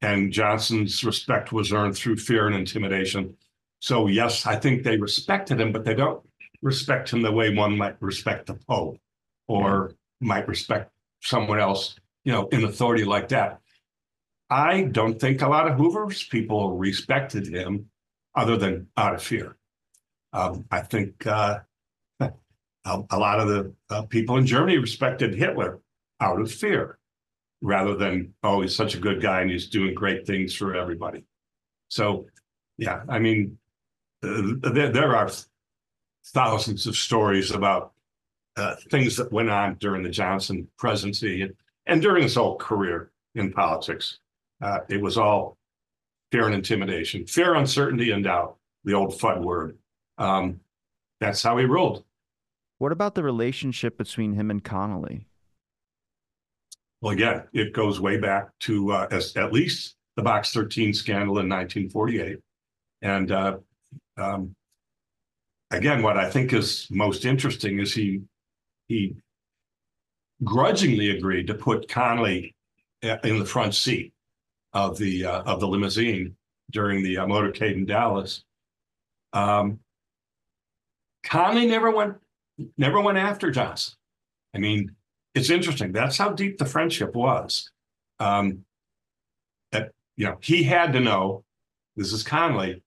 and 0.02 0.32
Johnson's 0.32 1.04
respect 1.04 1.52
was 1.52 1.72
earned 1.72 1.96
through 1.96 2.18
fear 2.18 2.48
and 2.48 2.56
intimidation. 2.56 3.38
So 3.80 4.08
yes, 4.08 4.46
I 4.46 4.56
think 4.58 4.84
they 4.84 4.98
respected 4.98 5.60
him, 5.62 5.72
but 5.72 5.86
they 5.86 5.96
don't 5.96 6.22
respect 6.62 7.12
him 7.12 7.22
the 7.22 7.32
way 7.32 7.56
one 7.56 7.78
might 7.78 7.96
respect 8.02 8.48
the 8.48 8.56
Pope 8.68 9.00
or 9.48 9.94
might 10.20 10.48
respect 10.48 10.92
someone 11.22 11.60
else, 11.60 11.96
you 12.26 12.34
know, 12.34 12.48
in 12.50 12.66
authority 12.66 13.06
like 13.06 13.30
that. 13.30 13.60
I 14.50 14.84
don't 14.84 15.20
think 15.20 15.42
a 15.42 15.48
lot 15.48 15.68
of 15.70 15.78
Hoover's 15.78 16.24
people 16.24 16.78
respected 16.78 17.48
him 17.48 17.90
other 18.36 18.58
than 18.58 18.88
out 18.98 19.16
of 19.16 19.24
fear. 19.24 19.56
Um, 20.34 20.66
I 20.70 20.82
think 20.82 21.26
uh, 21.26 21.60
a, 22.90 23.04
a 23.12 23.20
lot 23.20 23.40
of 23.40 23.48
the 23.48 23.74
uh, 23.90 24.02
people 24.04 24.38
in 24.38 24.46
Germany 24.46 24.78
respected 24.78 25.36
Hitler 25.36 25.80
out 26.20 26.42
of 26.42 26.52
fear 26.52 26.98
rather 27.62 27.96
than, 27.96 28.34
oh, 28.44 28.62
he's 28.62 28.76
such 28.76 28.96
a 28.96 29.00
good 29.00 29.22
guy 29.22 29.42
and 29.42 29.52
he's 29.52 29.68
doing 29.68 29.94
great 29.94 30.26
things 30.26 30.56
for 30.56 30.76
everybody. 30.76 31.24
So, 31.90 32.26
yeah, 32.78 33.04
I 33.08 33.20
mean, 33.20 33.58
uh, 34.24 34.54
there, 34.62 34.92
there 34.92 35.16
are 35.16 35.30
thousands 36.28 36.88
of 36.88 36.96
stories 36.96 37.52
about 37.52 37.94
uh, 38.56 38.76
things 38.90 39.16
that 39.18 39.32
went 39.32 39.50
on 39.50 39.76
during 39.76 40.04
the 40.04 40.10
Johnson 40.10 40.68
presidency 40.78 41.42
and, 41.44 41.54
and 41.86 42.02
during 42.02 42.24
his 42.24 42.36
whole 42.36 42.58
career 42.58 43.12
in 43.36 43.52
politics. 43.52 44.20
Uh, 44.62 44.80
it 44.90 45.02
was 45.02 45.18
all 45.18 45.58
fear 46.32 46.46
and 46.46 46.56
intimidation, 46.56 47.26
fear, 47.26 47.56
uncertainty, 47.56 48.12
and 48.12 48.24
doubt, 48.24 48.58
the 48.84 48.94
old 48.94 49.14
FUD 49.14 49.42
word. 49.42 49.78
Um, 50.18 50.60
that's 51.20 51.42
how 51.42 51.58
he 51.58 51.66
ruled. 51.66 52.04
What 52.80 52.94
about 52.94 53.14
the 53.14 53.24
relationship 53.24 53.98
between 53.98 54.34
him 54.34 54.50
and 54.50 54.64
Connally? 54.64 55.26
Well, 57.02 57.14
again, 57.14 57.44
it 57.54 57.74
goes 57.74 58.00
way 58.00 58.18
back 58.18 58.58
to 58.62 58.92
uh, 58.92 59.08
as, 59.12 59.36
at 59.36 59.54
least 59.54 59.96
the 60.16 60.24
Box 60.24 60.54
13 60.54 60.94
scandal 60.94 61.40
in 61.40 61.50
1948. 61.50 62.40
And 63.02 63.32
uh, 63.32 63.58
um, 64.18 64.56
again, 65.72 66.02
what 66.02 66.18
I 66.18 66.30
think 66.30 66.54
is 66.54 66.88
most 66.90 67.26
interesting 67.26 67.80
is 67.80 67.94
he 67.94 68.22
he 68.88 69.16
grudgingly 70.44 71.12
agreed 71.12 71.48
to 71.48 71.54
put 71.54 71.88
Connally 71.88 72.54
uh, 73.04 73.18
in 73.26 73.40
the 73.40 73.46
front 73.46 73.76
seat 73.76 74.14
of 74.74 74.98
the 74.98 75.26
uh, 75.26 75.42
of 75.44 75.60
the 75.60 75.68
limousine 75.68 76.36
during 76.72 77.04
the 77.04 77.18
uh, 77.18 77.26
motorcade 77.26 77.74
in 77.74 77.86
Dallas. 77.86 78.44
Um, 79.34 79.80
never 81.68 81.92
went 81.92 82.16
never 82.78 83.02
went 83.02 83.18
after 83.18 83.52
Johnson. 83.52 83.96
I 84.54 84.60
mean, 84.60 84.96
it's 85.36 85.50
interesting. 85.50 85.92
That's 85.92 86.18
how 86.18 86.32
deep 86.32 86.58
the 86.58 86.66
friendship 86.66 87.16
was. 87.16 87.72
Um, 88.20 88.66
that 89.72 89.92
you 90.16 90.26
know, 90.26 90.38
he 90.42 90.64
had 90.64 90.94
to 90.94 91.00
know. 91.00 91.44
This 91.96 92.14
is 92.14 92.24
Connally 92.24 92.82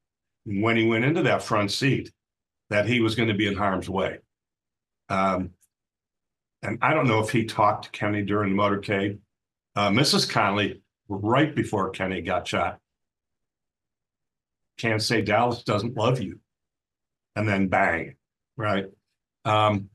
when 0.47 0.77
he 0.77 0.87
went 0.87 1.05
into 1.05 1.23
that 1.23 1.43
front 1.43 1.71
seat 1.71 2.11
that 2.71 2.87
he 2.87 3.01
was 3.01 3.15
going 3.15 3.29
to 3.29 3.35
be 3.35 3.47
in 3.47 3.55
harm's 3.55 3.89
way. 3.89 4.19
Um, 5.09 5.51
and 6.63 6.79
I 6.81 6.95
don't 6.95 7.09
know 7.09 7.21
if 7.21 7.31
he 7.31 7.45
talked 7.45 7.85
to 7.85 7.91
Kenny 7.91 8.23
during 8.23 8.57
the 8.57 8.63
motorcade. 8.63 9.19
Uh, 9.77 9.91
Mrs. 9.91 10.31
Connally, 10.31 10.81
right 11.09 11.55
before 11.55 11.91
Kenny 11.91 12.23
got 12.23 12.47
shot, 12.47 12.79
can't 14.79 15.03
say 15.03 15.23
Dallas 15.23 15.63
doesn't 15.65 15.97
love 15.97 16.21
you. 16.21 16.41
And 17.37 17.49
then 17.49 17.69
bang, 17.69 18.17
right? 18.57 18.87
Um, 19.45 19.91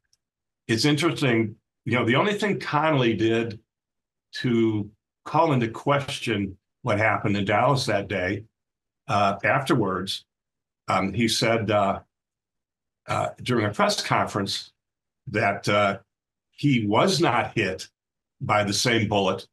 it's 0.67 0.85
interesting. 0.85 1.55
You 1.85 1.93
know, 1.93 2.05
the 2.05 2.15
only 2.15 2.33
thing 2.33 2.59
Connally 2.59 3.17
did 3.17 3.59
to 4.41 4.89
call 5.25 5.53
into 5.53 5.69
question 5.69 6.57
what 6.81 6.97
happened 6.97 7.37
in 7.37 7.45
Dallas 7.45 7.85
that 7.85 8.07
day 8.07 8.43
uh, 9.07 9.37
afterwards, 9.43 10.25
um, 10.87 11.13
he 11.13 11.27
said 11.27 11.71
uh, 11.71 11.99
uh, 13.07 13.29
during 13.41 13.65
a 13.65 13.73
press 13.73 14.01
conference 14.01 14.71
that 15.27 15.67
uh, 15.69 15.97
he 16.51 16.85
was 16.85 17.19
not 17.19 17.53
hit 17.55 17.87
by 18.41 18.63
the 18.63 18.73
same 18.73 19.07
bullet 19.07 19.47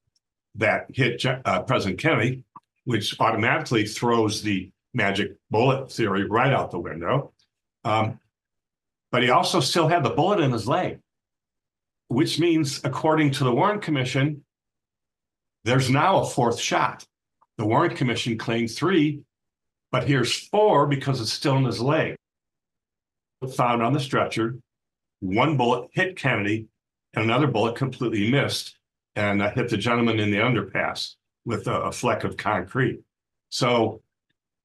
that 0.57 0.87
hit 0.93 1.25
uh, 1.25 1.63
President 1.63 1.99
Kennedy, 1.99 2.45
which 2.85 3.19
automatically 3.21 3.87
throws 3.87 4.43
the 4.43 4.71
magic 4.93 5.37
bullet 5.51 5.91
theory 5.91 6.25
right 6.25 6.53
out 6.53 6.71
the 6.71 6.79
window. 6.79 7.33
Um, 7.85 8.21
but 9.15 9.23
he 9.23 9.31
also 9.31 9.61
still 9.61 9.87
had 9.87 10.03
the 10.03 10.11
bullet 10.11 10.41
in 10.41 10.51
his 10.51 10.67
leg, 10.67 10.99
which 12.09 12.41
means, 12.41 12.81
according 12.83 13.31
to 13.31 13.45
the 13.45 13.55
Warren 13.55 13.79
Commission, 13.79 14.43
there's 15.63 15.89
now 15.89 16.19
a 16.19 16.27
fourth 16.27 16.59
shot. 16.59 17.07
The 17.57 17.65
Warren 17.65 17.95
Commission 17.95 18.37
claimed 18.37 18.73
three, 18.73 19.21
but 19.93 20.03
here's 20.03 20.49
four 20.49 20.89
because 20.89 21.21
it's 21.21 21.33
still 21.33 21.57
in 21.59 21.65
his 21.65 21.81
leg. 21.81 22.17
Found 23.57 23.85
on 23.85 23.93
the 23.93 24.01
stretcher, 24.01 24.57
one 25.21 25.57
bullet 25.57 25.91
hit 25.93 26.17
Kennedy, 26.17 26.67
and 27.15 27.23
another 27.25 27.47
bullet 27.47 27.77
completely 27.77 28.33
missed 28.33 28.77
and 29.15 29.41
uh, 29.41 29.53
hit 29.53 29.69
the 29.69 29.77
gentleman 29.77 30.19
in 30.19 30.33
the 30.33 30.39
underpass 30.39 31.15
with 31.45 31.69
a, 31.69 31.83
a 31.83 31.93
fleck 31.93 32.25
of 32.25 32.37
concrete. 32.37 32.99
So, 33.51 34.03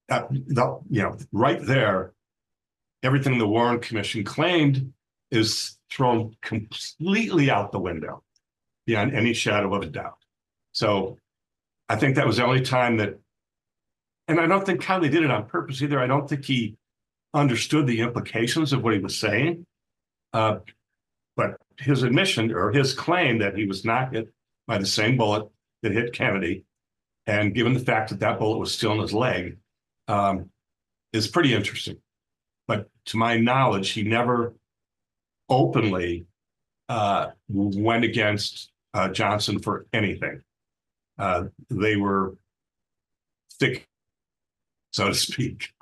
uh, 0.10 0.24
the, 0.32 0.80
you 0.89 1.04
know, 1.04 1.18
right 1.32 1.64
there, 1.64 2.14
everything 3.04 3.38
the 3.38 3.47
Warren 3.47 3.80
Commission 3.80 4.24
claimed 4.24 4.93
is 5.32 5.78
thrown 5.91 6.36
completely 6.41 7.50
out 7.50 7.72
the 7.72 7.80
window 7.80 8.24
beyond 8.86 9.14
any 9.14 9.34
shadow 9.34 9.74
of 9.74 9.84
a 9.84 9.88
doubt. 9.88 10.18
So, 10.72 11.18
I 11.88 11.95
think 11.95 12.16
that 12.16 12.28
was 12.28 12.38
the 12.38 12.45
only 12.45 12.62
time 12.62 12.97
that, 12.97 13.20
and 14.28 14.39
I 14.39 14.45
don't 14.45 14.64
think 14.64 14.82
Connally 14.82 15.12
did 15.12 15.24
it 15.24 15.32
on 15.32 15.47
purpose 15.47 15.82
either. 15.82 16.00
I 16.00 16.06
don't 16.06 16.30
think 16.30 16.45
he 16.45 16.78
understood 17.34 17.88
the 17.88 18.02
implications 18.02 18.74
of 18.74 18.84
what 18.84 18.93
he 18.93 19.00
was 19.00 19.18
saying. 19.18 19.66
Uh, 20.34 20.60
but 21.36 21.58
his 21.78 22.04
admission 22.04 22.54
or 22.54 22.72
his 22.72 22.93
claim 22.93 23.39
that 23.39 23.58
he 23.58 23.66
was 23.66 23.86
not 23.86 24.14
hit 24.14 24.32
by 24.68 24.78
the 24.78 24.86
same 24.86 25.18
bullet 25.18 25.47
that 25.82 25.91
hit 25.91 26.14
Kennedy, 26.14 26.66
and 27.26 27.56
given 27.56 27.74
the 27.74 27.80
fact 27.80 28.10
that 28.10 28.20
that 28.20 28.39
bullet 28.39 28.58
was 28.58 28.74
still 28.74 28.91
in 28.91 29.00
his 29.00 29.14
leg, 29.14 29.58
um, 30.08 30.50
is 31.14 31.28
pretty 31.28 31.54
interesting. 31.54 31.97
But 32.70 32.88
to 33.05 33.17
my 33.17 33.36
knowledge, 33.36 33.89
he 33.89 34.03
never 34.03 34.53
openly 35.49 36.28
uh, 36.88 37.32
went 37.49 38.03
against 38.03 38.70
uh, 38.93 39.09
Johnson 39.09 39.57
for 39.57 39.88
anything. 39.91 40.43
Uh, 41.17 41.45
they 41.72 41.95
were 41.95 42.36
thick, 43.59 43.88
so 44.93 45.07
to 45.07 45.15
speak. 45.15 45.74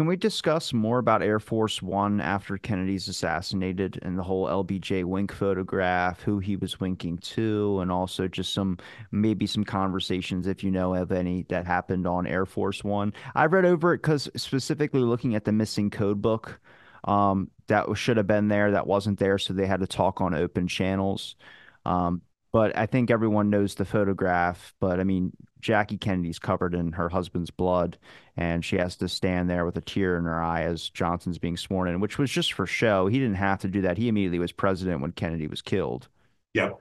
Can 0.00 0.06
we 0.06 0.16
discuss 0.16 0.72
more 0.72 0.98
about 0.98 1.22
Air 1.22 1.38
Force 1.38 1.82
One 1.82 2.22
after 2.22 2.56
Kennedy's 2.56 3.06
assassinated 3.06 3.98
and 4.00 4.18
the 4.18 4.22
whole 4.22 4.46
LBJ 4.46 5.04
wink 5.04 5.30
photograph, 5.30 6.22
who 6.22 6.38
he 6.38 6.56
was 6.56 6.80
winking 6.80 7.18
to, 7.18 7.80
and 7.80 7.92
also 7.92 8.26
just 8.26 8.54
some 8.54 8.78
maybe 9.10 9.46
some 9.46 9.62
conversations, 9.62 10.46
if 10.46 10.64
you 10.64 10.70
know 10.70 10.94
of 10.94 11.12
any, 11.12 11.42
that 11.50 11.66
happened 11.66 12.06
on 12.06 12.26
Air 12.26 12.46
Force 12.46 12.82
One? 12.82 13.12
I 13.34 13.44
read 13.44 13.66
over 13.66 13.92
it 13.92 13.98
because 13.98 14.30
specifically 14.36 15.00
looking 15.00 15.34
at 15.34 15.44
the 15.44 15.52
missing 15.52 15.90
code 15.90 16.22
book 16.22 16.58
um, 17.04 17.50
that 17.66 17.94
should 17.94 18.16
have 18.16 18.26
been 18.26 18.48
there, 18.48 18.70
that 18.70 18.86
wasn't 18.86 19.18
there, 19.18 19.36
so 19.36 19.52
they 19.52 19.66
had 19.66 19.80
to 19.80 19.86
talk 19.86 20.22
on 20.22 20.32
open 20.32 20.66
channels. 20.66 21.36
Um, 21.84 22.22
but 22.52 22.76
I 22.76 22.86
think 22.86 23.10
everyone 23.10 23.50
knows 23.50 23.74
the 23.74 23.84
photograph. 23.84 24.74
But 24.80 25.00
I 25.00 25.04
mean, 25.04 25.32
Jackie 25.60 25.98
Kennedy's 25.98 26.38
covered 26.38 26.74
in 26.74 26.92
her 26.92 27.08
husband's 27.08 27.50
blood, 27.50 27.98
and 28.36 28.64
she 28.64 28.76
has 28.76 28.96
to 28.96 29.08
stand 29.08 29.48
there 29.48 29.64
with 29.64 29.76
a 29.76 29.80
tear 29.80 30.16
in 30.16 30.24
her 30.24 30.42
eye 30.42 30.62
as 30.62 30.88
Johnson's 30.88 31.38
being 31.38 31.56
sworn 31.56 31.88
in, 31.88 32.00
which 32.00 32.18
was 32.18 32.30
just 32.30 32.52
for 32.52 32.66
show. 32.66 33.06
He 33.06 33.18
didn't 33.18 33.36
have 33.36 33.60
to 33.60 33.68
do 33.68 33.82
that. 33.82 33.98
He 33.98 34.08
immediately 34.08 34.38
was 34.38 34.52
president 34.52 35.00
when 35.00 35.12
Kennedy 35.12 35.46
was 35.46 35.62
killed. 35.62 36.08
Yep, 36.54 36.80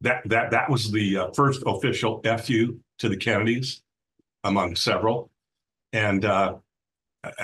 that 0.00 0.22
that 0.26 0.50
that 0.52 0.70
was 0.70 0.90
the 0.90 1.16
uh, 1.18 1.30
first 1.32 1.62
official 1.66 2.22
fu 2.22 2.80
to 2.98 3.08
the 3.08 3.16
Kennedys, 3.16 3.82
among 4.44 4.76
several, 4.76 5.30
and 5.92 6.24
uh, 6.24 6.54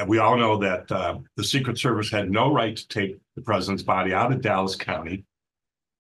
we 0.06 0.18
all 0.18 0.36
know 0.36 0.58
that 0.58 0.90
uh, 0.90 1.18
the 1.36 1.44
Secret 1.44 1.78
Service 1.78 2.10
had 2.10 2.30
no 2.30 2.52
right 2.52 2.76
to 2.76 2.88
take 2.88 3.18
the 3.36 3.42
president's 3.42 3.82
body 3.82 4.12
out 4.12 4.32
of 4.32 4.40
Dallas 4.40 4.74
County 4.74 5.24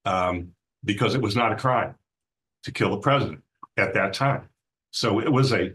um, 0.04 0.52
because 0.84 1.14
it 1.14 1.22
was 1.22 1.36
not 1.36 1.52
a 1.52 1.56
crime 1.56 1.94
to 2.64 2.72
kill 2.72 2.90
the 2.90 2.98
president 2.98 3.42
at 3.76 3.94
that 3.94 4.12
time. 4.12 4.48
So 4.90 5.20
it 5.20 5.30
was 5.30 5.52
a 5.52 5.72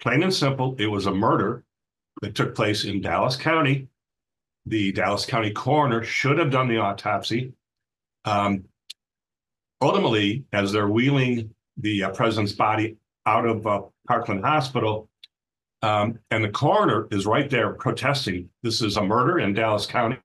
plain 0.00 0.22
and 0.22 0.34
simple, 0.34 0.74
it 0.78 0.86
was 0.86 1.06
a 1.06 1.14
murder 1.14 1.64
that 2.22 2.34
took 2.34 2.54
place 2.54 2.84
in 2.84 3.00
Dallas 3.00 3.36
County. 3.36 3.88
The 4.66 4.92
Dallas 4.92 5.26
County 5.26 5.50
coroner 5.50 6.02
should 6.04 6.38
have 6.38 6.50
done 6.50 6.68
the 6.68 6.78
autopsy. 6.78 7.52
Um, 8.24 8.64
ultimately, 9.82 10.44
as 10.52 10.72
they're 10.72 10.88
wheeling 10.88 11.50
the 11.76 12.04
uh, 12.04 12.10
president's 12.10 12.52
body 12.52 12.96
out 13.26 13.46
of 13.46 13.66
uh, 13.66 13.82
Parkland 14.06 14.44
Hospital, 14.44 15.08
um, 15.82 16.18
and 16.30 16.42
the 16.42 16.48
coroner 16.48 17.08
is 17.10 17.26
right 17.26 17.50
there 17.50 17.74
protesting 17.74 18.48
this 18.62 18.80
is 18.80 18.96
a 18.96 19.02
murder 19.02 19.38
in 19.40 19.52
Dallas 19.52 19.84
County. 19.84 20.16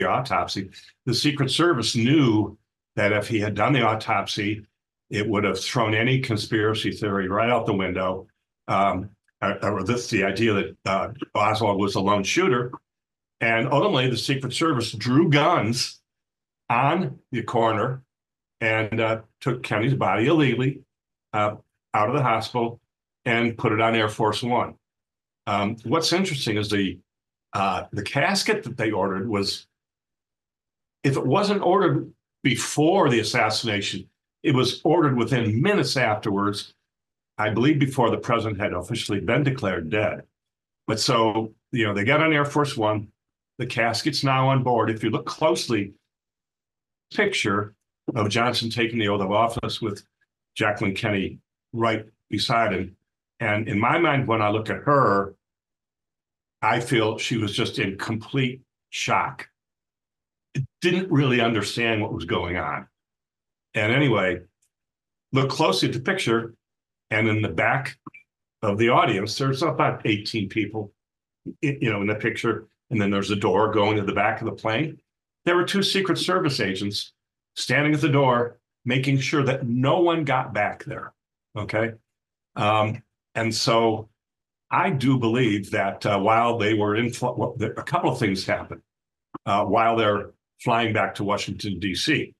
The 0.00 0.08
autopsy. 0.08 0.70
The 1.04 1.14
Secret 1.14 1.50
Service 1.50 1.94
knew 1.94 2.56
that 2.96 3.12
if 3.12 3.28
he 3.28 3.40
had 3.40 3.54
done 3.54 3.72
the 3.72 3.82
autopsy, 3.82 4.66
it 5.10 5.28
would 5.28 5.44
have 5.44 5.60
thrown 5.60 5.94
any 5.94 6.20
conspiracy 6.20 6.90
theory 6.90 7.28
right 7.28 7.50
out 7.50 7.66
the 7.66 7.74
window. 7.74 8.26
Um, 8.68 9.10
or 9.62 9.82
this 9.84 10.08
the 10.08 10.24
idea 10.24 10.54
that 10.54 10.76
uh, 10.86 11.08
Oswald 11.34 11.78
was 11.78 11.94
a 11.94 12.00
lone 12.00 12.24
shooter. 12.24 12.72
And 13.40 13.70
ultimately, 13.70 14.08
the 14.08 14.16
Secret 14.16 14.52
Service 14.52 14.92
drew 14.92 15.28
guns 15.28 16.00
on 16.70 17.18
the 17.30 17.42
coroner 17.42 18.02
and 18.60 19.00
uh, 19.00 19.20
took 19.40 19.62
Kennedy's 19.62 19.94
body 19.94 20.26
illegally 20.26 20.80
uh, 21.32 21.56
out 21.92 22.08
of 22.08 22.14
the 22.14 22.22
hospital 22.22 22.80
and 23.24 23.58
put 23.58 23.72
it 23.72 23.80
on 23.80 23.94
Air 23.94 24.08
Force 24.08 24.42
One. 24.42 24.76
Um, 25.46 25.76
what's 25.84 26.12
interesting 26.12 26.56
is 26.56 26.70
the 26.70 26.98
uh, 27.52 27.84
the 27.92 28.02
casket 28.02 28.64
that 28.64 28.76
they 28.76 28.90
ordered 28.90 29.28
was, 29.28 29.66
if 31.04 31.16
it 31.16 31.26
wasn't 31.26 31.62
ordered 31.62 32.12
before 32.44 33.08
the 33.08 33.18
assassination, 33.18 34.08
it 34.44 34.54
was 34.54 34.80
ordered 34.84 35.16
within 35.16 35.60
minutes 35.60 35.96
afterwards, 35.96 36.74
I 37.38 37.50
believe 37.50 37.80
before 37.80 38.10
the 38.10 38.18
president 38.18 38.60
had 38.60 38.74
officially 38.74 39.18
been 39.18 39.42
declared 39.42 39.90
dead. 39.90 40.22
But 40.86 41.00
so, 41.00 41.52
you 41.72 41.86
know, 41.86 41.94
they 41.94 42.04
got 42.04 42.20
on 42.20 42.32
Air 42.32 42.44
Force 42.44 42.76
One. 42.76 43.08
The 43.58 43.66
casket's 43.66 44.22
now 44.22 44.48
on 44.48 44.62
board. 44.62 44.90
If 44.90 45.02
you 45.02 45.10
look 45.10 45.26
closely 45.26 45.94
picture 47.12 47.74
of 48.14 48.28
Johnson 48.28 48.68
taking 48.68 48.98
the 48.98 49.08
oath 49.08 49.22
of 49.22 49.32
office 49.32 49.80
with 49.80 50.04
Jacqueline 50.54 50.94
Kennedy 50.94 51.38
right 51.72 52.04
beside 52.28 52.72
him. 52.72 52.96
And 53.40 53.68
in 53.68 53.78
my 53.78 53.98
mind, 53.98 54.28
when 54.28 54.42
I 54.42 54.50
look 54.50 54.68
at 54.68 54.82
her, 54.82 55.34
I 56.60 56.80
feel 56.80 57.18
she 57.18 57.36
was 57.36 57.54
just 57.56 57.78
in 57.78 57.96
complete 57.96 58.60
shock. 58.90 59.48
Didn't 60.80 61.10
really 61.10 61.40
understand 61.40 62.02
what 62.02 62.12
was 62.12 62.24
going 62.24 62.56
on. 62.56 62.86
And 63.74 63.92
anyway, 63.92 64.40
look 65.32 65.50
closely 65.50 65.88
at 65.88 65.94
the 65.94 66.00
picture, 66.00 66.54
and 67.10 67.28
in 67.28 67.42
the 67.42 67.48
back 67.48 67.96
of 68.62 68.78
the 68.78 68.88
audience, 68.88 69.36
there's 69.36 69.62
about 69.62 70.02
18 70.04 70.48
people, 70.48 70.92
you 71.60 71.90
know, 71.92 72.00
in 72.00 72.06
the 72.06 72.14
picture. 72.14 72.68
And 72.90 73.00
then 73.00 73.10
there's 73.10 73.30
a 73.30 73.36
door 73.36 73.72
going 73.72 73.96
to 73.96 74.02
the 74.04 74.12
back 74.12 74.40
of 74.40 74.46
the 74.46 74.52
plane. 74.52 74.98
There 75.44 75.56
were 75.56 75.64
two 75.64 75.82
Secret 75.82 76.18
Service 76.18 76.60
agents 76.60 77.12
standing 77.56 77.94
at 77.94 78.00
the 78.00 78.08
door, 78.08 78.60
making 78.84 79.18
sure 79.18 79.42
that 79.42 79.66
no 79.66 80.00
one 80.00 80.24
got 80.24 80.54
back 80.54 80.84
there. 80.84 81.12
Okay. 81.56 81.92
Um, 82.56 83.02
and 83.34 83.54
so 83.54 84.08
I 84.70 84.90
do 84.90 85.18
believe 85.18 85.70
that 85.72 86.04
uh, 86.06 86.18
while 86.18 86.58
they 86.58 86.74
were 86.74 86.96
in, 86.96 87.12
well, 87.20 87.56
a 87.60 87.82
couple 87.82 88.10
of 88.10 88.18
things 88.18 88.46
happened 88.46 88.82
uh, 89.46 89.64
while 89.64 89.96
they're 89.96 90.30
flying 90.64 90.92
back 90.92 91.14
to 91.16 91.24
Washington, 91.24 91.78
D.C. 91.78 92.34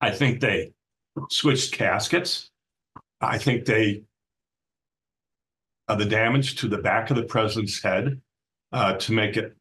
I 0.00 0.10
think 0.10 0.40
they 0.40 0.72
switched 1.30 1.72
caskets. 1.72 2.50
I 3.20 3.38
think 3.38 3.64
they, 3.64 4.02
uh, 5.88 5.94
the 5.94 6.04
damage 6.04 6.56
to 6.56 6.68
the 6.68 6.78
back 6.78 7.10
of 7.10 7.16
the 7.16 7.22
president's 7.22 7.82
head 7.82 8.20
uh, 8.72 8.94
to 8.94 9.12
make 9.12 9.36
it 9.36 9.56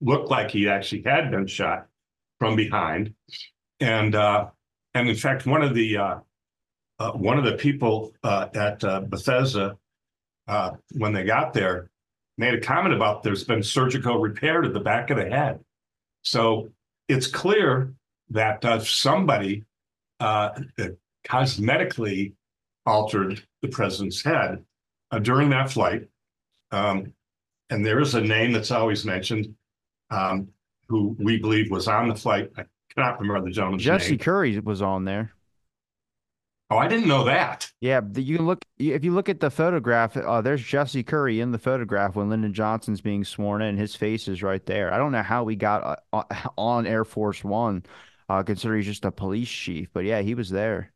look 0.00 0.30
like 0.30 0.50
he 0.50 0.68
actually 0.68 1.02
had 1.02 1.30
been 1.30 1.46
shot 1.46 1.86
from 2.38 2.54
behind. 2.54 3.14
And 3.80 4.14
uh, 4.14 4.48
and 4.94 5.08
in 5.08 5.16
fact, 5.16 5.46
one 5.46 5.62
of 5.62 5.74
the 5.74 5.96
uh, 5.96 6.18
uh, 6.98 7.12
one 7.12 7.38
of 7.38 7.44
the 7.44 7.52
people 7.52 8.12
uh, 8.22 8.48
at 8.54 8.82
uh, 8.84 9.00
Bethesda, 9.00 9.76
uh, 10.48 10.70
when 10.92 11.12
they 11.12 11.24
got 11.24 11.52
there, 11.52 11.90
made 12.38 12.54
a 12.54 12.60
comment 12.60 12.94
about 12.94 13.22
there's 13.22 13.44
been 13.44 13.62
surgical 13.62 14.18
repair 14.18 14.60
to 14.62 14.68
the 14.68 14.80
back 14.80 15.10
of 15.10 15.16
the 15.16 15.28
head. 15.28 15.60
So 16.26 16.70
it's 17.08 17.28
clear 17.28 17.94
that 18.30 18.64
uh, 18.64 18.80
somebody 18.80 19.64
uh, 20.18 20.50
cosmetically 21.24 22.32
altered 22.84 23.42
the 23.62 23.68
president's 23.68 24.24
head 24.24 24.64
during 25.22 25.50
that 25.50 25.70
flight. 25.70 26.08
Um, 26.72 27.12
and 27.70 27.86
there 27.86 28.00
is 28.00 28.16
a 28.16 28.20
name 28.20 28.52
that's 28.52 28.72
always 28.72 29.04
mentioned 29.04 29.54
um, 30.10 30.48
who 30.88 31.16
we 31.20 31.38
believe 31.38 31.70
was 31.70 31.86
on 31.86 32.08
the 32.08 32.16
flight. 32.16 32.50
I 32.56 32.64
cannot 32.92 33.20
remember 33.20 33.48
the 33.48 33.54
gentleman's 33.54 33.84
Jesse 33.84 34.10
name. 34.10 34.18
Curry 34.18 34.58
was 34.58 34.82
on 34.82 35.04
there. 35.04 35.32
Oh, 36.70 36.76
I 36.78 36.86
didn't 36.88 37.08
know 37.08 37.24
that. 37.24 37.70
Yeah, 37.80 38.00
you 38.14 38.38
can 38.38 38.46
look 38.46 38.64
if 38.78 39.04
you 39.04 39.12
look 39.12 39.28
at 39.28 39.40
the 39.40 39.50
photograph. 39.50 40.16
Uh, 40.16 40.40
there's 40.40 40.62
Jesse 40.64 41.02
Curry 41.02 41.40
in 41.40 41.52
the 41.52 41.58
photograph 41.58 42.16
when 42.16 42.30
Lyndon 42.30 42.54
Johnson's 42.54 43.02
being 43.02 43.22
sworn 43.24 43.60
in. 43.62 43.76
His 43.76 43.94
face 43.94 44.28
is 44.28 44.42
right 44.42 44.64
there. 44.64 44.92
I 44.92 44.96
don't 44.98 45.12
know 45.12 45.22
how 45.22 45.44
we 45.44 45.56
got 45.56 46.02
uh, 46.12 46.22
on 46.58 46.86
Air 46.86 47.04
Force 47.04 47.44
One, 47.44 47.84
uh, 48.30 48.42
considering 48.42 48.78
he's 48.80 48.86
just 48.86 49.04
a 49.04 49.12
police 49.12 49.50
chief. 49.50 49.88
But 49.92 50.04
yeah, 50.04 50.22
he 50.22 50.34
was 50.34 50.48
there. 50.50 50.92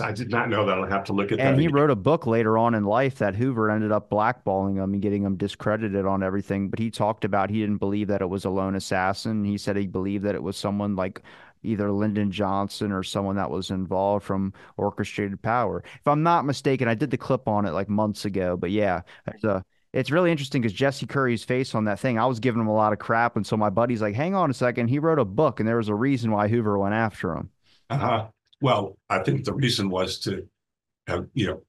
I 0.00 0.12
did 0.12 0.30
not 0.30 0.48
know 0.48 0.66
that. 0.66 0.78
I'll 0.78 0.86
have 0.86 1.04
to 1.04 1.12
look 1.12 1.32
at 1.32 1.40
and 1.40 1.42
that. 1.42 1.54
And 1.54 1.60
he 1.60 1.68
again. 1.68 1.72
wrote 1.72 1.90
a 1.90 1.96
book 1.96 2.26
later 2.26 2.58
on 2.58 2.74
in 2.74 2.84
life 2.84 3.18
that 3.18 3.36
Hoover 3.36 3.70
ended 3.70 3.92
up 3.92 4.10
blackballing 4.10 4.76
him 4.82 4.92
and 4.92 5.02
getting 5.02 5.22
him 5.22 5.36
discredited 5.36 6.04
on 6.04 6.22
everything. 6.22 6.68
But 6.68 6.80
he 6.80 6.90
talked 6.90 7.24
about 7.24 7.50
he 7.50 7.60
didn't 7.60 7.78
believe 7.78 8.08
that 8.08 8.22
it 8.22 8.28
was 8.28 8.44
a 8.44 8.50
lone 8.50 8.74
assassin. 8.74 9.44
He 9.44 9.56
said 9.56 9.76
he 9.76 9.86
believed 9.86 10.24
that 10.24 10.34
it 10.34 10.42
was 10.42 10.56
someone 10.56 10.96
like 10.96 11.22
either 11.62 11.90
Lyndon 11.90 12.30
Johnson 12.30 12.92
or 12.92 13.02
someone 13.02 13.36
that 13.36 13.50
was 13.50 13.70
involved 13.70 14.24
from 14.24 14.52
orchestrated 14.76 15.40
power. 15.42 15.82
If 15.98 16.06
I'm 16.06 16.22
not 16.22 16.44
mistaken, 16.44 16.88
I 16.88 16.94
did 16.94 17.10
the 17.10 17.16
clip 17.16 17.48
on 17.48 17.66
it 17.66 17.72
like 17.72 17.88
months 17.88 18.24
ago. 18.24 18.56
But 18.56 18.70
yeah, 18.70 19.02
it's 19.26 19.44
a 19.44 19.64
it's 19.92 20.10
really 20.10 20.30
interesting 20.30 20.60
because 20.60 20.74
Jesse 20.74 21.06
Curry's 21.06 21.44
face 21.44 21.74
on 21.74 21.84
that 21.86 21.98
thing, 21.98 22.18
I 22.18 22.26
was 22.26 22.40
giving 22.40 22.60
him 22.60 22.68
a 22.68 22.74
lot 22.74 22.92
of 22.92 22.98
crap. 22.98 23.36
And 23.36 23.46
so 23.46 23.56
my 23.56 23.70
buddy's 23.70 24.02
like, 24.02 24.14
hang 24.14 24.34
on 24.34 24.50
a 24.50 24.54
second. 24.54 24.88
He 24.88 24.98
wrote 24.98 25.18
a 25.18 25.24
book 25.24 25.60
and 25.60 25.68
there 25.68 25.78
was 25.78 25.88
a 25.88 25.94
reason 25.94 26.30
why 26.30 26.48
Hoover 26.48 26.78
went 26.78 26.94
after 26.94 27.32
him. 27.32 27.50
Uh-huh. 27.88 28.26
Well, 28.60 28.98
I 29.08 29.20
think 29.20 29.44
the 29.44 29.54
reason 29.54 29.88
was 29.88 30.18
to, 30.20 30.46
uh, 31.06 31.22
you 31.32 31.46
know, 31.46 31.62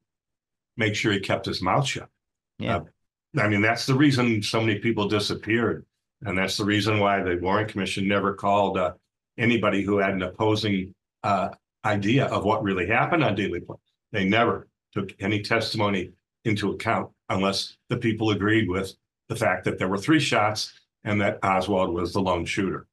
make 0.75 0.95
sure 0.95 1.13
he 1.13 1.19
kept 1.19 1.45
his 1.45 1.61
mouth 1.61 1.87
shut. 1.87 2.09
Yeah. 2.57 2.77
Uh, 2.77 3.41
I 3.41 3.47
mean, 3.47 3.61
that's 3.61 3.85
the 3.85 3.95
reason 3.95 4.41
so 4.41 4.59
many 4.59 4.79
people 4.79 5.07
disappeared. 5.07 5.85
And 6.23 6.37
that's 6.37 6.57
the 6.57 6.65
reason 6.65 6.99
why 6.99 7.21
the 7.21 7.37
Warren 7.41 7.67
Commission 7.67 8.07
never 8.07 8.33
called 8.33 8.77
uh, 8.77 8.93
anybody 9.39 9.81
who 9.81 9.97
had 9.97 10.13
an 10.13 10.21
opposing 10.21 10.93
uh, 11.23 11.49
idea 11.85 12.25
of 12.25 12.43
what 12.43 12.63
really 12.63 12.87
happened 12.87 13.23
on 13.23 13.35
Dealey 13.35 13.65
Plaza. 13.65 13.81
They 14.11 14.25
never 14.25 14.67
took 14.93 15.13
any 15.19 15.41
testimony 15.41 16.11
into 16.45 16.71
account 16.71 17.11
unless 17.29 17.77
the 17.89 17.97
people 17.97 18.31
agreed 18.31 18.69
with 18.69 18.93
the 19.27 19.35
fact 19.35 19.63
that 19.65 19.77
there 19.77 19.87
were 19.87 19.97
three 19.97 20.19
shots 20.19 20.73
and 21.03 21.21
that 21.21 21.39
Oswald 21.43 21.93
was 21.93 22.13
the 22.13 22.21
lone 22.21 22.45
shooter. 22.45 22.87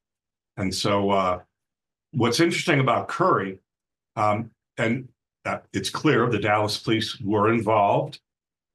And 0.57 0.75
so, 0.75 1.11
uh, 1.11 1.41
what's 2.13 2.41
interesting 2.41 2.81
about 2.81 3.09
Curry 3.09 3.59
um, 4.17 4.51
and 4.79 5.09
uh, 5.45 5.59
it's 5.73 5.91
clear 5.91 6.29
the 6.29 6.39
Dallas 6.39 6.79
police 6.79 7.21
were 7.21 7.53
involved 7.53 8.21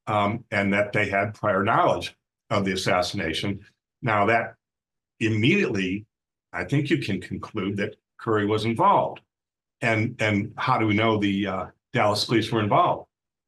um, 0.08 0.46
and 0.52 0.74
that 0.74 0.94
they 0.94 1.10
had 1.10 1.34
prior 1.34 1.64
knowledge 1.64 2.16
of 2.50 2.66
the 2.66 2.72
assassination. 2.72 3.60
Now, 4.02 4.26
that 4.28 4.56
immediately, 5.20 6.06
I 6.54 6.64
think 6.64 6.90
you 6.90 6.98
can 6.98 7.22
conclude 7.22 7.78
that 7.78 7.96
Curry 8.20 8.46
was 8.46 8.66
involved. 8.66 9.22
And, 9.82 10.16
and 10.20 10.54
how 10.58 10.78
do 10.78 10.86
we 10.86 10.94
know 10.94 11.18
the 11.18 11.48
uh, 11.48 11.66
Dallas 11.94 12.26
police 12.26 12.52
were 12.52 12.62
involved? 12.62 13.08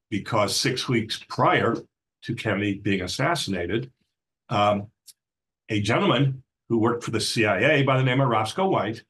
Because 0.10 0.56
six 0.56 0.88
weeks 0.88 1.24
prior 1.28 1.76
to 2.24 2.36
Kennedy 2.36 2.76
being 2.76 3.02
assassinated, 3.02 3.92
um, 4.50 4.88
a 5.70 5.82
gentleman 5.82 6.44
who 6.70 6.78
worked 6.80 7.04
for 7.04 7.12
the 7.12 7.20
CIA 7.20 7.84
by 7.84 7.98
the 7.98 8.04
name 8.04 8.22
of 8.22 8.30
Roscoe 8.30 8.68
White 8.68 9.04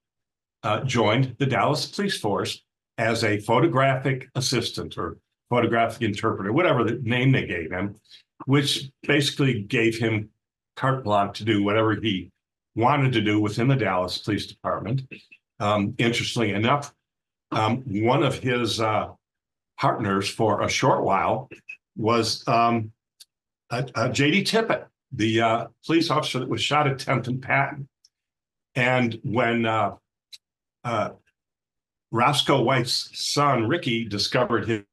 uh, 0.64 0.82
joined 0.82 1.36
the 1.40 1.46
Dallas 1.46 1.86
police 1.86 2.20
force 2.20 2.64
as 2.98 3.24
a 3.24 3.40
photographic 3.40 4.30
assistant 4.36 4.98
or 4.98 5.18
photographic 5.50 6.02
interpreter, 6.02 6.52
whatever 6.52 6.84
the 6.84 7.00
name 7.04 7.32
they 7.32 7.46
gave 7.46 7.72
him, 7.72 7.96
which 8.46 8.90
basically 9.04 9.62
gave 9.64 9.98
him 9.98 10.30
carte 10.76 11.04
blanche 11.04 11.38
to 11.38 11.46
do 11.46 11.64
whatever 11.64 11.96
he 11.96 12.32
wanted 12.76 13.14
to 13.14 13.22
do 13.22 13.40
within 13.40 13.68
the 13.68 13.76
Dallas 13.76 14.18
Police 14.18 14.48
Department. 14.48 15.02
Um, 15.60 15.96
interestingly 15.98 16.52
enough, 16.52 16.94
um, 17.52 17.84
one 17.88 18.24
of 18.24 18.40
his 18.40 18.82
uh, 18.82 19.10
partners 19.80 20.30
for 20.30 20.62
a 20.62 20.70
short 20.70 21.04
while 21.04 21.50
was 21.96 22.48
um, 22.48 22.92
J.D. 23.72 24.44
Tippit, 24.44 24.86
the 25.12 25.42
uh, 25.42 25.68
police 25.86 26.10
officer 26.10 26.40
that 26.40 26.50
was 26.50 26.62
shot 26.62 26.88
at 26.88 26.98
10th 26.98 27.28
and 27.28 27.42
Patton. 27.42 27.88
And 28.76 29.20
when 29.24 29.66
uh, 29.66 29.96
uh 30.84 31.12
Roscoe 32.12 32.62
White's 32.62 33.10
son, 33.14 33.68
Ricky, 33.68 34.06
discovered 34.06 34.68
his 34.68 34.84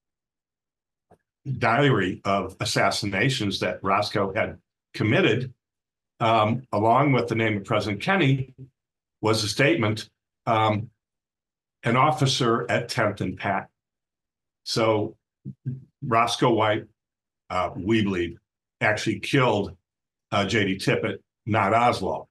diary 1.58 2.20
of 2.24 2.56
assassinations 2.60 3.60
that 3.60 3.78
Roscoe 3.82 4.32
had 4.34 4.58
committed, 4.94 5.52
um, 6.20 6.62
along 6.72 7.12
with 7.12 7.28
the 7.28 7.34
name 7.34 7.56
of 7.56 7.64
President 7.64 8.00
Kennedy, 8.00 8.54
was 9.20 9.42
a 9.44 9.48
statement 9.48 10.08
um, 10.46 10.90
an 11.84 11.96
officer 11.96 12.70
at 12.70 12.88
10th 12.88 13.20
and 13.20 13.36
Pat. 13.38 13.68
So 14.64 15.16
Roscoe 16.02 16.52
White, 16.52 16.84
uh, 17.48 17.70
we 17.74 18.02
believe, 18.02 18.38
actually 18.80 19.20
killed 19.20 19.76
uh, 20.32 20.44
J.D. 20.44 20.76
Tippit, 20.76 21.18
not 21.46 21.74
Oswald. 21.74 22.26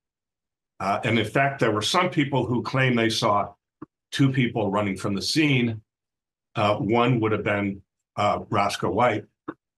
Uh, 0.79 0.99
and 1.03 1.19
in 1.19 1.25
fact, 1.25 1.59
there 1.59 1.71
were 1.71 1.81
some 1.81 2.09
people 2.09 2.45
who 2.45 2.61
claimed 2.61 2.97
they 2.97 3.09
saw 3.09 3.53
two 4.11 4.31
people 4.31 4.71
running 4.71 4.95
from 4.95 5.13
the 5.13 5.21
scene. 5.21 5.81
Uh, 6.55 6.75
one 6.75 7.19
would 7.19 7.31
have 7.31 7.43
been 7.43 7.81
uh, 8.15 8.39
Roscoe 8.49 8.91
White. 8.91 9.25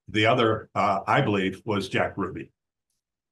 The 0.09 0.25
other, 0.25 0.69
uh, 0.75 0.99
I 1.07 1.21
believe, 1.21 1.61
was 1.65 1.89
Jack 1.89 2.17
Ruby. 2.17 2.51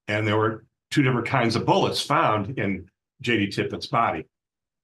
And 0.08 0.26
there 0.26 0.38
were 0.38 0.66
two 0.92 1.04
different 1.04 1.28
kinds 1.28 1.56
of 1.56 1.66
bullets 1.66 2.02
found 2.02 2.58
in 2.58 2.90
J.D. 3.22 3.48
Tippit's 3.50 3.88
body. 3.88 4.26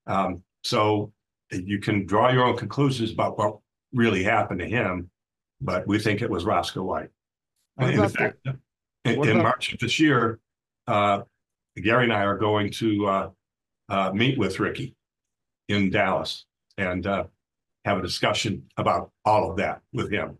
Um, 0.08 0.43
so 0.64 1.12
you 1.51 1.80
can 1.80 2.06
draw 2.06 2.30
your 2.32 2.45
own 2.45 2.58
conclusions 2.58 3.12
about 3.12 3.38
what 3.38 3.58
really 3.93 4.24
happened 4.24 4.60
to 4.60 4.68
him, 4.68 5.10
but 5.62 5.88
we 5.88 5.99
think 5.99 6.22
it 6.22 6.30
was 6.30 6.43
Roscoe 6.43 6.84
White. 6.84 7.10
in 7.80 8.10
fact, 8.10 8.38
the, 8.43 8.60
in, 9.06 9.28
in 9.28 9.38
March 9.38 9.74
of 9.74 9.80
this 9.80 9.99
year, 9.99 10.39
uh, 10.88 11.22
Gary 11.82 12.06
and 12.06 12.14
I 12.14 12.24
are 12.24 12.38
going 12.38 12.72
to 12.74 13.08
uh, 13.08 13.30
uh, 13.89 14.12
meet 14.14 14.38
with 14.38 14.60
Ricky 14.60 14.95
in 15.68 15.89
Dallas 15.89 16.45
and 16.78 17.06
uh, 17.06 17.26
have 17.86 17.97
a 17.97 18.01
discussion 18.01 18.64
about 18.78 19.12
all 19.24 19.49
of 19.49 19.58
that 19.58 19.82
with 19.93 20.12
him. 20.12 20.38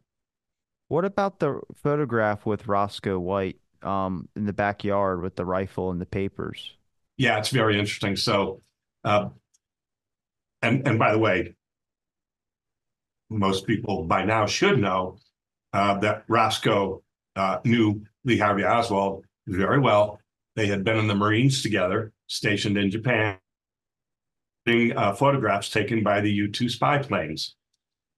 What 0.88 1.06
about 1.06 1.40
the 1.40 1.62
photograph 1.76 2.46
with 2.46 2.68
Roscoe 2.68 3.20
White 3.20 3.58
um, 3.86 4.28
in 4.36 4.46
the 4.46 4.54
backyard 4.54 5.22
with 5.22 5.36
the 5.36 5.46
rifle 5.46 5.92
and 5.92 6.02
the 6.02 6.06
papers? 6.06 6.74
Yeah, 7.18 7.38
it's 7.38 7.50
very 7.50 7.80
interesting. 7.80 8.16
So, 8.16 8.62
uh, 9.04 9.30
and 10.62 10.88
and 10.88 11.00
by 11.00 11.12
the 11.12 11.20
way, 11.20 11.56
most 13.30 13.66
people 13.66 14.04
by 14.04 14.26
now 14.26 14.46
should 14.46 14.80
know 14.80 15.18
uh, 15.74 16.00
that 16.00 16.24
Roscoe 16.28 17.04
uh, 17.36 17.60
knew 17.64 18.02
Lee 18.24 18.38
Harvey 18.38 18.64
Oswald 18.64 19.26
very 19.48 19.80
well. 19.80 20.20
They 20.56 20.68
had 20.68 20.84
been 20.84 20.98
in 20.98 21.08
the 21.08 21.16
Marines 21.16 21.62
together, 21.62 22.14
stationed 22.28 22.78
in 22.78 22.90
Japan, 22.90 23.38
uh, 24.68 25.14
photographs 25.14 25.70
taken 25.70 26.04
by 26.04 26.22
the 26.22 26.32
U 26.32 26.48
2 26.48 26.70
spy 26.70 26.98
planes. 27.00 27.56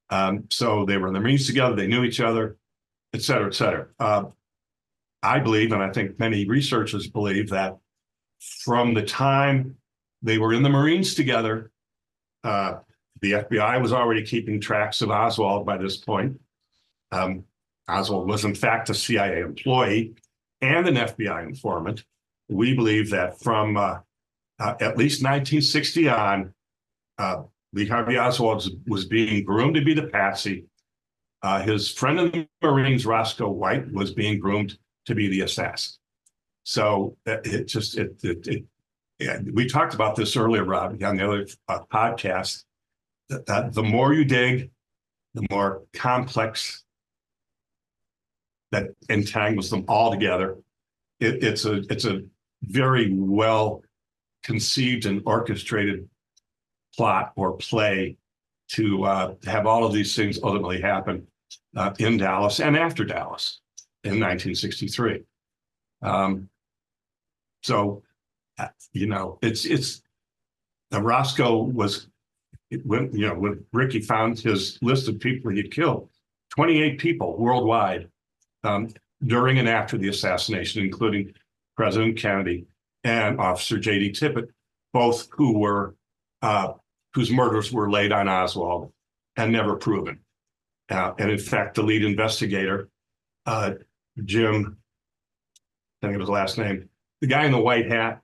Um, 0.09 0.45
so 0.49 0.85
they 0.85 0.97
were 0.97 1.07
in 1.07 1.13
the 1.13 1.19
Marines 1.19 1.47
together, 1.47 1.75
they 1.75 1.87
knew 1.87 2.03
each 2.03 2.21
other, 2.21 2.57
et 3.13 3.21
cetera, 3.21 3.47
et 3.47 3.55
cetera. 3.55 3.87
Uh, 3.99 4.25
I 5.27 5.39
believe, 5.39 5.73
and 5.73 5.83
I 5.83 5.91
think 5.91 6.17
many 6.19 6.47
researchers 6.47 7.07
believe, 7.07 7.49
that 7.49 7.77
from 8.63 8.93
the 8.93 9.03
time 9.03 9.75
they 10.21 10.37
were 10.37 10.53
in 10.53 10.63
the 10.63 10.69
Marines 10.69 11.15
together, 11.15 11.71
uh, 12.45 12.75
the 13.21 13.33
FBI 13.33 13.81
was 13.81 13.91
already 13.91 14.23
keeping 14.23 14.61
tracks 14.61 15.01
of 15.01 15.09
Oswald 15.09 15.65
by 15.65 15.77
this 15.77 15.97
point. 15.97 16.39
Um, 17.11 17.43
Oswald 17.89 18.29
was, 18.29 18.45
in 18.45 18.55
fact, 18.55 18.89
a 18.89 18.93
CIA 18.93 19.41
employee 19.41 20.15
and 20.61 20.87
an 20.87 20.95
FBI 20.95 21.43
informant. 21.43 22.05
We 22.47 22.73
believe 22.73 23.09
that 23.09 23.41
from 23.41 23.75
uh, 23.75 23.99
uh, 24.59 24.75
at 24.79 24.97
least 24.97 25.23
1960 25.23 26.07
on, 26.07 26.53
uh, 27.17 27.43
Lee 27.73 27.85
Harvey 27.85 28.17
Oswald 28.17 28.65
was 28.87 29.05
being 29.05 29.43
groomed 29.43 29.75
to 29.75 29.83
be 29.83 29.93
the 29.93 30.07
patsy. 30.07 30.67
Uh, 31.43 31.61
his 31.61 31.91
friend 31.91 32.19
in 32.19 32.31
the 32.31 32.47
Marines, 32.61 33.05
Roscoe 33.05 33.49
White, 33.49 33.91
was 33.91 34.13
being 34.13 34.39
groomed 34.39 34.77
to 35.07 35.15
be 35.15 35.27
the 35.27 35.41
assassin. 35.41 35.93
So 36.63 37.17
uh, 37.25 37.37
it 37.43 37.65
just 37.65 37.97
it, 37.97 38.19
it, 38.23 38.65
it 39.19 39.53
we 39.53 39.67
talked 39.67 39.93
about 39.93 40.15
this 40.15 40.35
earlier, 40.35 40.63
Rob, 40.63 41.01
on 41.03 41.17
the 41.17 41.25
other 41.25 41.47
uh, 41.67 41.79
podcast. 41.91 42.63
That, 43.29 43.45
that 43.47 43.73
the 43.73 43.83
more 43.83 44.13
you 44.13 44.23
dig, 44.23 44.69
the 45.33 45.45
more 45.49 45.81
complex 45.93 46.83
that 48.71 48.89
entangles 49.09 49.69
them 49.69 49.85
all 49.87 50.11
together. 50.11 50.57
It, 51.19 51.43
it's 51.43 51.65
a 51.65 51.77
it's 51.89 52.05
a 52.05 52.23
very 52.63 53.13
well 53.13 53.81
conceived 54.43 55.05
and 55.05 55.21
orchestrated 55.25 56.07
plot 56.95 57.31
or 57.35 57.57
play 57.57 58.17
to 58.69 59.03
uh, 59.03 59.33
have 59.45 59.65
all 59.65 59.85
of 59.85 59.93
these 59.93 60.15
things 60.15 60.39
ultimately 60.43 60.81
happen 60.81 61.25
uh, 61.75 61.93
in 61.99 62.17
Dallas 62.17 62.59
and 62.59 62.75
after 62.75 63.05
Dallas 63.05 63.61
in 64.07 64.19
1963. 64.19 65.23
Um, 66.01 66.49
so, 67.63 68.03
uh, 68.57 68.67
you 68.93 69.07
know, 69.07 69.39
it's 69.41 69.65
it's 69.65 70.01
uh, 70.93 71.01
Roscoe 71.01 71.63
was 71.63 72.07
when 72.83 73.11
you 73.13 73.27
know 73.27 73.35
when 73.35 73.63
Ricky 73.73 74.01
found 74.01 74.39
his 74.39 74.77
list 74.81 75.07
of 75.07 75.19
people 75.19 75.51
he 75.51 75.63
killed, 75.63 76.09
28 76.51 76.97
people 76.99 77.37
worldwide 77.37 78.09
um, 78.63 78.89
during 79.25 79.59
and 79.59 79.67
after 79.67 79.97
the 79.97 80.09
assassination, 80.09 80.83
including 80.83 81.33
President 81.75 82.17
Kennedy 82.17 82.65
and 83.03 83.39
Officer 83.39 83.77
J.D. 83.79 84.11
Tippit, 84.11 84.49
both 84.93 85.27
who 85.31 85.57
were 85.57 85.95
uh, 86.41 86.73
whose 87.13 87.31
murders 87.31 87.71
were 87.71 87.89
laid 87.89 88.11
on 88.11 88.27
Oswald 88.27 88.91
and 89.35 89.51
never 89.51 89.75
proven. 89.75 90.19
Uh, 90.89 91.13
and 91.17 91.31
in 91.31 91.37
fact, 91.37 91.75
the 91.75 91.83
lead 91.83 92.03
investigator, 92.03 92.89
uh, 93.45 93.73
Jim, 94.25 94.77
I 96.01 96.07
think 96.07 96.15
it 96.15 96.19
was 96.19 96.29
last 96.29 96.57
name, 96.57 96.89
the 97.21 97.27
guy 97.27 97.45
in 97.45 97.51
the 97.51 97.59
white 97.59 97.89
hat. 97.91 98.21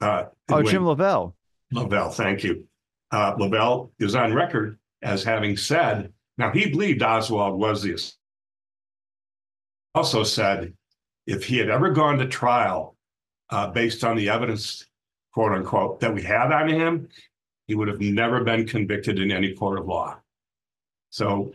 Uh, 0.00 0.24
oh, 0.50 0.62
Jim 0.62 0.82
Leavelle. 0.84 1.34
Leavelle, 1.72 2.12
thank 2.12 2.42
you. 2.42 2.66
Uh, 3.10 3.34
Leavelle 3.36 3.90
is 3.98 4.14
on 4.14 4.32
record 4.32 4.78
as 5.02 5.24
having 5.24 5.56
said, 5.56 6.12
now 6.38 6.50
he 6.50 6.70
believed 6.70 7.02
Oswald 7.02 7.58
was 7.58 7.82
the 7.82 8.12
also 9.94 10.22
said 10.22 10.72
if 11.26 11.44
he 11.44 11.58
had 11.58 11.68
ever 11.68 11.90
gone 11.90 12.18
to 12.18 12.26
trial 12.26 12.96
uh, 13.50 13.68
based 13.68 14.04
on 14.04 14.16
the 14.16 14.28
evidence, 14.28 14.86
quote 15.34 15.52
unquote, 15.52 16.00
that 16.00 16.14
we 16.14 16.22
had 16.22 16.50
on 16.50 16.68
him, 16.68 17.08
he 17.66 17.74
would 17.74 17.88
have 17.88 18.00
never 18.00 18.42
been 18.42 18.66
convicted 18.66 19.18
in 19.18 19.30
any 19.30 19.54
court 19.54 19.78
of 19.78 19.86
law. 19.86 20.18
So, 21.10 21.52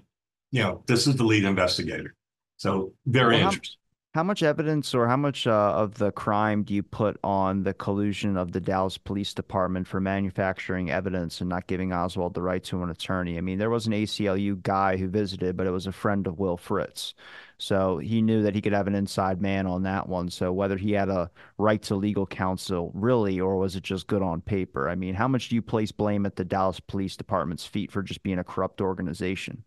you 0.52 0.62
know, 0.62 0.84
this 0.86 1.08
is 1.08 1.16
the 1.16 1.24
lead 1.24 1.44
investigator. 1.44 2.14
So, 2.58 2.94
very 3.06 3.36
well, 3.36 3.48
interesting. 3.48 3.78
How 4.18 4.24
much 4.24 4.42
evidence 4.42 4.96
or 4.96 5.08
how 5.08 5.16
much 5.16 5.46
uh, 5.46 5.52
of 5.52 6.00
the 6.00 6.12
crime 6.12 6.64
do 6.64 6.74
you 6.74 6.82
put 6.82 7.20
on 7.24 7.62
the 7.62 7.74
collusion 7.76 8.36
of 8.36 8.52
the 8.52 8.60
Dallas 8.60 8.98
Police 8.98 9.32
Department 9.36 9.88
for 9.88 10.00
manufacturing 10.00 10.90
evidence 10.90 11.40
and 11.40 11.48
not 11.48 11.68
giving 11.68 11.94
Oswald 11.94 12.34
the 12.34 12.42
right 12.42 12.64
to 12.64 12.82
an 12.82 12.90
attorney? 12.90 13.38
I 13.38 13.42
mean, 13.42 13.60
there 13.60 13.70
was 13.70 13.86
an 13.86 13.94
ACLU 13.94 14.64
guy 14.64 14.98
who 14.98 15.08
visited, 15.08 15.56
but 15.56 15.68
it 15.68 15.72
was 15.72 15.86
a 15.86 15.92
friend 15.92 16.26
of 16.26 16.40
Will 16.40 16.58
Fritz. 16.58 17.14
So 17.60 18.00
he 18.00 18.24
knew 18.24 18.42
that 18.42 18.56
he 18.56 18.62
could 18.62 18.74
have 18.74 18.88
an 18.88 18.96
inside 18.96 19.40
man 19.40 19.68
on 19.68 19.84
that 19.84 20.10
one. 20.10 20.32
So 20.32 20.52
whether 20.52 20.78
he 20.78 20.94
had 20.94 21.10
a 21.10 21.30
right 21.60 21.82
to 21.84 21.96
legal 21.96 22.26
counsel 22.26 22.92
really, 22.96 23.40
or 23.40 23.58
was 23.58 23.76
it 23.76 23.84
just 23.84 24.08
good 24.08 24.24
on 24.24 24.42
paper? 24.42 24.90
I 24.90 24.96
mean, 24.96 25.14
how 25.14 25.28
much 25.28 25.50
do 25.50 25.56
you 25.56 25.62
place 25.62 25.92
blame 25.92 26.26
at 26.26 26.36
the 26.38 26.46
Dallas 26.46 26.80
Police 26.80 27.18
Department's 27.18 27.68
feet 27.68 27.92
for 27.92 28.02
just 28.02 28.24
being 28.24 28.40
a 28.40 28.44
corrupt 28.44 28.82
organization? 28.82 29.64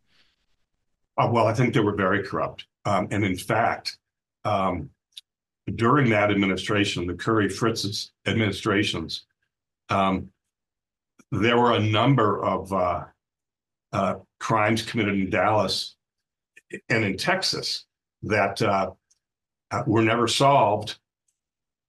Uh, 1.17 1.29
well, 1.31 1.47
I 1.47 1.55
think 1.55 1.75
they 1.75 1.81
were 1.81 1.95
very 1.95 2.25
corrupt. 2.25 2.67
Um, 2.85 3.09
and 3.11 3.25
in 3.25 3.37
fact, 3.37 3.99
um, 4.45 4.91
during 5.75 6.11
that 6.11 6.31
administration, 6.31 7.07
the 7.07 7.15
Curry 7.15 7.49
Fritz's 7.49 8.13
administrations, 8.27 9.25
um, 9.89 10.31
there 11.33 11.59
were 11.59 11.73
a 11.73 11.81
number 11.81 12.43
of 12.43 12.73
uh, 12.73 13.05
uh, 13.93 14.15
crimes 14.39 14.83
committed 14.83 15.15
in 15.15 15.31
Dallas 15.31 15.97
and 16.89 17.05
in 17.05 17.17
Texas 17.17 17.85
that 18.23 18.61
uh, 18.63 18.91
uh, 19.71 19.83
were 19.87 20.03
never 20.03 20.27
solved. 20.27 20.99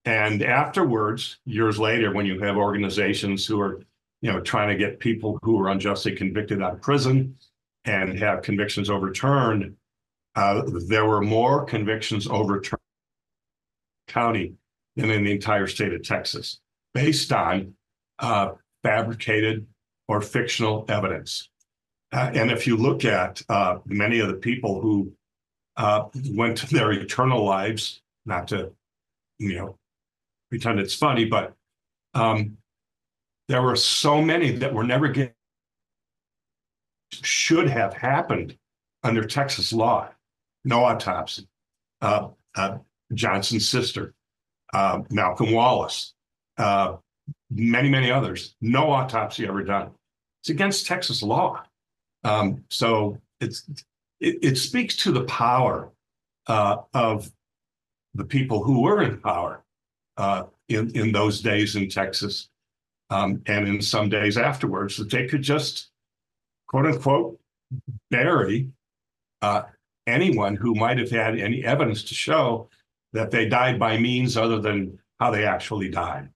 And 0.06 0.44
afterwards, 0.44 1.40
years 1.46 1.78
later, 1.78 2.14
when 2.14 2.26
you 2.26 2.40
have 2.42 2.58
organizations 2.58 3.46
who 3.46 3.60
are, 3.62 3.82
you 4.22 4.32
know, 4.32 4.40
trying 4.40 4.70
to 4.70 4.76
get 4.76 5.00
people 5.00 5.40
who 5.44 5.60
are 5.60 5.70
unjustly 5.70 6.16
convicted 6.16 6.62
out 6.62 6.74
of 6.74 6.82
prison 6.82 7.36
and 7.86 8.18
have 8.18 8.42
convictions 8.42 8.90
overturned, 8.90 9.76
uh, 10.36 10.64
there 10.88 11.06
were 11.06 11.22
more 11.22 11.66
convictions 11.66 12.28
overturned 12.28 12.80
county 14.08 14.54
than 14.96 15.10
in 15.10 15.24
the 15.24 15.32
entire 15.32 15.68
state 15.68 15.94
of 15.94 16.04
Texas, 16.04 16.60
based 16.94 17.32
on 17.32 17.74
uh, 18.20 18.52
fabricated 18.84 19.66
or 20.08 20.22
fictional 20.22 20.86
evidence. 20.90 21.50
Uh, 22.12 22.32
and 22.34 22.52
if 22.52 22.68
you 22.68 22.76
look 22.76 23.06
at 23.06 23.42
uh, 23.50 23.78
many 23.86 24.20
of 24.20 24.28
the 24.28 24.34
people 24.34 24.82
who 24.82 25.12
uh, 25.78 26.06
went 26.32 26.58
to 26.58 26.68
their 26.68 26.92
eternal 26.92 27.46
lives, 27.46 28.02
not 28.26 28.48
to, 28.50 28.72
you 29.40 29.56
know, 29.56 29.78
pretend 30.50 30.80
it's 30.80 30.94
funny, 30.94 31.24
but 31.26 31.54
um, 32.14 32.58
there 33.48 33.62
were 33.62 33.76
so 33.76 34.22
many 34.22 34.52
that 34.52 34.74
were 34.74 34.84
never 34.84 35.08
getting 35.08 35.34
should 37.14 37.70
have 37.70 37.94
happened 37.94 38.58
under 39.04 39.24
Texas 39.26 39.74
law 39.74 40.10
no 40.64 40.84
autopsy. 40.86 41.48
Uh, 42.02 42.30
uh, 42.56 42.78
Johnson's 43.14 43.68
sister, 43.68 44.14
uh, 44.74 45.02
Malcolm 45.10 45.52
Wallace, 45.52 46.14
uh, 46.58 46.98
many, 47.50 47.90
many 47.90 48.12
others, 48.12 48.56
no 48.62 48.92
autopsy 48.92 49.48
ever 49.48 49.64
done. 49.64 49.92
It's 50.42 50.50
against 50.50 50.88
Texas 50.88 51.22
law. 51.22 51.64
Um, 52.24 52.64
so 52.70 53.18
it's 53.40 53.68
it, 54.20 54.40
it, 54.44 54.56
speaks 54.58 54.96
to 54.98 55.12
the 55.12 55.24
power 55.24 55.92
uh, 56.48 56.78
of 56.94 57.32
the 58.14 58.26
people 58.26 58.64
who 58.64 58.82
were 58.82 59.02
in 59.02 59.20
power 59.20 59.64
uh, 60.18 60.44
in, 60.70 60.96
in 60.96 61.12
those 61.12 61.42
days 61.42 61.76
in 61.76 61.90
Texas 61.90 62.50
um, 63.10 63.42
and 63.48 63.68
in 63.68 63.82
some 63.82 64.10
days 64.10 64.38
afterwards 64.38 64.98
that 64.98 65.10
they 65.10 65.28
could 65.28 65.42
just, 65.42 65.90
quote 66.68 66.86
unquote, 66.86 67.40
bury 68.10 68.70
anyone 70.08 70.56
who 70.56 70.76
might 70.76 70.98
have 70.98 71.12
had 71.12 71.40
any 71.40 71.64
evidence 71.64 72.04
to 72.04 72.14
show 72.14 72.70
that 73.14 73.32
they 73.32 73.48
died 73.48 73.80
by 73.80 73.98
means 73.98 74.38
other 74.38 74.60
than 74.60 74.98
how 75.20 75.32
they 75.32 75.46
actually 75.46 75.90
died. 75.90 76.30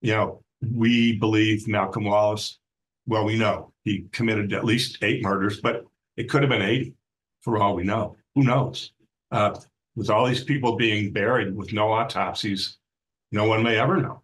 You 0.00 0.12
know, 0.12 0.42
we 0.60 1.18
believe 1.18 1.68
Malcolm 1.68 2.04
Wallace, 2.04 2.58
well, 3.06 3.24
we 3.24 3.38
know 3.38 3.72
he 3.84 4.06
committed 4.12 4.52
at 4.52 4.64
least 4.64 4.98
eight 5.02 5.22
murders, 5.22 5.60
but 5.60 5.84
it 6.16 6.28
could 6.28 6.42
have 6.42 6.50
been 6.50 6.62
80 6.62 6.94
for 7.40 7.60
all 7.60 7.74
we 7.74 7.84
know. 7.84 8.16
Who 8.34 8.44
knows? 8.44 8.92
Uh, 9.30 9.58
with 9.96 10.10
all 10.10 10.26
these 10.26 10.44
people 10.44 10.76
being 10.76 11.12
buried 11.12 11.54
with 11.54 11.72
no 11.72 11.92
autopsies, 11.92 12.78
no 13.30 13.44
one 13.44 13.62
may 13.62 13.78
ever 13.78 13.96
know. 13.96 14.21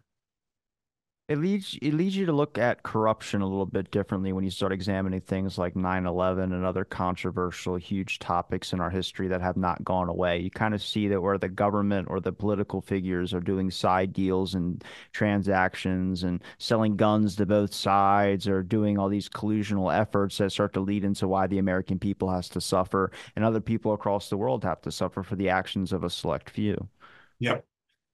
It 1.29 1.37
leads 1.37 1.77
it 1.79 1.93
leads 1.93 2.17
you 2.17 2.25
to 2.25 2.33
look 2.33 2.57
at 2.57 2.81
corruption 2.81 3.41
a 3.41 3.47
little 3.47 3.67
bit 3.67 3.91
differently 3.91 4.33
when 4.33 4.43
you 4.43 4.49
start 4.49 4.73
examining 4.73 5.21
things 5.21 5.59
like 5.59 5.75
9/11 5.75 6.53
and 6.53 6.65
other 6.65 6.83
controversial, 6.83 7.75
huge 7.75 8.17
topics 8.17 8.73
in 8.73 8.79
our 8.79 8.89
history 8.89 9.27
that 9.27 9.39
have 9.39 9.55
not 9.55 9.83
gone 9.83 10.09
away. 10.09 10.39
You 10.39 10.49
kind 10.49 10.73
of 10.73 10.81
see 10.81 11.07
that 11.07 11.21
where 11.21 11.37
the 11.37 11.47
government 11.47 12.07
or 12.09 12.19
the 12.19 12.33
political 12.33 12.81
figures 12.81 13.31
are 13.31 13.41
doing 13.41 13.69
side 13.69 14.11
deals 14.11 14.55
and 14.55 14.83
transactions 15.11 16.23
and 16.23 16.43
selling 16.57 16.95
guns 16.95 17.35
to 17.35 17.45
both 17.45 17.75
sides 17.75 18.47
or 18.47 18.63
doing 18.63 18.97
all 18.97 19.07
these 19.07 19.29
collusional 19.29 19.95
efforts 19.95 20.39
that 20.39 20.51
start 20.51 20.73
to 20.73 20.79
lead 20.79 21.03
into 21.03 21.27
why 21.27 21.45
the 21.45 21.59
American 21.59 21.99
people 21.99 22.31
has 22.31 22.49
to 22.49 22.59
suffer 22.59 23.11
and 23.35 23.45
other 23.45 23.61
people 23.61 23.93
across 23.93 24.31
the 24.31 24.37
world 24.37 24.63
have 24.63 24.81
to 24.81 24.91
suffer 24.91 25.21
for 25.21 25.35
the 25.35 25.49
actions 25.49 25.93
of 25.93 26.03
a 26.03 26.09
select 26.09 26.49
few. 26.49 26.89
Yep. 27.37 27.63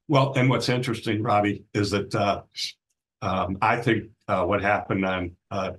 Well, 0.10 0.34
and 0.34 0.50
what's 0.50 0.68
interesting, 0.68 1.24
Robbie, 1.24 1.64
is 1.74 1.92
that 1.92 2.14
uh, 2.14 2.42
um, 3.26 3.58
I 3.60 3.78
think 3.78 4.12
uh, 4.28 4.46
what 4.46 4.62
happened 4.62 5.04
on 5.04 5.36
uh, 5.50 5.72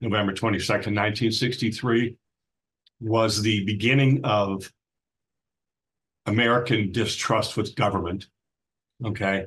November 0.00 0.32
22nd, 0.32 0.94
1963, 0.94 2.16
was 3.00 3.42
the 3.42 3.64
beginning 3.64 4.24
of 4.24 4.72
American 6.26 6.92
distrust 6.92 7.56
with 7.56 7.74
government. 7.74 8.28
Okay. 9.04 9.46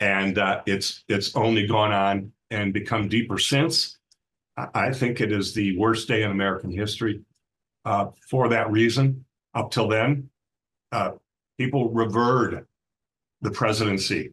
And 0.00 0.38
uh, 0.38 0.62
it's 0.64 1.04
it's 1.06 1.36
only 1.36 1.66
gone 1.66 1.92
on 1.92 2.32
and 2.50 2.72
become 2.72 3.08
deeper 3.08 3.36
since. 3.36 3.98
I 4.56 4.90
think 4.92 5.20
it 5.20 5.32
is 5.32 5.52
the 5.52 5.76
worst 5.76 6.08
day 6.08 6.22
in 6.22 6.30
American 6.30 6.70
history 6.70 7.20
uh, 7.84 8.06
for 8.28 8.48
that 8.48 8.70
reason. 8.70 9.26
Up 9.54 9.70
till 9.70 9.88
then, 9.88 10.30
uh, 10.92 11.12
people 11.58 11.90
revered 11.90 12.66
the 13.42 13.50
presidency 13.50 14.32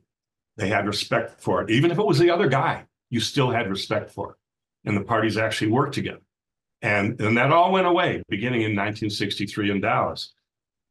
they 0.57 0.69
had 0.69 0.87
respect 0.87 1.39
for 1.39 1.61
it. 1.61 1.69
Even 1.69 1.91
if 1.91 1.99
it 1.99 2.05
was 2.05 2.19
the 2.19 2.29
other 2.29 2.47
guy, 2.47 2.85
you 3.09 3.19
still 3.19 3.51
had 3.51 3.69
respect 3.69 4.09
for 4.09 4.31
it. 4.31 4.37
And 4.85 4.97
the 4.97 5.03
parties 5.03 5.37
actually 5.37 5.71
worked 5.71 5.93
together. 5.93 6.21
And, 6.81 7.19
and 7.21 7.37
that 7.37 7.51
all 7.51 7.71
went 7.71 7.87
away 7.87 8.23
beginning 8.29 8.61
in 8.61 8.75
1963 8.75 9.71
in 9.71 9.81
Dallas. 9.81 10.33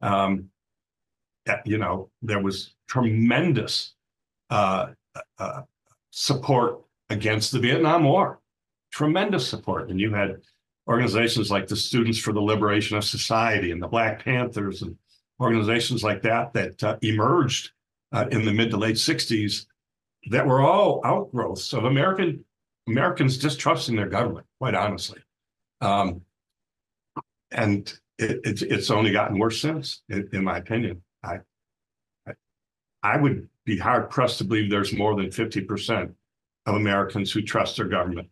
Um, 0.01 0.49
you 1.65 1.77
know, 1.77 2.09
there 2.21 2.41
was 2.41 2.75
tremendous 2.87 3.93
uh, 4.49 4.87
uh, 5.39 5.61
support 6.11 6.81
against 7.09 7.51
the 7.51 7.59
Vietnam 7.59 8.03
War, 8.03 8.39
tremendous 8.91 9.47
support. 9.47 9.89
And 9.89 9.99
you 9.99 10.13
had 10.13 10.41
organizations 10.87 11.49
like 11.51 11.67
the 11.67 11.75
Students 11.75 12.19
for 12.19 12.33
the 12.33 12.41
Liberation 12.41 12.97
of 12.97 13.03
Society 13.03 13.71
and 13.71 13.81
the 13.81 13.87
Black 13.87 14.23
Panthers 14.23 14.81
and 14.81 14.97
organizations 15.39 16.03
like 16.03 16.21
that 16.23 16.53
that 16.53 16.83
uh, 16.83 16.97
emerged 17.01 17.71
uh, 18.11 18.25
in 18.31 18.45
the 18.45 18.53
mid 18.53 18.71
to 18.71 18.77
late 18.77 18.95
60s 18.95 19.65
that 20.29 20.45
were 20.45 20.61
all 20.61 21.01
outgrowths 21.05 21.73
of 21.73 21.85
American 21.85 22.43
Americans 22.87 23.37
distrusting 23.37 23.95
their 23.95 24.07
government, 24.07 24.45
quite 24.59 24.73
honestly. 24.73 25.19
Um, 25.81 26.21
and 27.51 27.93
it, 28.17 28.39
it's 28.43 28.61
it's 28.61 28.91
only 28.91 29.11
gotten 29.11 29.37
worse 29.37 29.61
since, 29.61 30.03
in, 30.09 30.29
in 30.33 30.43
my 30.43 30.57
opinion. 30.57 31.03
I, 31.23 31.39
I, 32.27 32.31
I 33.03 33.17
would 33.17 33.47
be 33.65 33.77
hard 33.77 34.09
pressed 34.09 34.37
to 34.39 34.43
believe 34.45 34.69
there's 34.69 34.93
more 34.93 35.15
than 35.15 35.27
50% 35.27 36.13
of 36.65 36.75
Americans 36.75 37.31
who 37.31 37.41
trust 37.41 37.77
their 37.77 37.87
government. 37.87 38.29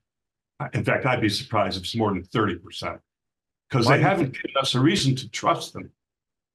In 0.73 0.83
fact, 0.85 1.05
I'd 1.05 1.21
be 1.21 1.29
surprised 1.29 1.77
if 1.77 1.83
it's 1.83 1.95
more 1.95 2.13
than 2.13 2.23
30% 2.23 2.99
because 3.69 3.87
they 3.87 3.99
haven't 3.99 4.33
given 4.33 4.51
us 4.59 4.73
a 4.75 4.79
reason 4.79 5.15
to 5.15 5.29
trust 5.29 5.73
them. 5.73 5.91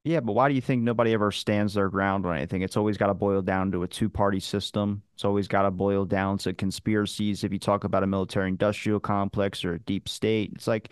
Yeah, 0.03 0.19
but 0.19 0.33
why 0.33 0.49
do 0.49 0.55
you 0.55 0.61
think 0.61 0.81
nobody 0.81 1.13
ever 1.13 1.31
stands 1.31 1.75
their 1.75 1.89
ground 1.89 2.25
on 2.25 2.35
anything? 2.35 2.63
It's 2.63 2.75
always 2.75 2.97
got 2.97 3.07
to 3.07 3.13
boil 3.13 3.43
down 3.43 3.71
to 3.71 3.83
a 3.83 3.87
two 3.87 4.09
party 4.09 4.39
system. 4.39 5.03
It's 5.13 5.23
always 5.23 5.47
got 5.47 5.61
to 5.63 5.71
boil 5.71 6.05
down 6.05 6.39
to 6.39 6.53
conspiracies. 6.53 7.43
If 7.43 7.53
you 7.53 7.59
talk 7.59 7.83
about 7.83 8.01
a 8.01 8.07
military 8.07 8.49
industrial 8.49 8.99
complex 8.99 9.63
or 9.63 9.75
a 9.75 9.79
deep 9.79 10.09
state, 10.09 10.53
it's 10.55 10.65
like, 10.65 10.89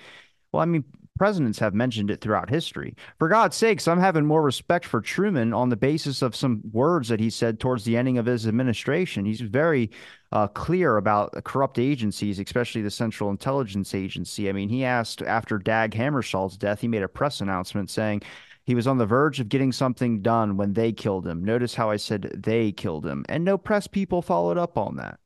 well, 0.51 0.61
I 0.61 0.65
mean, 0.65 0.83
presidents 1.17 1.57
have 1.57 1.73
mentioned 1.73 2.11
it 2.11 2.21
throughout 2.21 2.51
history. 2.51 2.95
For 3.17 3.27
God's 3.29 3.55
sakes, 3.55 3.87
I'm 3.87 3.99
having 3.99 4.27
more 4.27 4.43
respect 4.43 4.85
for 4.85 5.01
Truman 5.01 5.53
on 5.53 5.69
the 5.69 5.75
basis 5.75 6.21
of 6.21 6.35
some 6.35 6.61
words 6.71 7.09
that 7.09 7.19
he 7.19 7.31
said 7.31 7.59
towards 7.59 7.85
the 7.85 7.97
ending 7.97 8.19
of 8.19 8.27
his 8.27 8.47
administration. 8.47 9.25
He's 9.25 9.41
very 9.41 9.89
uh, 10.31 10.47
clear 10.47 10.97
about 10.97 11.43
corrupt 11.45 11.79
agencies, 11.79 12.37
especially 12.37 12.83
the 12.83 12.91
Central 12.91 13.31
Intelligence 13.31 13.95
Agency. 13.95 14.49
I 14.49 14.51
mean, 14.53 14.69
he 14.69 14.85
asked 14.85 15.23
after 15.23 15.57
Dag 15.57 15.91
Hammarskjöld's 15.91 16.57
death, 16.57 16.79
he 16.79 16.87
made 16.87 17.03
a 17.03 17.07
press 17.07 17.41
announcement 17.41 17.89
saying, 17.89 18.21
he 18.69 18.75
was 18.75 18.85
on 18.85 18.99
the 18.99 19.05
verge 19.07 19.39
of 19.39 19.49
getting 19.49 19.71
something 19.71 20.21
done 20.21 20.55
when 20.55 20.73
they 20.73 20.91
killed 20.91 21.25
him. 21.25 21.43
Notice 21.43 21.73
how 21.73 21.89
I 21.89 21.95
said 21.95 22.29
they 22.37 22.71
killed 22.71 23.03
him, 23.03 23.25
and 23.27 23.43
no 23.43 23.57
press 23.57 23.87
people 23.87 24.21
followed 24.21 24.59
up 24.59 24.77
on 24.77 24.95
that. 24.97 25.17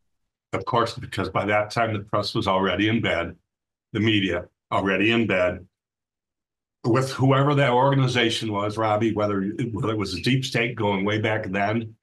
Of 0.53 0.63
course, 0.63 0.93
because 0.93 1.29
by 1.29 1.43
that 1.47 1.69
time 1.69 1.91
the 1.91 1.99
press 1.99 2.33
was 2.33 2.47
already 2.47 2.87
in 2.87 3.01
bed, 3.01 3.35
the 3.91 3.99
media 3.99 4.45
already 4.71 5.11
in 5.11 5.27
bed 5.27 5.67
with 6.85 7.11
whoever 7.11 7.53
that 7.55 7.71
organization 7.71 8.49
was, 8.49 8.77
Robbie, 8.77 9.13
whether, 9.13 9.41
whether 9.73 9.91
it 9.91 9.97
was 9.97 10.13
a 10.13 10.21
deep 10.21 10.45
state 10.45 10.77
going 10.77 11.03
way 11.03 11.19
back 11.19 11.45
then, 11.51 11.95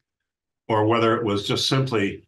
or 0.69 0.85
whether 0.85 1.17
it 1.17 1.25
was 1.25 1.49
just 1.49 1.69
simply 1.69 2.23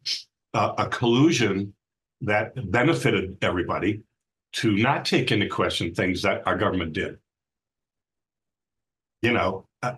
a, 0.54 0.72
a 0.78 0.88
collusion 0.88 1.74
that 2.22 2.54
benefited 2.70 3.36
everybody 3.42 4.00
to 4.52 4.74
not 4.74 5.04
take 5.04 5.30
into 5.30 5.48
question 5.48 5.94
things 5.94 6.22
that 6.22 6.46
our 6.46 6.56
government 6.56 6.94
did 6.94 7.18
you 9.22 9.32
know, 9.32 9.66
uh, 9.82 9.94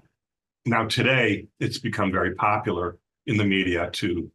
now 0.66 0.86
today 0.86 1.46
it's 1.58 1.78
become 1.78 2.12
very 2.12 2.34
popular 2.34 2.98
in 3.26 3.36
the 3.36 3.44
media 3.44 3.90
to 3.92 4.30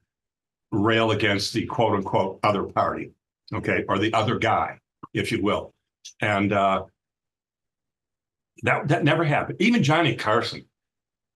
rail 0.71 1.11
against 1.11 1.53
the 1.53 1.65
quote 1.65 1.95
unquote 1.95 2.39
other 2.43 2.63
party, 2.63 3.11
okay, 3.53 3.85
or 3.87 3.99
the 3.99 4.13
other 4.13 4.37
guy, 4.37 4.79
if 5.13 5.31
you 5.31 5.41
will. 5.41 5.73
And 6.21 6.51
uh, 6.51 6.85
that 8.63 8.87
that 8.89 9.03
never 9.03 9.23
happened. 9.23 9.61
Even 9.61 9.83
Johnny 9.83 10.15
Carson, 10.15 10.65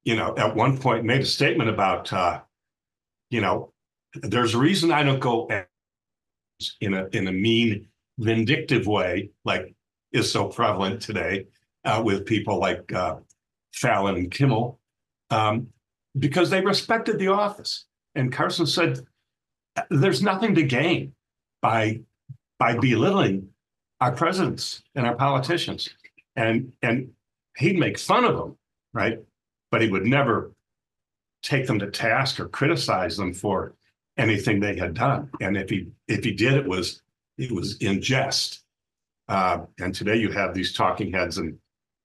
you 0.04 0.16
know, 0.16 0.36
at 0.38 0.56
one 0.56 0.78
point 0.78 1.06
made 1.06 1.22
a 1.22 1.26
statement 1.26 1.70
about, 1.70 2.12
uh, 2.12 2.42
you 3.30 3.42
know, 3.42 3.72
there's 4.16 4.54
a 4.56 4.60
reason 4.60 4.92
I 4.92 5.04
don't 5.04 5.20
go 5.20 5.48
in 6.82 6.94
a 6.94 7.08
in 7.12 7.28
a 7.28 7.32
mean, 7.32 7.88
vindictive 8.18 8.88
way 8.88 9.30
like 9.46 9.74
is 10.12 10.32
so 10.32 10.48
prevalent 10.48 11.02
today 11.02 11.46
uh, 11.86 12.02
with 12.04 12.26
people 12.26 12.60
like 12.60 12.92
uh, 12.94 13.16
Fallon 13.74 14.16
and 14.16 14.32
Kimmel, 14.32 14.80
um, 15.30 15.68
because 16.18 16.50
they 16.50 16.62
respected 16.62 17.20
the 17.20 17.28
office. 17.28 17.86
And 18.16 18.32
Carson 18.32 18.66
said, 18.68 19.00
"There's 19.90 20.22
nothing 20.22 20.56
to 20.56 20.64
gain 20.64 21.14
by 21.62 22.02
by 22.60 22.78
belittling 22.78 23.50
our 24.00 24.12
presidents 24.12 24.84
and 24.96 25.06
our 25.06 25.16
politicians." 25.16 25.90
And 26.36 26.74
and 26.82 27.12
he'd 27.58 27.78
make 27.78 27.98
fun 27.98 28.26
of 28.26 28.38
them, 28.38 28.58
right? 28.94 29.20
But 29.72 29.82
he 29.82 29.90
would 29.90 30.06
never 30.06 30.52
take 31.42 31.68
them 31.68 31.80
to 31.80 31.92
task 31.92 32.40
or 32.40 32.48
criticize 32.48 33.18
them 33.18 33.34
for 33.34 33.74
anything 34.18 34.60
they 34.60 34.78
had 34.78 34.94
done. 34.94 35.30
And 35.42 35.58
if 35.58 35.70
he 35.70 35.88
if 36.08 36.24
he 36.24 36.32
did, 36.32 36.54
it 36.54 36.68
was 36.68 37.02
it 37.38 37.52
was 37.52 37.78
in 37.78 38.02
jest. 38.02 38.64
Uh, 39.28 39.66
and 39.80 39.96
today 39.96 40.18
you 40.18 40.32
have 40.32 40.54
these 40.54 40.74
talking 40.74 41.12
heads 41.12 41.38
and 41.38 41.58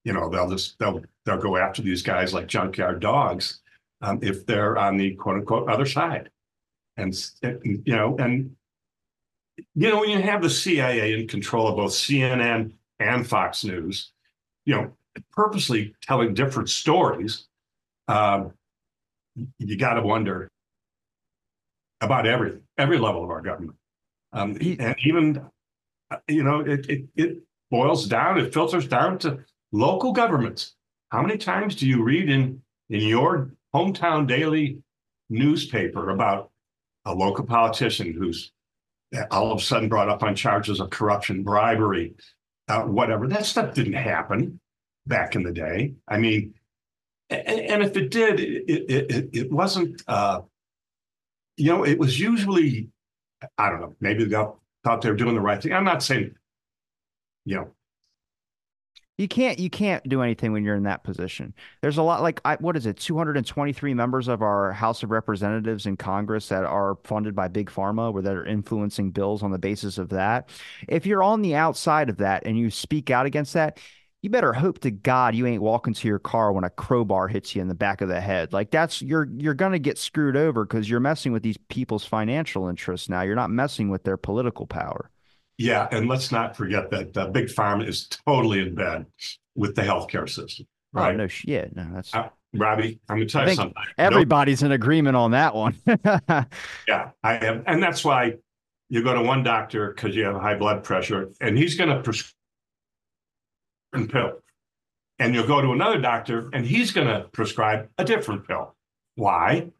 you 0.04 0.12
know 0.12 0.28
they'll 0.28 0.48
just 0.48 0.78
they'll 0.78 1.02
they'll 1.28 1.38
go 1.38 1.56
after 1.56 1.82
these 1.82 2.02
guys 2.02 2.32
like 2.32 2.46
junkyard 2.46 3.00
dogs 3.00 3.60
um, 4.00 4.18
if 4.22 4.46
they're 4.46 4.78
on 4.78 4.96
the 4.96 5.14
quote 5.16 5.36
unquote 5.36 5.68
other 5.68 5.86
side 5.86 6.30
and 6.96 7.14
you 7.42 7.82
know 7.86 8.16
and 8.18 8.54
you 9.74 9.88
know 9.88 10.00
when 10.00 10.10
you 10.10 10.20
have 10.20 10.42
the 10.42 10.50
cia 10.50 11.12
in 11.12 11.28
control 11.28 11.68
of 11.68 11.76
both 11.76 11.92
cnn 11.92 12.72
and 12.98 13.26
fox 13.26 13.64
news 13.64 14.12
you 14.64 14.74
know 14.74 14.90
purposely 15.32 15.94
telling 16.02 16.34
different 16.34 16.68
stories 16.68 17.46
um, 18.08 18.52
you 19.58 19.76
got 19.76 19.94
to 19.94 20.02
wonder 20.02 20.50
about 22.00 22.26
everything 22.26 22.62
every 22.78 22.98
level 22.98 23.22
of 23.22 23.30
our 23.30 23.42
government 23.42 23.76
um, 24.32 24.56
and 24.60 24.96
even 25.04 25.42
uh, 26.10 26.16
you 26.28 26.42
know 26.42 26.60
it, 26.60 26.88
it 26.88 27.04
it 27.16 27.38
boils 27.70 28.06
down 28.06 28.38
it 28.38 28.54
filters 28.54 28.86
down 28.86 29.18
to 29.18 29.38
local 29.72 30.12
governments. 30.12 30.74
How 31.10 31.22
many 31.22 31.38
times 31.38 31.74
do 31.74 31.86
you 31.86 32.02
read 32.02 32.28
in, 32.28 32.60
in 32.90 33.00
your 33.00 33.52
hometown 33.74 34.26
daily 34.26 34.78
newspaper 35.30 36.10
about 36.10 36.50
a 37.04 37.14
local 37.14 37.44
politician 37.44 38.12
who's 38.12 38.52
all 39.30 39.50
of 39.50 39.58
a 39.58 39.62
sudden 39.62 39.88
brought 39.88 40.10
up 40.10 40.22
on 40.22 40.34
charges 40.34 40.80
of 40.80 40.90
corruption, 40.90 41.42
bribery, 41.42 42.14
uh, 42.68 42.82
whatever? 42.82 43.26
That 43.26 43.46
stuff 43.46 43.74
didn't 43.74 43.94
happen 43.94 44.60
back 45.06 45.34
in 45.34 45.42
the 45.42 45.52
day. 45.52 45.94
I 46.06 46.18
mean, 46.18 46.54
and, 47.30 47.60
and 47.60 47.82
if 47.82 47.96
it 47.96 48.10
did, 48.10 48.40
it, 48.40 48.64
it, 48.68 49.10
it, 49.10 49.28
it 49.32 49.52
wasn't, 49.52 50.02
uh, 50.06 50.42
you 51.56 51.72
know, 51.72 51.84
it 51.84 51.98
was 51.98 52.20
usually, 52.20 52.88
I 53.56 53.70
don't 53.70 53.80
know, 53.80 53.94
maybe 54.00 54.24
they 54.24 54.36
thought 54.84 55.00
they 55.00 55.10
were 55.10 55.16
doing 55.16 55.34
the 55.34 55.40
right 55.40 55.62
thing. 55.62 55.72
I'm 55.72 55.84
not 55.84 56.02
saying, 56.02 56.34
you 57.46 57.56
know, 57.56 57.68
You 59.18 59.26
can't 59.26 59.58
you 59.58 59.68
can't 59.68 60.08
do 60.08 60.22
anything 60.22 60.52
when 60.52 60.64
you're 60.64 60.76
in 60.76 60.84
that 60.84 61.02
position. 61.02 61.52
There's 61.82 61.98
a 61.98 62.02
lot 62.04 62.22
like 62.22 62.40
I, 62.44 62.54
what 62.56 62.76
is 62.76 62.86
it? 62.86 62.98
223 62.98 63.92
members 63.92 64.28
of 64.28 64.42
our 64.42 64.72
House 64.72 65.02
of 65.02 65.10
Representatives 65.10 65.86
in 65.86 65.96
Congress 65.96 66.48
that 66.50 66.64
are 66.64 66.96
funded 67.02 67.34
by 67.34 67.48
big 67.48 67.68
pharma 67.68 68.12
where 68.12 68.22
they're 68.22 68.46
influencing 68.46 69.10
bills 69.10 69.42
on 69.42 69.50
the 69.50 69.58
basis 69.58 69.98
of 69.98 70.10
that. 70.10 70.50
If 70.86 71.04
you're 71.04 71.24
on 71.24 71.42
the 71.42 71.56
outside 71.56 72.10
of 72.10 72.18
that 72.18 72.46
and 72.46 72.56
you 72.56 72.70
speak 72.70 73.10
out 73.10 73.26
against 73.26 73.54
that, 73.54 73.80
you 74.22 74.30
better 74.30 74.52
hope 74.52 74.78
to 74.80 74.92
God 74.92 75.34
you 75.34 75.46
ain't 75.46 75.62
walking 75.62 75.94
to 75.94 76.08
your 76.08 76.20
car 76.20 76.52
when 76.52 76.62
a 76.62 76.70
crowbar 76.70 77.26
hits 77.26 77.56
you 77.56 77.60
in 77.62 77.66
the 77.66 77.74
back 77.74 78.00
of 78.00 78.08
the 78.08 78.20
head. 78.20 78.52
Like 78.52 78.70
that's 78.70 79.02
you're 79.02 79.28
you're 79.36 79.54
gonna 79.54 79.80
get 79.80 79.98
screwed 79.98 80.36
over 80.36 80.64
because 80.64 80.88
you're 80.88 81.00
messing 81.00 81.32
with 81.32 81.42
these 81.42 81.58
people's 81.68 82.04
financial 82.04 82.68
interests 82.68 83.08
now. 83.08 83.22
You're 83.22 83.34
not 83.34 83.50
messing 83.50 83.88
with 83.88 84.04
their 84.04 84.16
political 84.16 84.68
power. 84.68 85.10
Yeah, 85.58 85.88
and 85.90 86.08
let's 86.08 86.30
not 86.30 86.56
forget 86.56 86.90
that 86.90 87.16
uh, 87.16 87.26
big 87.28 87.46
pharma 87.46 87.86
is 87.86 88.06
totally 88.06 88.60
in 88.60 88.74
bed 88.76 89.06
with 89.56 89.74
the 89.74 89.82
healthcare 89.82 90.28
system, 90.28 90.66
Oh 90.94 91.00
right? 91.00 91.16
no, 91.16 91.26
sh- 91.26 91.44
yeah, 91.48 91.66
no, 91.74 91.86
that's 91.92 92.14
Uh, 92.14 92.28
Robbie, 92.54 93.00
I'm 93.08 93.18
to 93.18 93.26
tell 93.26 93.42
I 93.42 93.48
you 93.50 93.54
something. 93.56 93.74
Nope. 93.76 93.94
everybody's 93.98 94.62
in 94.62 94.70
agreement 94.72 95.16
on 95.16 95.32
that 95.32 95.54
one. 95.54 95.74
Yeah, 96.88 97.10
I 97.22 97.34
am, 97.44 97.64
and 97.66 97.82
that's 97.82 98.04
why 98.04 98.34
you 98.88 99.02
go 99.02 99.14
to 99.14 99.20
one 99.22 99.42
doctor 99.42 99.88
because 99.92 100.14
you 100.16 100.24
have 100.24 100.36
high 100.36 100.54
blood 100.56 100.84
pressure, 100.84 101.30
and 101.40 101.58
he's 101.58 101.74
going 101.74 101.90
to 101.90 102.00
prescribe 102.02 102.32
a 103.94 104.06
pill, 104.06 104.32
and 105.18 105.34
you'll 105.34 105.46
go 105.46 105.60
to 105.60 105.72
another 105.72 106.00
doctor, 106.00 106.48
and 106.52 106.64
he's 106.64 106.92
going 106.92 107.08
to 107.08 107.28
prescribe 107.32 107.88
a 107.98 108.04
different 108.04 108.46
pill. 108.46 108.74
Why? 109.16 109.70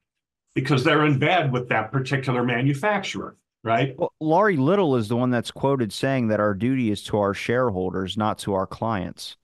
Because 0.55 0.83
they're 0.83 1.07
in 1.07 1.19
bed 1.21 1.53
with 1.53 1.69
that 1.69 1.93
particular 1.93 2.43
manufacturer, 2.43 3.37
right? 3.65 3.95
Well, 3.99 4.13
Laurie 4.21 4.57
Little 4.57 4.97
is 4.97 5.09
the 5.09 5.17
one 5.17 5.31
that's 5.31 5.51
quoted 5.51 5.93
saying 5.93 6.29
that 6.29 6.41
our 6.41 6.55
duty 6.55 6.91
is 6.91 7.03
to 7.05 7.19
our 7.19 7.35
shareholders, 7.35 8.17
not 8.17 8.39
to 8.41 8.55
our 8.55 8.67
clients. 8.67 9.37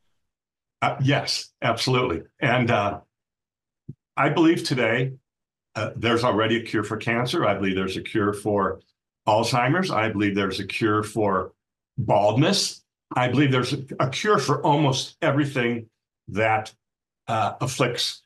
Uh, 0.82 0.96
yes, 1.00 1.50
absolutely. 1.62 2.22
And 2.40 2.70
uh, 2.70 3.00
I 4.16 4.28
believe 4.28 4.64
today 4.64 5.12
uh, 5.74 5.90
there's 5.96 6.24
already 6.24 6.56
a 6.56 6.62
cure 6.62 6.84
for 6.84 6.96
cancer. 6.96 7.44
I 7.46 7.54
believe 7.54 7.74
there's 7.74 7.96
a 7.96 8.02
cure 8.02 8.32
for 8.32 8.80
Alzheimer's. 9.26 9.90
I 9.90 10.10
believe 10.10 10.34
there's 10.34 10.60
a 10.60 10.66
cure 10.66 11.02
for 11.02 11.52
baldness. 11.96 12.82
I 13.16 13.28
believe 13.28 13.50
there's 13.52 13.72
a, 13.72 13.78
a 14.00 14.10
cure 14.10 14.38
for 14.38 14.62
almost 14.64 15.16
everything 15.22 15.88
that 16.28 16.72
uh, 17.28 17.54
afflicts 17.60 18.22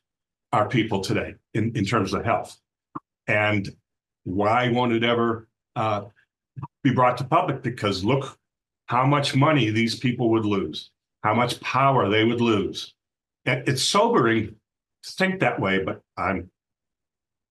our 0.52 0.68
people 0.68 1.00
today 1.00 1.34
in, 1.54 1.76
in 1.76 1.84
terms 1.84 2.12
of 2.12 2.24
health. 2.24 2.56
And 3.26 3.68
why 4.24 4.70
won't 4.70 4.92
it 4.92 5.04
ever 5.04 5.47
uh, 5.78 6.04
be 6.82 6.92
brought 6.92 7.16
to 7.18 7.24
public? 7.24 7.62
Because 7.62 8.04
look 8.04 8.38
how 8.86 9.06
much 9.06 9.34
money 9.34 9.70
these 9.70 9.94
people 9.94 10.30
would 10.30 10.44
lose 10.44 10.90
how 11.22 11.34
much 11.34 11.60
power 11.60 12.08
they 12.08 12.24
would 12.24 12.40
lose. 12.40 12.94
It's 13.44 13.82
sobering 13.82 14.56
to 15.02 15.12
think 15.12 15.40
that 15.40 15.60
way, 15.60 15.82
but 15.82 16.02
I'm 16.16 16.50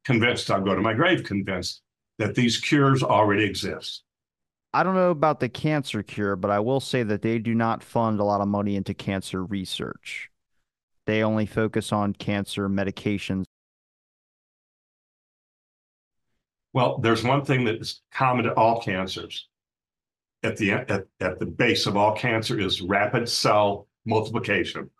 convinced, 0.05 0.49
I'll 0.51 0.61
go 0.61 0.75
to 0.75 0.81
my 0.81 0.93
grave 0.93 1.23
convinced 1.23 1.81
that 2.19 2.35
these 2.35 2.59
cures 2.59 3.03
already 3.03 3.43
exist. 3.43 4.03
I 4.73 4.83
don't 4.83 4.95
know 4.95 5.11
about 5.11 5.39
the 5.39 5.49
cancer 5.49 6.03
cure, 6.03 6.35
but 6.35 6.51
I 6.51 6.59
will 6.59 6.79
say 6.79 7.03
that 7.03 7.21
they 7.21 7.39
do 7.39 7.55
not 7.55 7.83
fund 7.83 8.19
a 8.19 8.23
lot 8.23 8.41
of 8.41 8.47
money 8.47 8.75
into 8.75 8.93
cancer 8.93 9.43
research. 9.43 10.29
They 11.05 11.23
only 11.23 11.45
focus 11.45 11.91
on 11.91 12.13
cancer 12.13 12.67
medications. 12.67 13.45
Well, 16.77 16.99
there's 16.99 17.23
one 17.23 17.43
thing 17.43 17.63
that 17.63 17.81
is 17.81 18.03
common 18.13 18.45
to 18.45 18.53
all 18.53 18.79
cancers. 18.79 19.47
At 20.43 20.57
the 20.57 20.73
at, 20.73 21.07
at 21.19 21.39
the 21.39 21.47
base 21.47 21.87
of 21.87 21.97
all 21.97 22.15
cancer 22.15 22.59
is 22.59 22.83
rapid 22.83 23.27
cell 23.27 23.87
multiplication. 24.05 24.91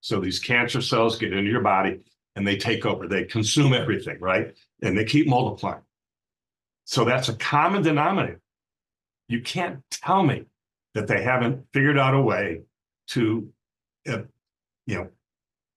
So 0.00 0.18
these 0.18 0.40
cancer 0.40 0.82
cells 0.82 1.18
get 1.18 1.32
into 1.32 1.48
your 1.48 1.60
body 1.60 2.00
and 2.34 2.44
they 2.44 2.56
take 2.56 2.84
over, 2.84 3.06
they 3.06 3.22
consume 3.22 3.74
everything, 3.74 4.18
right? 4.18 4.56
And 4.82 4.98
they 4.98 5.04
keep 5.04 5.28
multiplying. 5.28 5.82
So 6.84 7.04
that's 7.04 7.28
a 7.28 7.36
common 7.36 7.82
denominator. 7.82 8.40
You 9.28 9.40
can't 9.40 9.84
tell 9.92 10.24
me 10.24 10.46
that 10.94 11.06
they 11.06 11.22
haven't 11.22 11.64
figured 11.72 11.96
out 11.96 12.14
a 12.14 12.20
way 12.20 12.62
to, 13.10 13.48
uh, 14.08 14.22
you 14.84 14.96
know, 14.96 15.10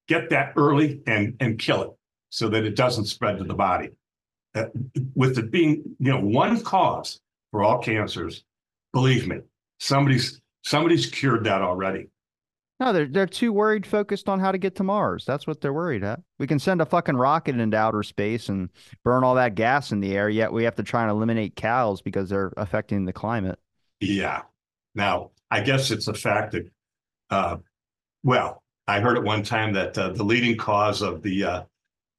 get 0.08 0.32
that 0.32 0.54
early 0.56 1.04
and 1.06 1.38
and 1.40 1.60
kill 1.60 1.84
it 1.84 1.92
so 2.32 2.50
that 2.50 2.64
it 2.64 2.76
doesn't 2.76 3.06
spread 3.06 3.38
to 3.38 3.44
the 3.44 3.54
body. 3.54 3.92
Uh, 4.56 4.66
with 5.16 5.38
it 5.40 5.50
being, 5.50 5.84
you 6.00 6.12
know, 6.12 6.20
one 6.20 6.62
cause 6.62 7.20
for 7.52 7.64
all 7.64 7.80
cancers, 7.80 8.44
believe 8.92 9.28
me, 9.28 9.38
somebody's 9.80 10.42
somebody's 10.62 11.08
cured 11.08 11.44
that 11.46 11.62
already. 11.62 12.10
No, 12.80 12.94
they're 12.94 13.08
they're 13.08 13.26
too 13.26 13.52
worried 13.52 13.86
focused 13.86 14.30
on 14.30 14.40
how 14.40 14.52
to 14.52 14.58
get 14.58 14.76
to 14.76 14.84
Mars. 14.84 15.26
That's 15.26 15.48
what 15.48 15.62
they're 15.62 15.74
worried 15.74 16.04
at. 16.04 16.20
We 16.38 16.48
can 16.48 16.60
send 16.60 16.82
a 16.82 16.86
fucking 16.86 17.16
rocket 17.16 17.58
into 17.58 17.78
outer 17.78 18.04
space 18.04 18.50
and 18.50 18.70
burn 19.04 19.24
all 19.24 19.36
that 19.36 19.56
gas 19.56 19.92
in 19.92 20.02
the 20.02 20.16
air, 20.16 20.30
yet 20.30 20.52
we 20.52 20.66
have 20.66 20.76
to 20.76 20.84
try 20.84 21.02
and 21.02 21.10
eliminate 21.10 21.56
cows 21.56 22.02
because 22.02 22.30
they're 22.30 22.54
affecting 22.58 23.06
the 23.06 23.14
climate. 23.14 23.58
Yeah. 24.02 24.42
Now, 24.96 25.32
I 25.50 25.62
guess 25.62 25.92
it's 25.92 26.08
a 26.08 26.14
fact 26.14 26.52
that, 26.52 26.70
uh, 27.30 27.58
well, 28.24 28.62
I 28.88 29.00
heard 29.00 29.18
at 29.18 29.24
one 29.24 29.44
time 29.44 29.74
that 29.74 29.98
uh, 29.98 30.10
the 30.10 30.24
leading 30.24 30.58
cause 30.58 31.02
of 31.02 31.22
the 31.22 31.44
uh, 31.44 31.64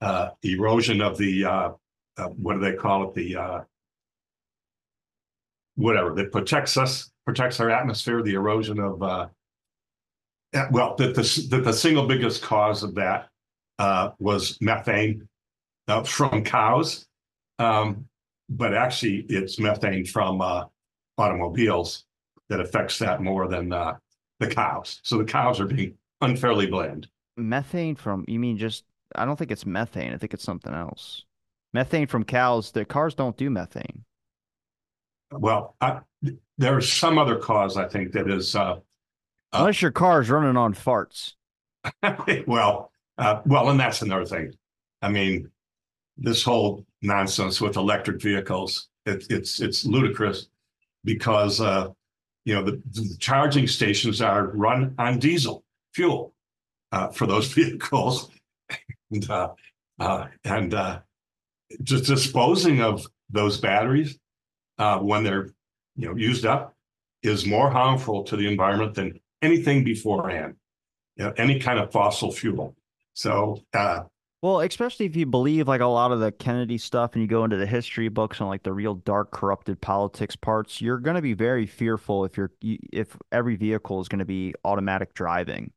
uh, 0.01 0.31
erosion 0.43 1.01
of 1.01 1.19
the 1.19 1.45
uh, 2.17 2.29
what 2.29 2.55
do 2.55 2.61
they 2.61 2.75
call 2.75 3.09
it? 3.09 3.15
The 3.15 3.37
uh, 3.37 3.61
whatever 5.77 6.15
that 6.15 6.33
protects 6.33 6.77
us, 6.77 7.11
protects 7.25 7.61
our 7.61 7.71
atmosphere, 7.71 8.23
the 8.23 8.35
erosion 8.35 8.79
of 8.79 9.03
uh, 9.03 9.29
well, 10.71 10.95
that 10.97 11.15
the 11.15 11.47
that 11.51 11.65
the 11.65 11.73
single 11.73 12.07
biggest 12.07 12.43
cause 12.43 12.83
of 12.83 12.95
that 12.95 13.29
uh, 13.79 14.11
was 14.19 14.59
methane 14.61 15.29
uh, 15.89 16.03
from 16.05 16.45
cows, 16.45 17.07
um, 17.59 18.07
but 18.49 18.75
actually 18.75 19.27
it's 19.29 19.59
methane 19.59 20.05
from 20.05 20.41
uh, 20.41 20.65
automobiles 21.19 22.05
that 22.49 22.61
affects 22.61 22.99
that 22.99 23.23
more 23.23 23.49
than 23.49 23.73
uh, 23.73 23.95
the 24.39 24.47
cows. 24.47 25.01
So 25.03 25.19
the 25.19 25.25
cows 25.25 25.61
are 25.61 25.67
being 25.67 25.95
unfairly 26.21 26.67
blamed. 26.67 27.09
Methane 27.37 27.97
from, 27.97 28.25
you 28.29 28.39
mean 28.39 28.59
just, 28.59 28.85
I 29.15 29.25
don't 29.25 29.37
think 29.37 29.51
it's 29.51 29.67
methane. 29.67 30.13
I 30.13 30.19
think 30.19 30.35
it's 30.35 30.45
something 30.45 30.73
else. 30.73 31.25
Methane 31.75 32.07
from 32.07 32.25
cows, 32.25 32.71
the 32.71 32.85
cars 32.85 33.15
don't 33.15 33.37
do 33.37 33.51
methane. 33.51 34.05
Well, 35.33 35.75
I, 35.81 36.01
there's 36.57 36.91
some 36.91 37.19
other 37.19 37.37
cause 37.37 37.77
I 37.77 37.89
think 37.89 38.13
that 38.13 38.31
is 38.31 38.55
uh, 38.55 38.77
Uh, 39.53 39.59
Unless 39.59 39.83
your 39.83 39.91
car 39.91 40.21
is 40.21 40.31
running 40.31 40.57
on 40.57 40.75
farts. 40.75 41.35
well, 42.47 42.91
uh, 43.19 43.41
well, 43.45 43.69
and 43.71 43.79
that's 43.79 44.03
another 44.03 44.25
thing. 44.25 44.53
I 45.03 45.09
mean, 45.09 45.51
this 46.17 46.43
whole 46.43 46.87
nonsense 47.03 47.61
with 47.61 47.77
electric 47.77 48.23
vehicles, 48.23 48.89
it, 49.05 49.27
it's 49.31 49.61
it's 49.61 49.85
ludicrous 49.85 50.49
because 51.05 51.61
uh, 51.61 51.89
you 52.45 52.55
know 52.55 52.63
the, 52.63 52.81
the 52.93 53.17
charging 53.19 53.67
stations 53.67 54.21
are 54.21 54.49
run 54.49 54.95
on 54.99 55.19
diesel 55.19 55.65
fuel 55.93 56.35
uh, 56.93 57.09
for 57.09 57.27
those 57.27 57.53
vehicles, 57.53 58.31
and 59.11 59.29
uh, 59.31 59.49
uh, 59.99 60.27
and 60.45 60.75
uh, 60.75 61.01
just 61.83 62.05
disposing 62.05 62.81
of 62.81 63.07
those 63.31 63.59
batteries 63.61 64.19
uh, 64.79 64.99
when 64.99 65.25
they're 65.25 65.51
you 65.97 66.09
know 66.09 66.17
used 66.17 66.47
up 66.47 66.75
is 67.23 67.47
more 67.47 67.71
harmful 67.71 68.23
to 68.25 68.37
the 68.37 68.47
environment 68.47 68.95
than 68.95 69.19
anything 69.43 69.85
beforehand, 69.85 70.55
you 71.17 71.25
know, 71.25 71.33
any 71.37 71.59
kind 71.59 71.79
of 71.79 71.91
fossil 71.91 72.31
fuel. 72.31 72.77
So, 73.15 73.63
uh, 73.73 74.03
Well, 74.43 74.61
especially 74.61 75.07
if 75.07 75.17
you 75.17 75.27
believe 75.27 75.69
like 75.69 75.81
a 75.81 75.87
lot 75.87 76.13
of 76.13 76.21
the 76.21 76.33
Kennedy 76.33 76.77
stuff 76.77 77.15
and 77.15 77.23
you 77.23 77.29
go 77.29 77.45
into 77.45 77.57
the 77.57 77.67
history 77.67 78.09
books 78.09 78.41
and 78.41 78.49
like 78.49 78.63
the 78.63 78.73
real 78.73 78.95
dark 78.95 79.31
corrupted 79.31 79.81
politics 79.81 80.37
parts, 80.37 80.81
you're 80.83 80.99
going 80.99 81.17
to 81.17 81.23
be 81.23 81.33
very 81.35 81.67
fearful 81.67 82.25
if 82.25 82.37
you're 82.37 82.53
if 82.61 83.17
every 83.33 83.57
vehicle 83.57 84.01
is 84.01 84.09
going 84.09 84.19
to 84.19 84.25
be 84.27 84.55
automatic 84.65 85.15
driving. 85.15 85.73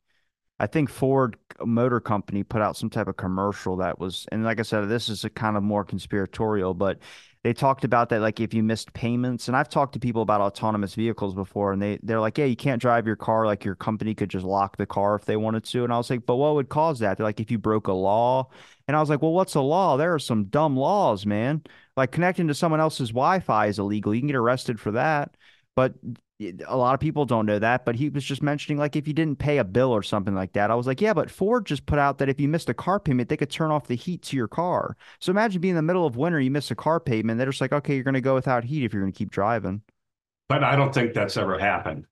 I 0.59 0.67
think 0.67 0.89
Ford 0.89 1.37
Motor 1.63 1.99
Company 1.99 2.43
put 2.43 2.61
out 2.61 2.75
some 2.77 2.89
type 2.89 3.07
of 3.07 3.17
commercial 3.17 3.77
that 3.77 3.99
was, 3.99 4.25
and 4.31 4.43
like 4.43 4.59
I 4.59 4.63
said, 4.63 4.87
this 4.89 5.07
is 5.09 5.23
a 5.23 5.29
kind 5.29 5.55
of 5.55 5.63
more 5.63 5.83
conspiratorial, 5.83 6.73
but 6.73 6.99
they 7.43 7.53
talked 7.53 7.83
about 7.83 8.09
that 8.09 8.21
like 8.21 8.39
if 8.39 8.53
you 8.53 8.63
missed 8.63 8.91
payments, 8.93 9.47
and 9.47 9.55
I've 9.55 9.69
talked 9.69 9.93
to 9.93 9.99
people 9.99 10.23
about 10.23 10.41
autonomous 10.41 10.95
vehicles 10.95 11.35
before, 11.35 11.73
and 11.73 11.81
they 11.81 11.99
they're 12.01 12.19
like, 12.19 12.37
yeah, 12.37 12.45
you 12.45 12.55
can't 12.55 12.81
drive 12.81 13.05
your 13.05 13.15
car, 13.15 13.45
like 13.45 13.63
your 13.63 13.75
company 13.75 14.15
could 14.15 14.29
just 14.29 14.45
lock 14.45 14.77
the 14.77 14.85
car 14.87 15.15
if 15.15 15.25
they 15.25 15.37
wanted 15.37 15.63
to, 15.65 15.83
and 15.83 15.93
I 15.93 15.97
was 15.97 16.09
like, 16.09 16.25
but 16.25 16.35
what 16.37 16.55
would 16.55 16.69
cause 16.69 16.99
that? 16.99 17.17
They're 17.17 17.25
like, 17.25 17.39
if 17.39 17.51
you 17.51 17.59
broke 17.59 17.87
a 17.87 17.93
law, 17.93 18.49
and 18.87 18.97
I 18.97 18.99
was 18.99 19.09
like, 19.09 19.21
well, 19.21 19.33
what's 19.33 19.55
a 19.55 19.61
law? 19.61 19.95
There 19.97 20.13
are 20.13 20.19
some 20.19 20.45
dumb 20.45 20.75
laws, 20.75 21.25
man. 21.25 21.61
Like 21.95 22.11
connecting 22.11 22.47
to 22.47 22.53
someone 22.53 22.79
else's 22.79 23.09
Wi-Fi 23.09 23.67
is 23.67 23.79
illegal. 23.79 24.13
You 24.13 24.21
can 24.21 24.27
get 24.27 24.35
arrested 24.35 24.79
for 24.79 24.91
that, 24.91 25.37
but 25.75 25.93
a 26.39 26.77
lot 26.77 26.93
of 26.93 26.99
people 26.99 27.25
don't 27.25 27.47
know 27.47 27.57
that, 27.57 27.83
but 27.83 27.95
he 27.95 28.09
was 28.09 28.23
just 28.23 28.43
mentioning 28.43 28.77
like 28.77 28.95
if 28.95 29.07
you 29.07 29.13
didn't 29.13 29.39
pay 29.39 29.57
a 29.57 29.63
bill 29.63 29.91
or 29.91 30.03
something 30.03 30.35
like 30.35 30.53
that. 30.53 30.69
I 30.69 30.75
was 30.75 30.85
like, 30.85 31.01
yeah, 31.01 31.13
but 31.13 31.31
Ford 31.31 31.65
just 31.65 31.87
put 31.87 31.97
out 31.97 32.19
that 32.19 32.29
if 32.29 32.39
you 32.39 32.47
missed 32.47 32.69
a 32.69 32.75
car 32.75 32.99
payment, 32.99 33.29
they 33.29 33.37
could 33.37 33.49
turn 33.49 33.71
off 33.71 33.87
the 33.87 33.95
heat 33.95 34.21
to 34.23 34.37
your 34.37 34.47
car. 34.47 34.95
So 35.19 35.31
imagine 35.31 35.61
being 35.61 35.71
in 35.71 35.75
the 35.77 35.81
middle 35.81 36.05
of 36.05 36.15
winter, 36.15 36.39
you 36.39 36.51
miss 36.51 36.69
a 36.69 36.75
car 36.75 36.99
payment, 36.99 37.39
they're 37.39 37.49
just 37.49 37.61
like, 37.61 37.73
okay, 37.73 37.95
you're 37.95 38.03
going 38.03 38.13
to 38.13 38.21
go 38.21 38.35
without 38.35 38.65
heat 38.65 38.83
if 38.83 38.93
you're 38.93 39.01
going 39.01 39.11
to 39.11 39.17
keep 39.17 39.31
driving. 39.31 39.81
but 40.47 40.63
I 40.63 40.75
don't 40.75 40.93
think 40.93 41.13
that's 41.13 41.37
ever 41.37 41.57
happened, 41.57 42.03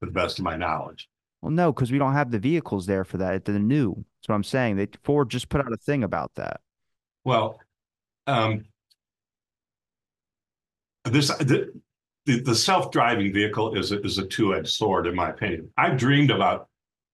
to 0.00 0.06
the 0.06 0.12
best 0.12 0.38
of 0.38 0.44
my 0.44 0.56
knowledge. 0.56 1.08
Well, 1.40 1.50
no, 1.50 1.72
because 1.72 1.90
we 1.90 1.96
don't 1.98 2.12
have 2.12 2.30
the 2.30 2.38
vehicles 2.38 2.84
there 2.84 3.04
for 3.04 3.16
that. 3.16 3.34
It's 3.34 3.46
the 3.46 3.58
new. 3.58 3.94
That's 3.94 4.28
what 4.28 4.34
I'm 4.34 4.44
saying. 4.44 4.76
They 4.76 4.88
Ford 5.02 5.30
just 5.30 5.48
put 5.48 5.62
out 5.62 5.72
a 5.72 5.78
thing 5.78 6.04
about 6.04 6.34
that. 6.34 6.60
Well, 7.24 7.58
um, 8.26 8.64
this 11.04 11.28
the, 11.28 11.72
the, 12.30 12.40
the 12.40 12.54
self-driving 12.54 13.32
vehicle 13.32 13.74
is 13.74 13.90
a, 13.90 14.00
is 14.02 14.18
a 14.18 14.26
two-edged 14.26 14.68
sword, 14.68 15.06
in 15.06 15.14
my 15.14 15.30
opinion. 15.30 15.68
I've 15.76 15.96
dreamed 15.96 16.30
about 16.30 16.68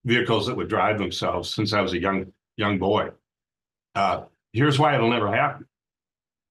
vehicles 0.05 0.45
that 0.45 0.55
would 0.55 0.69
drive 0.69 0.99
themselves 0.99 1.53
since 1.53 1.73
I 1.73 1.81
was 1.81 1.93
a 1.93 1.99
young 1.99 2.31
young 2.55 2.77
boy. 2.77 3.09
Uh, 3.95 4.23
here's 4.53 4.77
why 4.77 4.93
it'll 4.93 5.09
never 5.09 5.31
happen. 5.31 5.65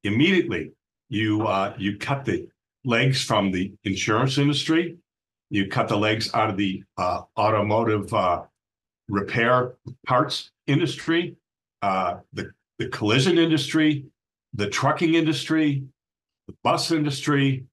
Immediately, 0.03 0.73
you 1.09 1.47
uh, 1.47 1.75
you 1.79 1.97
cut 1.97 2.25
the 2.25 2.49
legs 2.85 3.23
from 3.23 3.53
the 3.53 3.73
insurance 3.85 4.37
industry, 4.39 4.97
you 5.51 5.69
cut 5.69 5.89
the 5.89 5.97
legs 5.97 6.33
out 6.35 6.51
of 6.51 6.57
the 6.57 6.83
uh, 6.97 7.23
automotive 7.39 8.13
uh, 8.13 8.43
repair 9.09 9.75
parts 10.07 10.51
industry, 10.67 11.37
uh, 11.83 12.17
the 12.33 12.51
the 12.79 12.89
collision 12.89 13.39
industry, 13.39 14.07
the 14.55 14.69
trucking 14.69 15.15
industry, 15.15 15.85
the 16.49 16.55
bus 16.65 16.91
industry, 16.91 17.65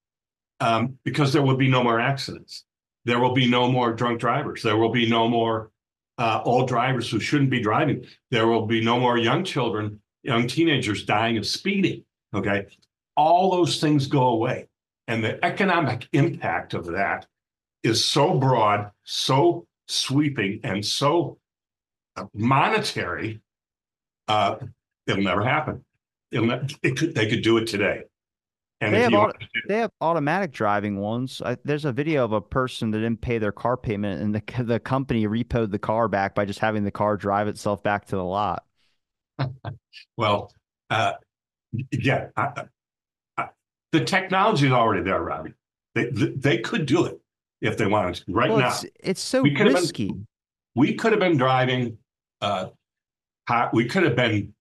um, 0.60 0.97
because 1.04 1.34
there 1.34 1.41
will 1.41 1.58
be 1.58 1.68
no 1.68 1.84
more 1.84 1.99
accidents. 1.99 2.66
There 3.06 3.20
will 3.20 3.34
be 3.34 3.49
no 3.49 3.72
more 3.72 3.93
drunk 3.93 4.20
drivers. 4.20 4.64
There 4.64 4.78
will 4.78 4.91
be 4.91 5.10
no 5.10 5.28
more 5.28 5.72
uh, 6.18 6.41
old 6.45 6.68
drivers 6.68 7.10
who 7.10 7.20
shouldn't 7.20 7.49
be 7.49 7.60
driving. 7.60 8.06
There 8.32 8.47
will 8.47 8.66
be 8.66 8.84
no 8.84 8.99
more 8.99 9.18
young 9.18 9.43
children, 9.43 10.01
young 10.24 10.47
teenagers 10.47 11.06
dying 11.06 11.38
of 11.38 11.45
speeding. 11.45 12.06
Okay. 12.34 12.68
All 13.16 13.51
those 13.51 13.80
things 13.80 14.08
go 14.08 14.30
away. 14.30 14.68
And 15.08 15.24
the 15.24 15.43
economic 15.43 16.08
impact 16.14 16.74
of 16.74 16.86
that 16.86 17.28
is 17.84 18.04
so 18.04 18.39
broad, 18.39 18.91
so 19.04 19.68
sweeping, 19.88 20.62
and 20.64 20.86
so 20.86 21.38
uh, 22.16 22.26
monetary, 22.34 23.41
uh, 24.28 24.56
it'll 25.08 25.24
never 25.24 25.43
happen. 25.43 25.84
It'll 26.32 26.45
ne- 26.45 26.68
it 26.82 26.97
could, 26.97 27.14
they 27.14 27.28
could 27.28 27.43
do 27.43 27.58
it 27.58 27.68
today. 27.68 28.04
And 28.86 28.93
They 28.93 29.01
have 29.01 29.13
auto, 29.13 29.38
they 29.67 29.77
have 29.77 29.91
automatic 30.01 30.51
driving 30.51 30.97
ones. 30.99 31.41
I, 31.45 31.57
there's 31.63 31.86
a 31.86 31.91
video 31.91 32.23
of 32.25 32.31
a 32.34 32.41
person 32.41 32.91
that 32.91 32.99
didn't 32.99 33.21
pay 33.21 33.38
their 33.38 33.51
car 33.51 33.77
payment, 33.77 34.21
and 34.21 34.36
the 34.36 34.63
the 34.63 34.79
company 34.79 35.27
repoed 35.27 35.71
the 35.71 35.79
car 35.79 36.07
back 36.07 36.36
by 36.36 36.45
just 36.45 36.59
having 36.59 36.84
the 36.84 36.91
car 36.91 37.17
drive 37.17 37.47
itself 37.47 37.81
back 37.84 38.05
to 38.07 38.15
the 38.15 38.23
lot. 38.23 38.65
well, 40.17 40.51
uh, 40.89 41.13
yeah, 41.91 42.27
I, 42.36 42.65
I, 43.38 43.49
the 43.91 44.03
technology 44.03 44.67
is 44.67 44.71
already 44.73 45.03
there, 45.03 45.21
Robbie. 45.21 45.53
They, 45.95 46.09
they 46.09 46.57
could 46.59 46.86
do 46.86 47.05
it 47.05 47.19
if 47.61 47.77
they 47.77 47.86
wanted 47.88 48.15
to. 48.15 48.23
Right 48.34 48.49
Well, 48.49 48.59
now, 48.59 48.67
it's 48.69 48.86
it's 48.99 49.21
so 49.21 49.41
we 49.41 49.51
could 49.53 49.67
have 49.67 49.75
been- 49.75 49.81
risky. 49.84 50.11
we 50.75 50.93
could 50.95 51.11
have 51.13 51.19
been 51.19 51.38
driving, 51.38 51.97
uh, 52.41 52.67
we 53.73 53.86
could 53.86 54.03
have 54.03 54.15
been 54.15 54.53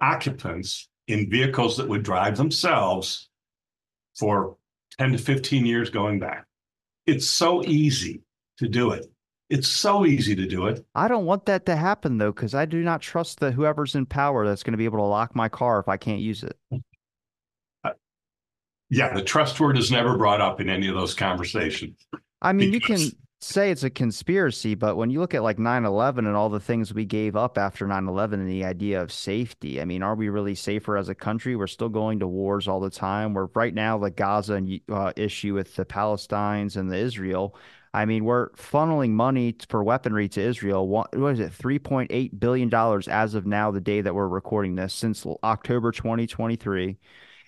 occupants 0.00 0.88
in 1.08 1.30
vehicles 1.30 1.76
that 1.76 1.88
would 1.88 2.02
drive 2.02 2.36
themselves 2.36 3.28
for 4.18 4.56
10 4.98 5.12
to 5.12 5.18
15 5.18 5.64
years 5.64 5.90
going 5.90 6.18
back. 6.18 6.44
It's 7.06 7.26
so 7.26 7.62
easy 7.64 8.22
to 8.58 8.68
do 8.68 8.90
it. 8.90 9.06
It's 9.48 9.68
so 9.68 10.04
easy 10.04 10.36
to 10.36 10.46
do 10.46 10.66
it. 10.66 10.84
I 10.94 11.08
don't 11.08 11.24
want 11.24 11.46
that 11.46 11.64
to 11.66 11.76
happen 11.76 12.18
though, 12.18 12.32
because 12.32 12.54
I 12.54 12.66
do 12.66 12.82
not 12.82 13.00
trust 13.00 13.40
that 13.40 13.52
whoever's 13.54 13.94
in 13.94 14.04
power 14.04 14.46
that's 14.46 14.62
going 14.62 14.72
to 14.72 14.78
be 14.78 14.84
able 14.84 14.98
to 14.98 15.04
lock 15.04 15.34
my 15.34 15.48
car 15.48 15.80
if 15.80 15.88
I 15.88 15.96
can't 15.96 16.20
use 16.20 16.42
it. 16.44 16.58
Uh, 17.82 17.90
yeah, 18.90 19.14
the 19.14 19.22
trust 19.22 19.58
word 19.58 19.78
is 19.78 19.90
never 19.90 20.18
brought 20.18 20.42
up 20.42 20.60
in 20.60 20.68
any 20.68 20.88
of 20.88 20.94
those 20.94 21.14
conversations. 21.14 21.96
I 22.42 22.52
mean, 22.52 22.72
you 22.74 22.80
can 22.80 22.96
Because- 22.96 23.14
say 23.40 23.70
it's 23.70 23.84
a 23.84 23.90
conspiracy, 23.90 24.74
but 24.74 24.96
when 24.96 25.10
you 25.10 25.20
look 25.20 25.34
at 25.34 25.42
like 25.42 25.58
9/11 25.58 26.18
and 26.26 26.36
all 26.36 26.48
the 26.48 26.60
things 26.60 26.92
we 26.92 27.04
gave 27.04 27.36
up 27.36 27.56
after 27.56 27.86
9/11 27.86 28.40
and 28.40 28.48
the 28.48 28.64
idea 28.64 29.00
of 29.00 29.12
safety, 29.12 29.80
I 29.80 29.84
mean, 29.84 30.02
are 30.02 30.14
we 30.14 30.28
really 30.28 30.54
safer 30.54 30.96
as 30.96 31.08
a 31.08 31.14
country? 31.14 31.54
We're 31.56 31.68
still 31.68 31.88
going 31.88 32.18
to 32.20 32.26
wars 32.26 32.66
all 32.68 32.80
the 32.80 32.90
time. 32.90 33.34
We're 33.34 33.48
right 33.54 33.74
now 33.74 33.98
the 33.98 34.10
Gaza 34.10 34.60
uh, 34.90 35.12
issue 35.16 35.54
with 35.54 35.76
the 35.76 35.84
Palestinians 35.84 36.76
and 36.76 36.90
the 36.90 36.96
Israel. 36.96 37.56
I 37.94 38.04
mean, 38.04 38.24
we're 38.24 38.50
funneling 38.50 39.10
money 39.10 39.56
for 39.68 39.82
weaponry 39.82 40.28
to 40.30 40.42
Israel. 40.42 40.86
What, 40.86 41.16
what 41.16 41.32
is 41.32 41.40
it? 41.40 41.52
$3.8 41.52 42.38
billion 42.38 42.72
as 43.08 43.34
of 43.34 43.46
now, 43.46 43.70
the 43.70 43.80
day 43.80 44.02
that 44.02 44.14
we're 44.14 44.28
recording 44.28 44.74
this, 44.74 44.92
since 44.92 45.24
October 45.42 45.90
2023. 45.90 46.98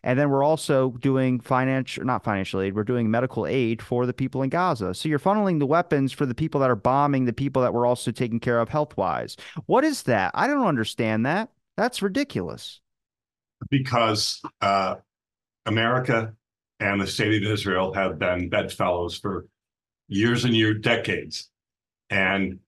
And 0.02 0.18
then 0.18 0.30
we're 0.30 0.42
also 0.42 0.92
doing 1.00 1.40
financial, 1.40 2.04
not 2.04 2.24
financial 2.24 2.60
aid, 2.60 2.74
we're 2.74 2.84
doing 2.84 3.10
medical 3.10 3.46
aid 3.46 3.82
for 3.82 4.06
the 4.06 4.14
people 4.14 4.42
in 4.42 4.50
Gaza. 4.50 4.94
So 4.94 5.08
you're 5.08 5.18
funneling 5.18 5.58
the 5.58 5.66
weapons 5.66 6.12
for 6.12 6.26
the 6.26 6.34
people 6.34 6.60
that 6.60 6.70
are 6.70 6.76
bombing 6.76 7.26
the 7.26 7.32
people 7.32 7.62
that 7.62 7.74
we're 7.74 7.86
also 7.86 8.10
taking 8.10 8.40
care 8.40 8.60
of 8.60 8.68
health 8.68 8.96
wise. 8.96 9.36
What 9.66 9.84
is 9.84 10.04
that? 10.04 10.30
I 10.34 10.46
don't 10.46 10.66
understand 10.66 11.26
that. 11.26 11.50
That's 11.76 12.02
ridiculous. 12.02 12.80
because 13.70 14.40
uh, 14.60 14.96
America 15.66 16.34
and 16.78 17.00
the 17.00 17.06
state 17.06 17.42
of 17.42 17.50
Israel 17.50 17.92
have 17.92 18.18
been 18.18 18.48
bedfellows 18.48 19.18
for 19.18 19.46
years 20.08 20.44
and 20.44 20.54
years, 20.54 20.80
decades. 20.80 21.50
And 22.08 22.60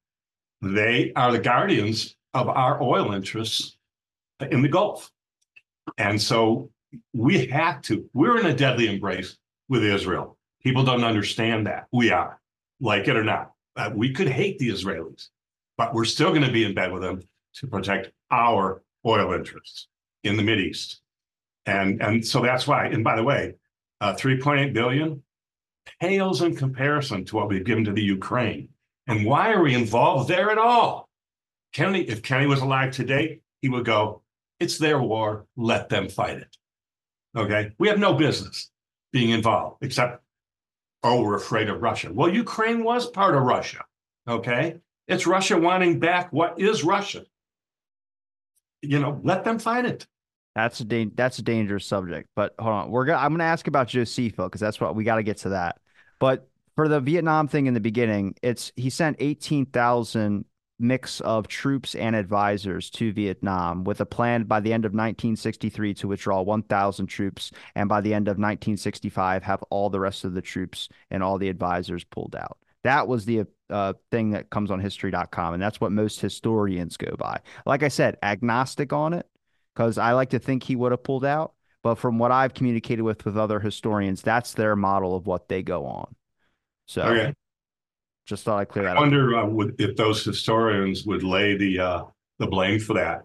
they 0.60 1.12
are 1.16 1.32
the 1.32 1.38
guardians 1.38 2.14
of 2.34 2.48
our 2.48 2.82
oil 2.82 3.12
interests 3.12 3.76
in 4.50 4.62
the 4.62 4.68
Gulf. 4.68 5.10
And 5.98 6.20
so 6.20 6.70
we 7.12 7.46
have 7.46 7.82
to, 7.82 8.08
we're 8.12 8.38
in 8.38 8.46
a 8.46 8.54
deadly 8.54 8.88
embrace 8.88 9.36
with 9.68 9.84
Israel. 9.84 10.36
People 10.62 10.84
don't 10.84 11.04
understand 11.04 11.66
that. 11.66 11.86
We 11.92 12.10
are, 12.10 12.40
like 12.80 13.08
it 13.08 13.16
or 13.16 13.24
not. 13.24 13.52
Uh, 13.76 13.90
we 13.94 14.12
could 14.12 14.28
hate 14.28 14.58
the 14.58 14.68
Israelis, 14.68 15.28
but 15.76 15.94
we're 15.94 16.04
still 16.04 16.30
going 16.30 16.44
to 16.44 16.52
be 16.52 16.64
in 16.64 16.74
bed 16.74 16.92
with 16.92 17.02
them 17.02 17.22
to 17.54 17.66
protect 17.66 18.10
our 18.30 18.82
oil 19.06 19.32
interests 19.32 19.88
in 20.24 20.36
the 20.36 20.42
Mideast. 20.42 20.96
And 21.66 22.02
and 22.02 22.26
so 22.26 22.42
that's 22.42 22.66
why. 22.66 22.86
And 22.86 23.04
by 23.04 23.16
the 23.16 23.22
way, 23.22 23.54
uh, 24.00 24.14
3.8 24.14 24.72
billion 24.72 25.22
pales 26.00 26.42
in 26.42 26.56
comparison 26.56 27.24
to 27.26 27.36
what 27.36 27.48
we've 27.48 27.64
given 27.64 27.84
to 27.84 27.92
the 27.92 28.02
Ukraine. 28.02 28.68
And 29.06 29.24
why 29.24 29.52
are 29.52 29.62
we 29.62 29.74
involved 29.74 30.28
there 30.28 30.50
at 30.50 30.58
all? 30.58 31.08
Kennedy, 31.72 32.08
if 32.08 32.22
Kennedy 32.22 32.46
was 32.46 32.60
alive 32.60 32.92
today, 32.92 33.40
he 33.60 33.68
would 33.68 33.84
go, 33.84 34.22
"It's 34.60 34.78
their 34.78 35.00
war. 35.00 35.46
Let 35.56 35.88
them 35.88 36.08
fight 36.08 36.38
it." 36.38 36.56
Okay, 37.36 37.72
we 37.78 37.88
have 37.88 37.98
no 37.98 38.14
business 38.14 38.70
being 39.12 39.30
involved, 39.30 39.78
except 39.82 40.22
oh, 41.02 41.22
we're 41.22 41.36
afraid 41.36 41.68
of 41.68 41.82
Russia. 41.82 42.12
Well, 42.12 42.32
Ukraine 42.32 42.84
was 42.84 43.08
part 43.08 43.34
of 43.34 43.42
Russia. 43.42 43.84
Okay, 44.28 44.76
it's 45.08 45.26
Russia 45.26 45.58
wanting 45.58 45.98
back 45.98 46.32
what 46.32 46.60
is 46.60 46.84
Russia. 46.84 47.24
You 48.82 48.98
know, 48.98 49.20
let 49.22 49.44
them 49.44 49.58
fight 49.58 49.84
it. 49.86 50.06
That's 50.54 50.80
a 50.80 50.84
da- 50.84 51.10
that's 51.14 51.38
a 51.38 51.42
dangerous 51.42 51.86
subject. 51.86 52.28
But 52.36 52.54
hold 52.58 52.72
on, 52.72 52.90
we're 52.90 53.06
gonna 53.06 53.18
I'm 53.18 53.32
gonna 53.32 53.44
ask 53.44 53.66
about 53.66 53.88
Josefa 53.88 54.44
because 54.44 54.60
that's 54.60 54.80
what 54.80 54.94
we 54.94 55.04
got 55.04 55.16
to 55.16 55.22
get 55.22 55.38
to 55.38 55.50
that. 55.50 55.78
But 56.18 56.48
for 56.74 56.88
the 56.88 57.00
Vietnam 57.00 57.48
thing 57.48 57.66
in 57.66 57.74
the 57.74 57.80
beginning, 57.80 58.34
it's 58.42 58.72
he 58.76 58.90
sent 58.90 59.16
eighteen 59.20 59.66
thousand 59.66 60.44
mix 60.82 61.20
of 61.20 61.48
troops 61.48 61.94
and 61.94 62.14
advisors 62.16 62.90
to 62.90 63.12
Vietnam 63.12 63.84
with 63.84 64.00
a 64.00 64.06
plan 64.06 64.44
by 64.44 64.60
the 64.60 64.72
end 64.72 64.84
of 64.84 64.90
1963 64.92 65.94
to 65.94 66.08
withdraw 66.08 66.42
1,000 66.42 67.06
troops, 67.06 67.52
and 67.74 67.88
by 67.88 68.00
the 68.00 68.12
end 68.14 68.28
of 68.28 68.32
1965 68.32 69.42
have 69.42 69.62
all 69.70 69.90
the 69.90 70.00
rest 70.00 70.24
of 70.24 70.34
the 70.34 70.42
troops 70.42 70.88
and 71.10 71.22
all 71.22 71.38
the 71.38 71.48
advisors 71.48 72.04
pulled 72.04 72.36
out. 72.36 72.58
That 72.82 73.06
was 73.06 73.24
the 73.24 73.46
uh, 73.70 73.94
thing 74.10 74.30
that 74.30 74.50
comes 74.50 74.70
on 74.70 74.80
History.com, 74.80 75.54
and 75.54 75.62
that's 75.62 75.80
what 75.80 75.92
most 75.92 76.20
historians 76.20 76.96
go 76.96 77.14
by. 77.16 77.40
Like 77.64 77.82
I 77.82 77.88
said, 77.88 78.18
agnostic 78.22 78.92
on 78.92 79.12
it 79.14 79.26
because 79.74 79.98
I 79.98 80.12
like 80.12 80.30
to 80.30 80.38
think 80.38 80.62
he 80.62 80.76
would 80.76 80.92
have 80.92 81.04
pulled 81.04 81.24
out. 81.24 81.54
But 81.82 81.96
from 81.96 82.18
what 82.18 82.30
I've 82.30 82.54
communicated 82.54 83.02
with 83.02 83.24
with 83.24 83.36
other 83.36 83.58
historians, 83.58 84.22
that's 84.22 84.52
their 84.52 84.76
model 84.76 85.16
of 85.16 85.26
what 85.26 85.48
they 85.48 85.62
go 85.62 85.86
on. 85.86 86.14
So 86.86 87.02
Okay. 87.02 87.34
Just 88.26 88.44
thought 88.44 88.58
I'd 88.60 88.68
clear 88.68 88.84
that 88.84 88.96
I 88.96 89.00
up. 89.00 89.02
wonder 89.02 89.36
uh, 89.36 89.46
would, 89.46 89.80
if 89.80 89.96
those 89.96 90.24
historians 90.24 91.04
would 91.06 91.22
lay 91.22 91.56
the 91.56 91.78
uh, 91.80 92.04
the 92.38 92.46
blame 92.46 92.78
for 92.80 92.94
that 92.94 93.22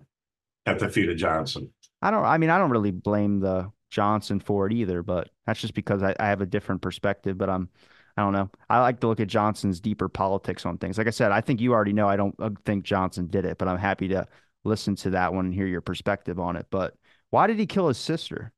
at 0.66 0.80
the 0.80 0.90
feet 0.90 1.10
of 1.10 1.18
Johnson. 1.18 1.72
I 2.02 2.12
don't. 2.12 2.24
I 2.24 2.38
mean, 2.38 2.50
I 2.50 2.58
don't 2.58 2.70
really 2.72 2.92
blame 2.92 3.40
the 3.40 3.72
Johnson 3.90 4.40
for 4.40 4.68
it 4.68 4.74
either, 4.74 5.04
but 5.04 5.30
that's 5.46 5.60
just 5.60 5.74
because 5.74 6.04
I, 6.04 6.16
I 6.20 6.28
have 6.28 6.42
a 6.42 6.46
different 6.46 6.82
perspective. 6.82 7.38
But 7.38 7.50
I'm, 7.50 7.70
I 8.16 8.22
don't 8.24 8.34
know. 8.34 8.50
I 8.70 8.80
like 8.82 9.00
to 9.02 9.08
look 9.08 9.20
at 9.20 9.28
Johnson's 9.28 9.80
deeper 9.80 10.10
politics 10.10 10.66
on 10.66 10.78
things. 10.78 10.98
Like 10.98 11.08
I 11.08 11.12
said, 11.12 11.32
I 11.32 11.42
think 11.42 11.62
you 11.62 11.74
already 11.74 11.94
know. 11.94 12.08
I 12.08 12.16
don't 12.16 12.36
uh, 12.40 12.52
think 12.66 12.84
Johnson 12.86 13.28
did 13.28 13.46
it, 13.46 13.58
but 13.58 13.68
I'm 13.68 13.78
happy 13.78 14.08
to 14.10 14.28
listen 14.64 14.96
to 14.98 15.12
that 15.12 15.34
one 15.34 15.46
and 15.46 15.54
hear 15.54 15.68
your 15.68 15.82
perspective 15.82 16.40
on 16.40 16.56
it. 16.56 16.68
But 16.70 16.96
why 17.30 17.48
did 17.48 17.60
he 17.60 17.66
kill 17.66 17.88
his 17.88 17.98
sister? 17.98 18.52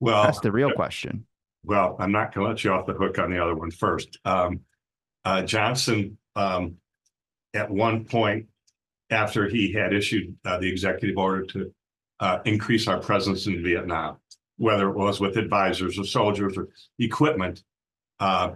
Well, 0.00 0.22
That's 0.22 0.40
the 0.40 0.52
real 0.52 0.72
question. 0.72 1.26
well, 1.64 1.96
I'm 1.98 2.12
not 2.12 2.34
going 2.34 2.44
to 2.46 2.48
let 2.50 2.64
you 2.64 2.72
off 2.72 2.86
the 2.86 2.94
hook 2.94 3.18
on 3.18 3.30
the 3.30 3.42
other 3.42 3.54
one 3.54 3.70
first. 3.70 4.18
Um, 4.24 4.60
uh, 5.24 5.42
Johnson, 5.42 6.18
um, 6.36 6.76
at 7.54 7.70
one 7.70 8.04
point, 8.04 8.46
after 9.10 9.48
he 9.48 9.72
had 9.72 9.92
issued 9.92 10.36
uh, 10.44 10.58
the 10.58 10.68
executive 10.68 11.18
order 11.18 11.44
to 11.44 11.74
uh, 12.20 12.38
increase 12.44 12.86
our 12.86 13.00
presence 13.00 13.46
in 13.46 13.62
Vietnam, 13.62 14.16
whether 14.56 14.88
it 14.88 14.96
was 14.96 15.20
with 15.20 15.36
advisors 15.36 15.98
or 15.98 16.04
soldiers 16.04 16.56
or 16.56 16.68
equipment, 16.98 17.62
uh, 18.20 18.52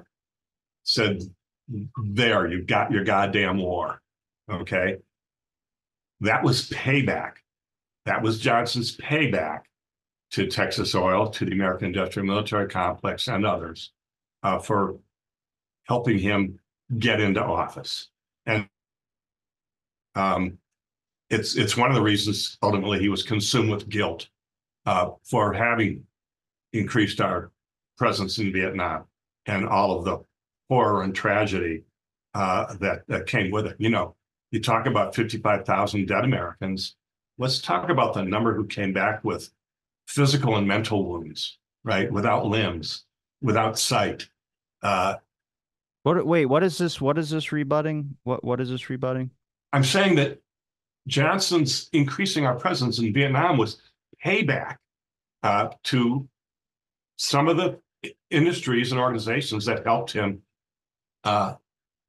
said 0.84 1.22
there, 2.04 2.46
you've 2.46 2.66
got 2.66 2.92
your 2.92 3.04
goddamn 3.04 3.58
war. 3.58 4.00
Okay. 4.50 4.98
That 6.20 6.44
was 6.44 6.68
payback. 6.68 7.32
That 8.04 8.22
was 8.22 8.38
Johnson's 8.38 8.96
payback 8.96 9.62
to 10.32 10.46
Texas 10.46 10.94
Oil, 10.94 11.30
to 11.30 11.44
the 11.44 11.52
American 11.52 11.86
Industrial 11.86 12.26
Military 12.26 12.68
Complex, 12.68 13.28
and 13.28 13.46
others 13.46 13.92
uh, 14.42 14.58
for 14.58 14.96
helping 15.84 16.18
him 16.18 16.58
get 16.98 17.20
into 17.20 17.42
office. 17.42 18.08
And 18.46 18.68
um, 20.14 20.58
it's 21.30 21.56
it's 21.56 21.76
one 21.76 21.90
of 21.90 21.96
the 21.96 22.02
reasons 22.02 22.58
ultimately 22.62 22.98
he 22.98 23.08
was 23.08 23.22
consumed 23.22 23.70
with 23.70 23.88
guilt 23.88 24.28
uh, 24.86 25.10
for 25.22 25.52
having 25.52 26.04
increased 26.72 27.20
our 27.20 27.50
presence 27.96 28.38
in 28.38 28.52
Vietnam 28.52 29.04
and 29.46 29.66
all 29.66 29.98
of 29.98 30.04
the 30.04 30.24
horror 30.68 31.02
and 31.02 31.14
tragedy 31.14 31.84
uh, 32.34 32.74
that 32.74 33.06
that 33.08 33.26
came 33.26 33.50
with 33.50 33.66
it. 33.66 33.76
You 33.78 33.90
know, 33.90 34.14
you 34.50 34.60
talk 34.60 34.86
about 34.86 35.14
fifty-five 35.14 35.64
thousand 35.64 36.06
dead 36.06 36.24
Americans. 36.24 36.96
Let's 37.38 37.60
talk 37.60 37.88
about 37.88 38.14
the 38.14 38.22
number 38.22 38.54
who 38.54 38.66
came 38.66 38.92
back 38.92 39.24
with 39.24 39.50
physical 40.06 40.56
and 40.56 40.68
mental 40.68 41.04
wounds, 41.04 41.58
right? 41.82 42.12
Without 42.12 42.46
limbs, 42.46 43.04
without 43.42 43.78
sight. 43.78 44.28
Uh, 44.82 45.16
what? 46.04 46.24
Wait, 46.26 46.46
what 46.46 46.62
is 46.62 46.78
this? 46.78 47.00
What 47.00 47.18
is 47.18 47.30
this 47.30 47.50
rebutting? 47.50 48.16
What? 48.22 48.44
What 48.44 48.60
is 48.60 48.70
this 48.70 48.88
rebutting? 48.88 49.30
I'm 49.72 49.82
saying 49.82 50.14
that 50.16 50.38
Johnson's 51.08 51.88
increasing 51.92 52.46
our 52.46 52.54
presence 52.54 52.98
in 52.98 53.12
Vietnam 53.12 53.56
was 53.56 53.80
payback 54.24 54.76
uh, 55.42 55.68
to 55.84 56.28
some 57.16 57.48
of 57.48 57.56
the 57.56 57.80
industries 58.30 58.92
and 58.92 59.00
organizations 59.00 59.64
that 59.64 59.84
helped 59.84 60.12
him 60.12 60.42
uh, 61.24 61.54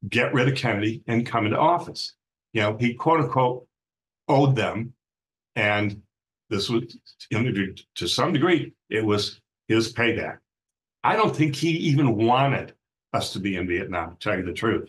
get 0.08 0.34
rid 0.34 0.48
of 0.48 0.56
Kennedy 0.56 1.02
and 1.06 1.26
come 1.26 1.46
into 1.46 1.58
office. 1.58 2.12
You 2.52 2.62
know, 2.62 2.76
he 2.78 2.92
quote 2.92 3.20
unquote 3.20 3.66
owed 4.28 4.56
them, 4.56 4.92
and 5.54 6.02
this 6.50 6.68
was 6.68 6.98
to 7.94 8.08
some 8.08 8.32
degree 8.34 8.72
it 8.90 9.04
was 9.04 9.40
his 9.68 9.94
payback. 9.94 10.38
I 11.02 11.16
don't 11.16 11.34
think 11.34 11.56
he 11.56 11.70
even 11.70 12.14
wanted 12.16 12.74
us 13.16 13.32
to 13.32 13.40
be 13.40 13.56
in 13.56 13.66
Vietnam. 13.66 14.10
To 14.10 14.16
tell 14.18 14.38
you 14.38 14.44
the 14.44 14.52
truth, 14.52 14.88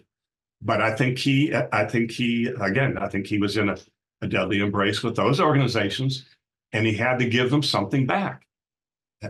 but 0.61 0.81
I 0.81 0.95
think 0.95 1.17
he, 1.17 1.53
I 1.71 1.85
think 1.85 2.11
he, 2.11 2.47
again, 2.61 2.97
I 2.97 3.07
think 3.07 3.27
he 3.27 3.37
was 3.37 3.57
in 3.57 3.69
a, 3.69 3.77
a 4.21 4.27
deadly 4.27 4.59
embrace 4.59 5.03
with 5.03 5.15
those 5.15 5.39
organizations, 5.39 6.25
and 6.73 6.85
he 6.85 6.93
had 6.93 7.19
to 7.19 7.29
give 7.29 7.49
them 7.49 7.63
something 7.63 8.05
back. 8.05 8.43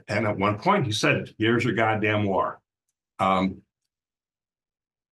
And 0.08 0.28
at 0.28 0.38
one 0.38 0.58
point, 0.60 0.86
he 0.86 0.92
said, 0.92 1.34
"Here's 1.38 1.64
your 1.64 1.74
goddamn 1.74 2.26
war." 2.26 2.60
Um, 3.20 3.62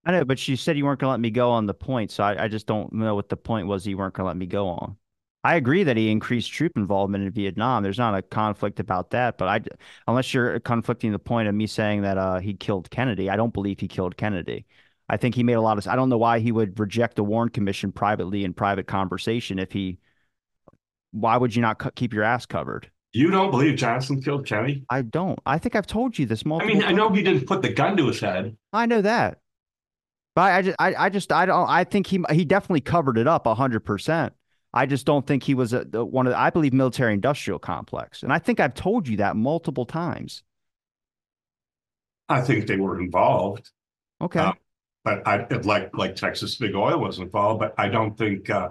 I 0.05 0.11
know, 0.11 0.25
but 0.25 0.47
you 0.47 0.55
said 0.55 0.77
you 0.77 0.85
weren't 0.85 0.99
going 0.99 1.07
to 1.07 1.11
let 1.11 1.19
me 1.19 1.31
go 1.31 1.49
on 1.49 1.65
the 1.65 1.73
point, 1.73 2.11
so 2.11 2.23
I, 2.23 2.43
I 2.43 2.47
just 2.47 2.67
don't 2.67 2.93
know 2.93 3.15
what 3.15 3.29
the 3.29 3.37
point 3.37 3.67
was. 3.67 3.87
You 3.87 3.97
weren't 3.97 4.13
going 4.13 4.25
to 4.25 4.27
let 4.27 4.37
me 4.37 4.45
go 4.45 4.67
on. 4.67 4.97
I 5.45 5.57
agree 5.57 5.83
that 5.83 5.95
he 5.95 6.09
increased 6.09 6.51
troop 6.51 6.71
involvement 6.75 7.23
in 7.23 7.29
Vietnam. 7.31 7.83
There's 7.83 7.99
not 7.99 8.15
a 8.15 8.23
conflict 8.23 8.79
about 8.79 9.11
that, 9.11 9.37
but 9.37 9.47
I, 9.47 9.61
unless 10.07 10.33
you're 10.33 10.59
conflicting 10.59 11.11
the 11.11 11.19
point 11.19 11.47
of 11.47 11.53
me 11.53 11.67
saying 11.67 12.01
that 12.01 12.17
uh, 12.17 12.39
he 12.39 12.55
killed 12.55 12.89
Kennedy, 12.89 13.29
I 13.29 13.35
don't 13.35 13.53
believe 13.53 13.79
he 13.79 13.87
killed 13.87 14.17
Kennedy. 14.17 14.65
I 15.07 15.17
think 15.17 15.35
he 15.35 15.43
made 15.43 15.53
a 15.53 15.61
lot 15.61 15.77
of. 15.77 15.87
I 15.87 15.95
don't 15.95 16.09
know 16.09 16.17
why 16.17 16.39
he 16.39 16.51
would 16.51 16.79
reject 16.79 17.15
the 17.15 17.23
Warren 17.23 17.49
Commission 17.49 17.91
privately 17.91 18.43
in 18.43 18.55
private 18.55 18.87
conversation 18.87 19.59
if 19.59 19.71
he. 19.71 19.99
Why 21.11 21.37
would 21.37 21.55
you 21.55 21.61
not 21.61 21.93
keep 21.93 22.11
your 22.11 22.23
ass 22.23 22.47
covered? 22.47 22.89
You 23.13 23.29
don't 23.29 23.51
believe 23.51 23.77
Johnson 23.77 24.23
killed 24.23 24.47
Kennedy? 24.47 24.83
I 24.89 25.03
don't. 25.03 25.37
I 25.45 25.59
think 25.59 25.75
I've 25.75 25.85
told 25.85 26.17
you 26.17 26.25
this 26.25 26.43
multiple. 26.43 26.71
I 26.71 26.73
mean, 26.73 26.81
times. 26.81 26.91
I 26.91 26.95
know 26.95 27.13
he 27.13 27.21
didn't 27.21 27.45
put 27.45 27.61
the 27.61 27.69
gun 27.69 27.95
to 27.97 28.07
his 28.07 28.19
head. 28.19 28.57
I 28.73 28.87
know 28.87 29.03
that, 29.03 29.41
but 30.33 30.51
I 30.51 30.61
just, 30.63 30.75
I, 30.79 30.95
I 30.95 31.09
just, 31.09 31.31
I 31.31 31.45
don't. 31.45 31.69
I 31.69 31.83
think 31.83 32.07
he, 32.07 32.19
he 32.31 32.45
definitely 32.45 32.81
covered 32.81 33.19
it 33.19 33.27
up 33.27 33.45
hundred 33.45 33.81
percent. 33.81 34.33
I 34.75 34.85
just 34.85 35.05
don't 35.05 35.25
think 35.25 35.43
he 35.43 35.53
was 35.53 35.71
a, 35.71 35.83
one 35.83 36.27
of. 36.27 36.33
The, 36.33 36.39
I 36.39 36.49
believe 36.49 36.73
military 36.73 37.13
industrial 37.13 37.59
complex, 37.59 38.21
and 38.23 38.33
I 38.33 38.39
think 38.39 38.59
I've 38.59 38.73
told 38.73 39.07
you 39.07 39.17
that 39.17 39.37
multiple 39.37 39.85
times. 39.85 40.43
I 42.27 42.41
think 42.41 42.67
they 42.67 42.75
were 42.75 42.99
involved. 42.99 43.71
Okay. 44.19 44.39
Um, 44.39 44.55
but 45.05 45.25
I 45.25 45.47
like 45.63 45.95
like 45.95 46.15
Texas 46.15 46.57
Big 46.57 46.75
Oil 46.75 46.99
was 46.99 47.19
involved, 47.19 47.61
but 47.61 47.73
I 47.77 47.87
don't 47.87 48.17
think. 48.17 48.49
Uh, 48.49 48.69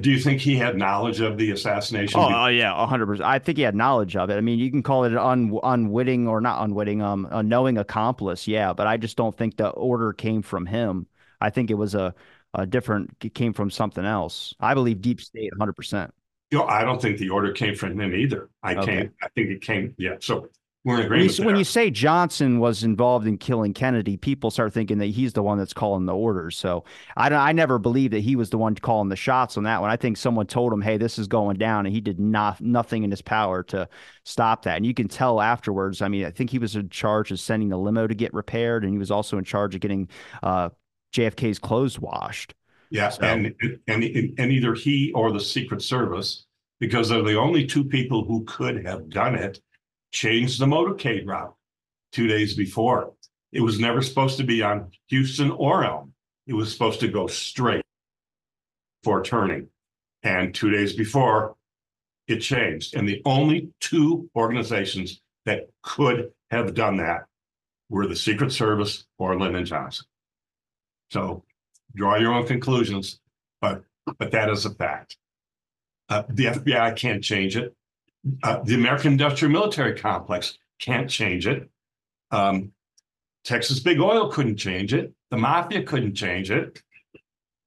do 0.00 0.10
you 0.10 0.18
think 0.18 0.40
he 0.40 0.56
had 0.56 0.78
knowledge 0.78 1.20
of 1.20 1.36
the 1.36 1.50
assassination? 1.50 2.20
Oh, 2.20 2.30
oh 2.32 2.46
yeah, 2.46 2.86
hundred 2.86 3.06
percent. 3.06 3.28
I 3.28 3.38
think 3.38 3.58
he 3.58 3.64
had 3.64 3.74
knowledge 3.74 4.14
of 4.14 4.30
it. 4.30 4.36
I 4.36 4.40
mean, 4.40 4.58
you 4.58 4.70
can 4.70 4.82
call 4.82 5.04
it 5.04 5.12
an 5.12 5.18
un, 5.18 5.58
unwitting 5.62 6.28
or 6.28 6.40
not 6.40 6.62
unwitting, 6.62 7.02
um, 7.02 7.26
a 7.30 7.42
knowing 7.42 7.76
accomplice. 7.76 8.46
Yeah, 8.46 8.72
but 8.72 8.86
I 8.86 8.98
just 8.98 9.16
don't 9.16 9.36
think 9.36 9.56
the 9.56 9.68
order 9.70 10.12
came 10.12 10.42
from 10.42 10.64
him. 10.64 11.06
I 11.40 11.50
think 11.50 11.70
it 11.70 11.74
was 11.74 11.94
a, 11.94 12.14
a 12.54 12.66
different. 12.66 13.18
Came 13.34 13.52
from 13.52 13.70
something 13.70 14.04
else. 14.04 14.54
I 14.60 14.74
believe 14.74 15.00
deep 15.00 15.20
state, 15.20 15.50
hundred 15.58 15.74
percent. 15.74 16.12
You 16.50 16.58
know, 16.58 16.66
I 16.66 16.84
don't 16.84 17.00
think 17.00 17.18
the 17.18 17.30
order 17.30 17.52
came 17.52 17.74
from 17.74 17.98
him 18.00 18.14
either. 18.14 18.48
I 18.62 18.76
okay. 18.76 18.86
can't. 18.86 19.12
I 19.22 19.28
think 19.34 19.50
it 19.50 19.62
came. 19.62 19.94
Yeah. 19.98 20.16
So 20.20 20.48
we're 20.84 21.00
in 21.00 21.06
agreement. 21.06 21.30
When 21.30 21.38
you, 21.38 21.46
when 21.46 21.56
you, 21.56 21.64
say 21.64 21.90
Johnson 21.90 22.60
was 22.60 22.84
involved 22.84 23.26
in 23.26 23.38
killing 23.38 23.72
Kennedy, 23.72 24.18
people 24.18 24.50
start 24.50 24.74
thinking 24.74 24.98
that 24.98 25.06
he's 25.06 25.32
the 25.32 25.42
one 25.42 25.56
that's 25.56 25.72
calling 25.72 26.04
the 26.04 26.14
orders. 26.14 26.58
So 26.58 26.84
I 27.16 27.30
don't. 27.30 27.38
I 27.38 27.52
never 27.52 27.78
believed 27.78 28.12
that 28.12 28.20
he 28.20 28.36
was 28.36 28.50
the 28.50 28.58
one 28.58 28.74
calling 28.74 29.08
the 29.08 29.16
shots 29.16 29.56
on 29.56 29.64
that 29.64 29.80
one. 29.80 29.90
I 29.90 29.96
think 29.96 30.18
someone 30.18 30.46
told 30.46 30.74
him, 30.74 30.82
"Hey, 30.82 30.98
this 30.98 31.18
is 31.18 31.26
going 31.26 31.56
down," 31.56 31.86
and 31.86 31.94
he 31.94 32.02
did 32.02 32.20
not 32.20 32.60
nothing 32.60 33.02
in 33.02 33.10
his 33.10 33.22
power 33.22 33.62
to 33.64 33.88
stop 34.24 34.64
that. 34.64 34.76
And 34.76 34.84
you 34.84 34.92
can 34.92 35.08
tell 35.08 35.40
afterwards. 35.40 36.02
I 36.02 36.08
mean, 36.08 36.26
I 36.26 36.30
think 36.30 36.50
he 36.50 36.58
was 36.58 36.76
in 36.76 36.90
charge 36.90 37.32
of 37.32 37.40
sending 37.40 37.70
the 37.70 37.78
limo 37.78 38.06
to 38.06 38.14
get 38.14 38.34
repaired, 38.34 38.84
and 38.84 38.92
he 38.92 38.98
was 38.98 39.10
also 39.10 39.38
in 39.38 39.44
charge 39.44 39.74
of 39.74 39.80
getting 39.80 40.10
uh, 40.42 40.68
JFK's 41.14 41.58
clothes 41.58 41.98
washed. 41.98 42.54
Yeah, 42.90 43.08
so. 43.08 43.22
and, 43.22 43.54
and 43.88 44.04
and 44.38 44.52
either 44.52 44.74
he 44.74 45.12
or 45.12 45.32
the 45.32 45.40
Secret 45.40 45.82
Service, 45.82 46.46
because 46.80 47.08
they're 47.08 47.22
the 47.22 47.38
only 47.38 47.66
two 47.66 47.84
people 47.84 48.24
who 48.24 48.44
could 48.44 48.84
have 48.84 49.08
done 49.08 49.34
it 49.34 49.60
changed 50.12 50.60
the 50.60 50.66
motorcade 50.66 51.26
route 51.26 51.54
two 52.12 52.26
days 52.26 52.54
before. 52.54 53.12
It 53.52 53.60
was 53.60 53.80
never 53.80 54.02
supposed 54.02 54.36
to 54.38 54.44
be 54.44 54.62
on 54.62 54.90
Houston 55.08 55.50
or 55.50 55.84
Elm. 55.84 56.12
It 56.46 56.54
was 56.54 56.72
supposed 56.72 57.00
to 57.00 57.08
go 57.08 57.26
straight 57.26 57.84
for 59.02 59.22
turning. 59.22 59.68
And 60.22 60.54
two 60.54 60.70
days 60.70 60.94
before, 60.94 61.56
it 62.26 62.38
changed. 62.38 62.96
And 62.96 63.08
the 63.08 63.22
only 63.24 63.70
two 63.80 64.28
organizations 64.34 65.20
that 65.44 65.68
could 65.82 66.30
have 66.50 66.74
done 66.74 66.96
that 66.98 67.26
were 67.90 68.06
the 68.06 68.16
Secret 68.16 68.50
Service 68.52 69.04
or 69.18 69.38
Lyndon 69.38 69.64
Johnson. 69.64 70.06
So 71.14 71.44
draw 71.94 72.16
your 72.16 72.34
own 72.34 72.44
conclusions, 72.44 73.20
but 73.60 73.84
but 74.18 74.32
that 74.32 74.50
is 74.50 74.66
a 74.66 74.70
fact. 74.70 75.16
Uh, 76.08 76.24
the 76.28 76.46
FBI 76.46 76.96
can't 76.96 77.22
change 77.22 77.56
it. 77.56 77.72
Uh, 78.42 78.62
the 78.64 78.74
American 78.74 79.12
Industrial 79.12 79.52
Military 79.52 79.94
Complex 79.94 80.58
can't 80.80 81.08
change 81.08 81.46
it. 81.46 81.70
Um, 82.32 82.72
Texas 83.44 83.78
Big 83.78 84.00
Oil 84.00 84.28
couldn't 84.28 84.56
change 84.56 84.92
it. 84.92 85.14
The 85.30 85.36
mafia 85.36 85.84
couldn't 85.84 86.16
change 86.16 86.50
it. 86.50 86.82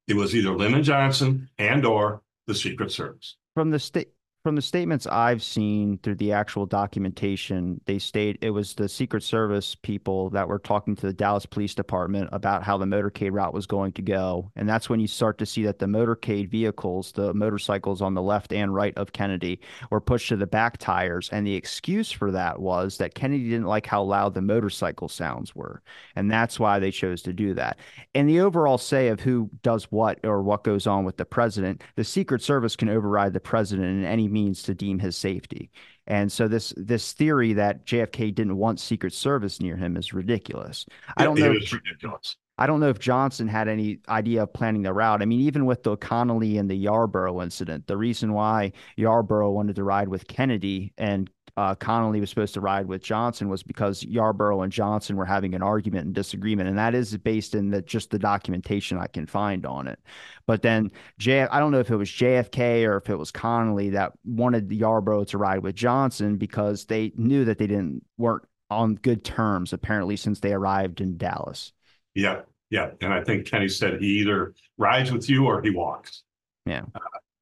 It 0.10 0.18
was 0.18 0.36
either 0.36 0.52
Lyndon 0.52 0.84
Johnson 0.84 1.50
and 1.58 1.86
or 1.86 2.22
the 2.48 2.56
Secret 2.56 2.92
Service. 2.92 3.38
From 3.54 3.72
the 3.72 3.80
state 3.80 4.10
from 4.44 4.56
the 4.56 4.62
statements 4.62 5.06
I've 5.06 5.44
seen 5.44 5.98
through 5.98 6.16
the 6.16 6.32
actual 6.32 6.66
documentation, 6.66 7.82
they 7.86 8.00
state 8.00 8.38
it 8.42 8.52
was 8.52 8.76
the 8.76 8.88
Secret 8.88 9.24
Service 9.24 9.76
people 9.76 10.30
that 10.30 10.48
were 10.48 10.60
talking 10.60 10.96
to 10.96 11.08
the 11.08 11.12
Dallas 11.12 11.46
Police 11.46 11.76
Department 11.76 12.30
about 12.32 12.64
how 12.64 12.78
the 12.78 12.86
motorcade 12.86 13.34
route 13.34 13.54
was 13.54 13.66
going 13.66 13.92
to 13.94 14.02
go. 14.02 14.50
And 14.56 14.70
that's 14.70 14.90
when 14.90 15.02
you 15.02 15.08
start 15.08 15.38
to 15.40 15.46
see 15.46 15.64
that 15.64 15.80
the 15.80 15.86
motorcade 15.86 16.50
vehicles, 16.50 17.12
the 17.12 17.34
motorcycles 17.34 18.02
on 18.02 18.14
the 18.14 18.22
left 18.22 18.54
and 18.54 18.74
right 18.74 18.94
of 18.96 19.12
Kennedy, 19.12 19.60
were 19.90 20.00
pushed 20.00 20.30
to 20.30 20.38
the 20.38 20.48
back 20.48 20.78
tires. 20.78 21.28
And 21.34 21.46
the 21.46 21.56
excuse 21.56 22.10
for 22.10 22.32
that 22.32 22.62
was 22.62 23.00
that 23.00 23.16
Kennedy 23.16 23.50
didn't 23.50 23.66
like 23.66 23.86
how 23.86 24.04
loud 24.04 24.34
the 24.34 24.42
motorcycle 24.42 25.10
sounds 25.10 25.56
were. 25.56 25.82
And 26.16 26.32
that's 26.32 26.58
why 26.58 26.80
they 26.80 26.92
chose 26.92 27.22
to 27.24 27.34
do 27.34 27.54
that. 27.56 27.80
And 28.16 28.30
the 28.30 28.40
overall 28.40 28.78
say 28.78 29.10
of 29.10 29.20
who 29.20 29.50
does 29.62 29.86
what 29.92 30.20
or 30.24 30.42
what 30.42 30.64
goes 30.64 30.88
on 30.88 31.04
with 31.04 31.18
the 31.18 31.26
president, 31.26 31.84
the 31.98 32.06
Secret 32.06 32.42
Service 32.42 32.78
can 32.78 32.88
override 32.88 33.34
the 33.34 33.42
president 33.42 33.88
in 33.88 34.06
any 34.06 34.28
means 34.38 34.64
to 34.64 34.76
deem 34.76 35.00
his 35.00 35.18
safety. 35.18 35.72
And 36.06 36.32
so 36.32 36.48
this 36.48 36.74
this 36.78 37.14
theory 37.14 37.54
that 37.54 37.86
JFK 37.86 38.34
didn't 38.34 38.58
want 38.58 38.80
Secret 38.80 39.14
Service 39.14 39.60
near 39.62 39.76
him 39.76 39.98
is 39.98 40.14
ridiculous. 40.14 40.86
I 41.18 41.24
don't 41.24 41.40
know. 41.40 41.52
If, 41.52 41.74
ridiculous. 41.74 42.38
I 42.60 42.66
don't 42.66 42.80
know 42.80 42.90
if 42.90 43.00
Johnson 43.00 43.48
had 43.48 43.68
any 43.68 44.00
idea 44.10 44.44
of 44.44 44.54
planning 44.54 44.82
the 44.82 44.94
route. 44.94 45.22
I 45.22 45.26
mean, 45.26 45.42
even 45.42 45.66
with 45.66 45.84
the 45.84 45.98
Connally 45.98 46.60
and 46.60 46.70
the 46.70 46.76
Yarborough 46.76 47.42
incident, 47.42 47.86
the 47.88 47.98
reason 47.98 48.34
why 48.34 48.72
Yarborough 48.96 49.52
wanted 49.52 49.76
to 49.76 49.84
ride 49.84 50.08
with 50.08 50.28
Kennedy 50.28 50.94
and 50.98 51.30
uh, 51.58 51.74
Connally 51.74 52.20
was 52.20 52.30
supposed 52.30 52.54
to 52.54 52.62
ride 52.62 52.86
with 52.86 53.02
Johnson 53.02 53.50
was 53.50 53.64
because 53.64 54.04
Yarborough 54.04 54.62
and 54.62 54.72
Johnson 54.72 55.16
were 55.16 55.26
having 55.26 55.56
an 55.56 55.64
argument 55.64 56.06
and 56.06 56.14
disagreement, 56.14 56.70
and 56.70 56.78
that 56.78 56.94
is 56.94 57.18
based 57.18 57.56
in 57.56 57.72
the 57.72 57.82
just 57.82 58.12
the 58.12 58.20
documentation 58.20 59.00
I 59.00 59.08
can 59.08 59.26
find 59.26 59.66
on 59.66 59.88
it. 59.88 60.00
But 60.46 60.62
then 60.62 60.92
J, 61.18 61.42
I 61.42 61.60
don't 61.60 61.72
know 61.72 61.80
if 61.80 61.90
it 61.90 61.96
was 61.96 62.10
JFK 62.10 62.88
or 62.88 62.98
if 62.98 63.10
it 63.10 63.16
was 63.16 63.32
Connally 63.32 63.92
that 63.94 64.14
wanted 64.24 64.72
Yarborough 64.72 65.24
to 65.26 65.40
ride 65.40 65.64
with 65.64 65.76
Johnson 65.76 66.38
because 66.38 66.86
they 66.86 67.12
knew 67.16 67.44
that 67.46 67.58
they 67.58 67.68
didn't 67.68 68.06
weren't 68.20 68.46
on 68.70 68.96
good 68.96 69.24
terms 69.24 69.74
apparently 69.74 70.16
since 70.16 70.40
they 70.40 70.54
arrived 70.54 71.02
in 71.02 71.18
Dallas. 71.18 71.74
Yeah, 72.14 72.42
yeah. 72.70 72.92
And 73.02 73.12
I 73.12 73.24
think 73.24 73.48
Kenny 73.48 73.68
said 73.68 74.00
he 74.00 74.20
either 74.20 74.54
rides 74.78 75.12
with 75.12 75.28
you 75.28 75.48
or 75.48 75.64
he 75.64 75.72
walks. 75.72 76.22
Yeah. 76.68 76.84
Uh, 76.94 77.00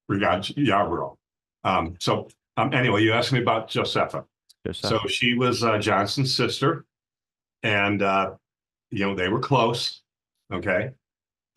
regards 0.08 0.54
Yarborough. 0.56 1.18
Um, 1.66 1.96
so 2.00 2.30
um, 2.58 2.74
anyway, 2.74 3.02
you 3.02 3.14
asked 3.14 3.34
me 3.34 3.42
about 3.42 3.70
Josefa. 3.70 4.26
So 4.74 5.00
she 5.08 5.36
was 5.36 5.64
uh, 5.64 5.78
Johnson's 5.78 6.36
sister, 6.36 6.86
and 7.62 8.02
uh, 8.02 8.32
you 8.90 9.06
know 9.06 9.16
they 9.16 9.30
were 9.30 9.40
close. 9.40 10.02
Okay, 10.52 10.92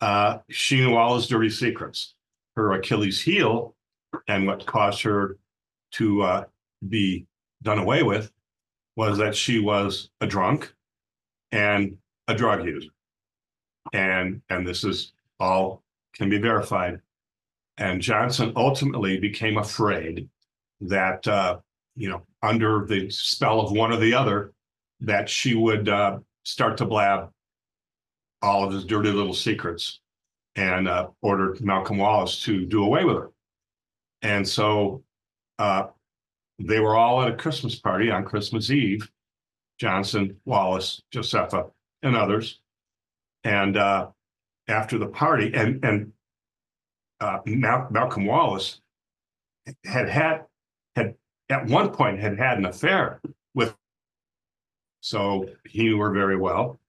uh, 0.01 0.39
she 0.49 0.77
knew 0.77 0.95
all 0.95 1.15
his 1.15 1.27
dirty 1.27 1.49
secrets. 1.49 2.13
Her 2.55 2.73
Achilles 2.73 3.21
heel, 3.21 3.75
and 4.27 4.45
what 4.45 4.65
caused 4.65 5.01
her 5.03 5.37
to 5.93 6.21
uh, 6.21 6.43
be 6.87 7.25
done 7.63 7.79
away 7.79 8.03
with, 8.03 8.31
was 8.95 9.17
that 9.17 9.35
she 9.35 9.59
was 9.59 10.09
a 10.21 10.27
drunk 10.27 10.73
and 11.51 11.97
a 12.27 12.35
drug 12.35 12.63
user, 12.63 12.89
and 13.91 14.41
and 14.49 14.67
this 14.67 14.83
is 14.83 15.13
all 15.39 15.81
can 16.13 16.29
be 16.29 16.37
verified. 16.37 16.99
And 17.77 18.01
Johnson 18.01 18.51
ultimately 18.55 19.19
became 19.19 19.57
afraid 19.57 20.29
that 20.81 21.27
uh, 21.27 21.57
you 21.95 22.09
know 22.09 22.21
under 22.41 22.85
the 22.87 23.09
spell 23.09 23.59
of 23.59 23.71
one 23.71 23.91
or 23.91 23.97
the 23.97 24.13
other 24.13 24.53
that 25.01 25.29
she 25.29 25.55
would 25.55 25.89
uh, 25.89 26.19
start 26.43 26.77
to 26.77 26.85
blab 26.85 27.29
all 28.41 28.63
of 28.63 28.73
his 28.73 28.85
dirty 28.85 29.11
little 29.11 29.33
secrets 29.33 29.99
and 30.55 30.87
uh, 30.87 31.07
ordered 31.21 31.61
Malcolm 31.61 31.97
Wallace 31.97 32.43
to 32.43 32.65
do 32.65 32.83
away 32.83 33.03
with 33.03 33.17
her. 33.17 33.29
And 34.21 34.47
so 34.47 35.03
uh, 35.57 35.87
they 36.57 36.79
were 36.79 36.95
all 36.95 37.21
at 37.21 37.31
a 37.31 37.35
Christmas 37.35 37.75
party 37.75 38.11
on 38.11 38.25
Christmas 38.25 38.69
Eve 38.69 39.09
Johnson, 39.79 40.35
Wallace, 40.45 41.01
Josefa, 41.13 41.71
and 42.03 42.15
others. 42.15 42.59
And 43.43 43.77
uh, 43.77 44.09
after 44.67 44.97
the 44.97 45.07
party, 45.07 45.51
and, 45.53 45.83
and 45.83 46.11
uh, 47.21 47.39
Mal- 47.45 47.87
Malcolm 47.89 48.25
Wallace 48.25 48.81
had 49.85 50.09
had 50.09 50.45
had 50.95 51.15
at 51.49 51.65
one 51.65 51.89
point 51.91 52.19
had 52.19 52.37
had 52.37 52.57
an 52.57 52.65
affair 52.65 53.21
with 53.53 53.75
so 55.01 55.47
he 55.67 55.83
knew 55.83 55.99
her 55.99 56.11
very 56.11 56.37
well. 56.37 56.79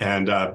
And 0.00 0.28
uh, 0.28 0.54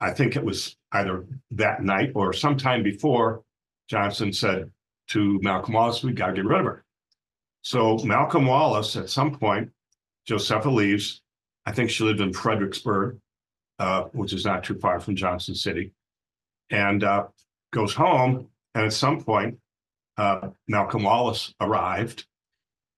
i 0.00 0.10
think 0.10 0.36
it 0.36 0.44
was 0.44 0.76
either 0.92 1.26
that 1.50 1.82
night 1.82 2.12
or 2.14 2.32
sometime 2.32 2.82
before 2.82 3.42
johnson 3.88 4.32
said 4.32 4.70
to 5.06 5.38
malcolm 5.42 5.74
wallace 5.74 6.02
we 6.02 6.12
got 6.12 6.28
to 6.28 6.32
get 6.34 6.44
rid 6.46 6.60
of 6.60 6.66
her. 6.66 6.84
So 7.62 7.98
malcolm 7.98 8.46
wallace 8.46 8.96
at 8.96 9.10
some 9.10 9.38
point 9.38 9.70
josefa 10.28 10.72
leaves. 10.72 11.22
I 11.66 11.72
think 11.72 11.90
she 11.90 12.04
lived 12.04 12.20
in 12.20 12.32
fredericksburg 12.32 13.18
uh, 13.78 14.04
which 14.12 14.32
is 14.32 14.44
not 14.44 14.64
too 14.64 14.78
far 14.78 14.98
from 15.00 15.16
johnson 15.16 15.54
city. 15.54 15.92
And 16.70 17.04
uh, 17.04 17.26
goes 17.72 17.94
home 17.94 18.48
and 18.74 18.86
at 18.86 18.92
some 18.92 19.22
point 19.22 19.58
uh, 20.18 20.48
malcolm 20.68 21.02
wallace 21.02 21.54
arrived 21.60 22.26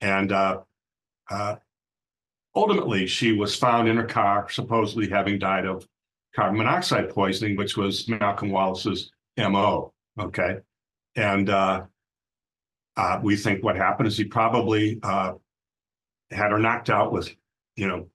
and 0.00 0.32
uh, 0.32 0.60
uh, 1.30 1.56
ultimately, 2.54 3.06
she 3.06 3.32
was 3.32 3.54
found 3.54 3.88
in 3.88 3.96
her 3.96 4.04
car, 4.04 4.48
supposedly 4.50 5.08
having 5.08 5.38
died 5.38 5.66
of 5.66 5.86
carbon 6.34 6.58
monoxide 6.58 7.10
poisoning, 7.10 7.56
which 7.56 7.76
was 7.76 8.08
Malcolm 8.08 8.50
Wallace's 8.50 9.10
MO. 9.36 9.92
Okay. 10.18 10.58
And 11.16 11.50
uh, 11.50 11.84
uh, 12.96 13.20
we 13.22 13.36
think 13.36 13.64
what 13.64 13.76
happened 13.76 14.06
is 14.06 14.16
he 14.16 14.24
probably 14.24 14.98
uh, 15.02 15.34
had 16.30 16.52
her 16.52 16.58
knocked 16.58 16.90
out 16.90 17.12
with, 17.12 17.34
you 17.76 17.88
know, 17.88 18.08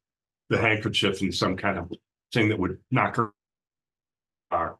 the 0.49 0.57
handkerchief 0.57 1.21
and 1.21 1.33
some 1.33 1.57
kind 1.57 1.77
of 1.77 1.91
thing 2.33 2.49
that 2.49 2.59
would 2.59 2.77
knock 2.91 3.15
her 3.15 3.31
car 4.51 4.77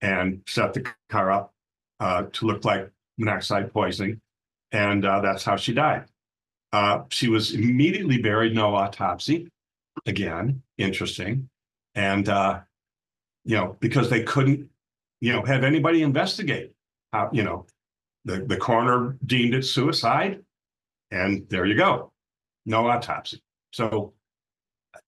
and 0.00 0.40
set 0.46 0.72
the 0.72 0.84
car 1.08 1.30
up 1.30 1.52
to 2.32 2.46
look 2.46 2.64
like 2.64 2.90
monoxide 3.20 3.72
poisoning. 3.72 4.20
And 4.72 5.04
uh, 5.04 5.20
that's 5.20 5.44
how 5.44 5.56
she 5.56 5.72
died. 5.74 6.06
Uh, 6.72 7.02
she 7.10 7.28
was 7.28 7.54
immediately 7.54 8.20
buried, 8.22 8.54
no 8.54 8.74
autopsy. 8.74 9.48
Again, 10.06 10.62
interesting. 10.78 11.48
And, 11.94 12.28
uh, 12.28 12.60
you 13.44 13.56
know, 13.56 13.76
because 13.80 14.08
they 14.08 14.22
couldn't, 14.22 14.68
you 15.20 15.32
know, 15.32 15.42
have 15.42 15.64
anybody 15.64 16.02
investigate 16.02 16.72
how, 17.12 17.28
you 17.32 17.42
know, 17.42 17.66
the, 18.24 18.44
the 18.46 18.56
coroner 18.56 19.16
deemed 19.26 19.54
it 19.54 19.64
suicide. 19.64 20.42
And 21.10 21.48
there 21.48 21.66
you 21.66 21.74
go, 21.74 22.12
no 22.64 22.86
autopsy. 22.86 23.42
So 23.72 24.14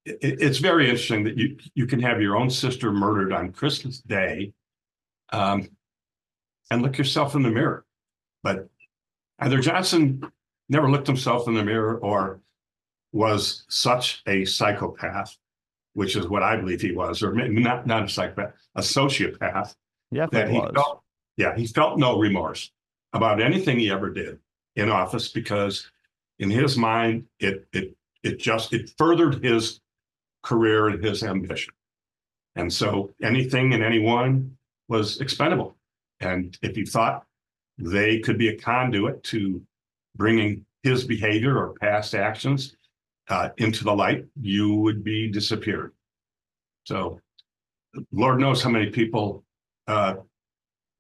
it, 0.05 0.19
it's 0.21 0.59
very 0.59 0.87
interesting 0.87 1.23
that 1.25 1.39
you, 1.39 1.57
you 1.75 1.87
can 1.87 2.01
have 2.01 2.21
your 2.21 2.37
own 2.37 2.51
sister 2.51 2.91
murdered 2.91 3.33
on 3.33 3.53
Christmas 3.53 3.99
Day 4.01 4.53
um, 5.33 5.69
and 6.71 6.83
look 6.83 6.99
yourself 6.99 7.37
in 7.37 7.43
the 7.43 7.51
mirror. 7.51 7.85
But 8.43 8.69
either 9.39 9.61
Johnson 9.61 10.23
never 10.69 10.91
looked 10.91 11.07
himself 11.07 11.49
in 11.49 11.55
the 11.55 11.65
mirror 11.65 11.99
or 11.99 12.41
was 13.13 13.65
such 13.69 14.23
a 14.27 14.45
psychopath, 14.45 15.37
which 15.95 16.17
is 16.17 16.29
what 16.29 16.43
I 16.43 16.57
believe 16.57 16.81
he 16.81 16.93
was, 16.93 17.23
or 17.23 17.33
not 17.35 17.87
not 17.87 18.05
a 18.05 18.09
psychopath, 18.09 18.55
a 18.75 18.81
sociopath. 18.81 19.75
Yeah, 20.11 20.27
that 20.33 20.51
he 20.51 20.59
was. 20.59 20.73
felt, 20.75 21.03
yeah, 21.37 21.57
he 21.57 21.67
felt 21.67 21.99
no 21.99 22.19
remorse 22.19 22.71
about 23.13 23.41
anything 23.41 23.79
he 23.79 23.91
ever 23.91 24.11
did 24.11 24.39
in 24.77 24.91
office 24.91 25.29
because 25.29 25.91
in 26.39 26.51
his 26.51 26.77
mind 26.77 27.27
it 27.39 27.67
it 27.73 27.95
it 28.23 28.39
just 28.39 28.73
it 28.73 28.91
furthered 28.97 29.45
his 29.45 29.81
career 30.43 30.89
and 30.89 31.03
his 31.03 31.23
ambition. 31.23 31.73
And 32.57 32.73
so 32.73 33.11
anything 33.23 33.73
and 33.73 33.83
anyone 33.83 34.57
was 34.89 35.21
expendable. 35.21 35.77
And 36.21 36.57
if 36.63 36.77
he 36.77 36.85
thought 36.85 37.25
they 37.79 38.21
could 38.21 38.39
be 38.39 38.49
a 38.49 38.57
conduit 38.57 39.23
to 39.25 39.63
bringing 40.17 40.65
his 40.83 41.05
behavior 41.05 41.57
or 41.57 41.75
past 41.81 42.15
actions 42.15 42.77
uh, 43.29 43.51
into 43.59 43.85
the 43.85 43.95
light, 43.95 44.25
you 44.41 44.75
would 44.77 45.05
be 45.05 45.31
disappeared. 45.31 45.93
So, 46.85 47.21
Lord 48.11 48.41
knows 48.41 48.63
how 48.63 48.71
many 48.71 48.91
people 48.91 49.45
uh, 49.87 50.15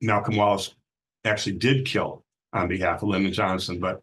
Malcolm 0.00 0.36
Wallace 0.36 0.74
actually 1.24 1.56
did 1.56 1.86
kill 1.86 2.24
on 2.52 2.68
behalf 2.68 3.02
of 3.02 3.08
Lyndon 3.08 3.32
Johnson, 3.32 3.80
but 3.80 4.02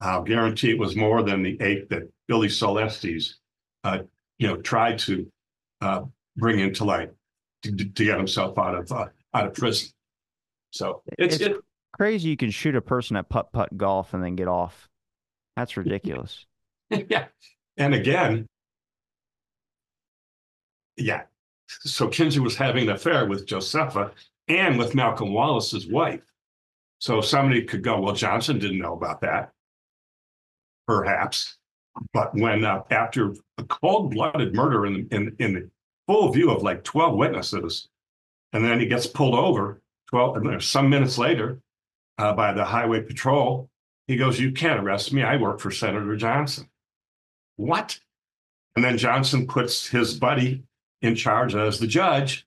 I'll 0.00 0.22
guarantee 0.22 0.70
it 0.70 0.78
was 0.78 0.96
more 0.96 1.22
than 1.22 1.42
the 1.42 1.56
eight 1.60 1.88
that 1.90 2.10
Billie 2.26 2.48
Sol 2.48 2.78
Estes, 2.78 3.38
uh, 3.84 3.98
you 4.38 4.48
know, 4.48 4.56
tried 4.56 4.98
to 5.00 5.30
uh, 5.80 6.02
bring 6.36 6.58
into 6.60 6.84
light 6.84 7.10
to, 7.62 7.74
to, 7.74 8.04
get 8.04 8.16
himself 8.16 8.58
out 8.58 8.74
of 8.74 8.90
uh, 8.90 9.06
out 9.32 9.46
of 9.46 9.54
prison. 9.54 9.90
So 10.72 11.02
it's, 11.18 11.36
it's, 11.36 11.44
it, 11.44 11.56
crazy 11.96 12.28
you 12.28 12.36
can 12.36 12.50
shoot 12.50 12.74
a 12.76 12.80
person 12.80 13.16
at 13.16 13.28
putt 13.28 13.52
putt 13.52 13.76
golf 13.76 14.14
and 14.14 14.22
then 14.22 14.36
get 14.36 14.48
off. 14.48 14.88
That's 15.56 15.76
ridiculous. 15.76 16.46
yeah. 16.90 17.26
And 17.76 17.94
again, 17.94 18.46
yeah. 20.96 21.22
So 21.66 22.08
Kinser 22.08 22.38
was 22.38 22.56
having 22.56 22.88
an 22.88 22.94
affair 22.94 23.26
with 23.26 23.46
Josefa 23.46 24.12
and 24.48 24.78
with 24.78 24.94
Malcolm 24.94 25.32
Wallace's 25.32 25.86
wife. 25.86 26.20
So 26.98 27.20
somebody 27.20 27.62
could 27.62 27.82
go, 27.82 28.00
well, 28.00 28.14
Johnson 28.14 28.58
didn't 28.58 28.78
know 28.78 28.94
about 28.94 29.20
that. 29.22 29.50
Perhaps. 30.86 31.58
But 32.12 32.34
when 32.34 32.64
uh, 32.64 32.82
after 32.90 33.34
a 33.58 33.64
cold 33.64 34.12
blooded 34.12 34.54
murder 34.54 34.86
in, 34.86 35.08
in, 35.10 35.34
in 35.38 35.54
the 35.54 35.70
full 36.06 36.32
view 36.32 36.50
of 36.50 36.62
like 36.62 36.84
12 36.84 37.16
witnesses, 37.16 37.88
and 38.52 38.64
then 38.64 38.78
he 38.78 38.86
gets 38.86 39.06
pulled 39.06 39.34
over 39.34 39.80
12, 40.10 40.62
some 40.62 40.88
minutes 40.88 41.18
later, 41.18 41.60
uh, 42.18 42.32
by 42.32 42.52
the 42.52 42.64
highway 42.64 43.02
patrol. 43.02 43.68
He 44.06 44.16
goes, 44.16 44.38
You 44.38 44.52
can't 44.52 44.80
arrest 44.80 45.12
me. 45.12 45.22
I 45.22 45.36
work 45.36 45.60
for 45.60 45.70
Senator 45.70 46.16
Johnson. 46.16 46.68
What? 47.56 47.98
And 48.76 48.84
then 48.84 48.98
Johnson 48.98 49.46
puts 49.46 49.86
his 49.86 50.14
buddy 50.14 50.64
in 51.00 51.14
charge 51.14 51.54
as 51.54 51.78
the 51.78 51.86
judge, 51.86 52.46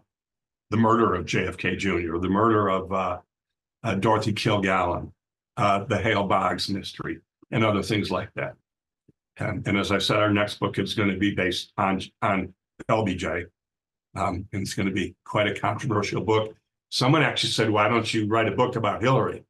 the 0.69 0.77
murder 0.77 1.13
of 1.15 1.25
JFK 1.25 1.77
Jr., 1.77 2.17
the 2.17 2.29
murder 2.29 2.69
of 2.69 2.91
uh, 2.91 3.17
uh, 3.83 3.95
Dorothy 3.95 4.33
Kilgallen, 4.33 5.11
uh, 5.57 5.83
the 5.85 5.97
Hale 5.97 6.23
Boggs 6.27 6.69
mystery, 6.69 7.19
and 7.51 7.63
other 7.63 7.83
things 7.83 8.09
like 8.09 8.29
that. 8.35 8.55
And, 9.37 9.67
and 9.67 9.77
as 9.77 9.91
I 9.91 9.97
said, 9.97 10.17
our 10.17 10.31
next 10.31 10.59
book 10.59 10.77
is 10.79 10.93
going 10.93 11.09
to 11.09 11.17
be 11.17 11.33
based 11.33 11.73
on 11.77 12.01
on 12.21 12.53
LBJ, 12.89 13.45
um, 14.15 14.47
and 14.53 14.61
it's 14.61 14.73
going 14.73 14.87
to 14.87 14.93
be 14.93 15.15
quite 15.25 15.47
a 15.47 15.59
controversial 15.59 16.21
book. 16.21 16.55
Someone 16.89 17.23
actually 17.23 17.49
said, 17.49 17.69
"Why 17.69 17.87
don't 17.87 18.11
you 18.13 18.27
write 18.27 18.47
a 18.47 18.51
book 18.51 18.75
about 18.75 19.01
Hillary?" 19.01 19.43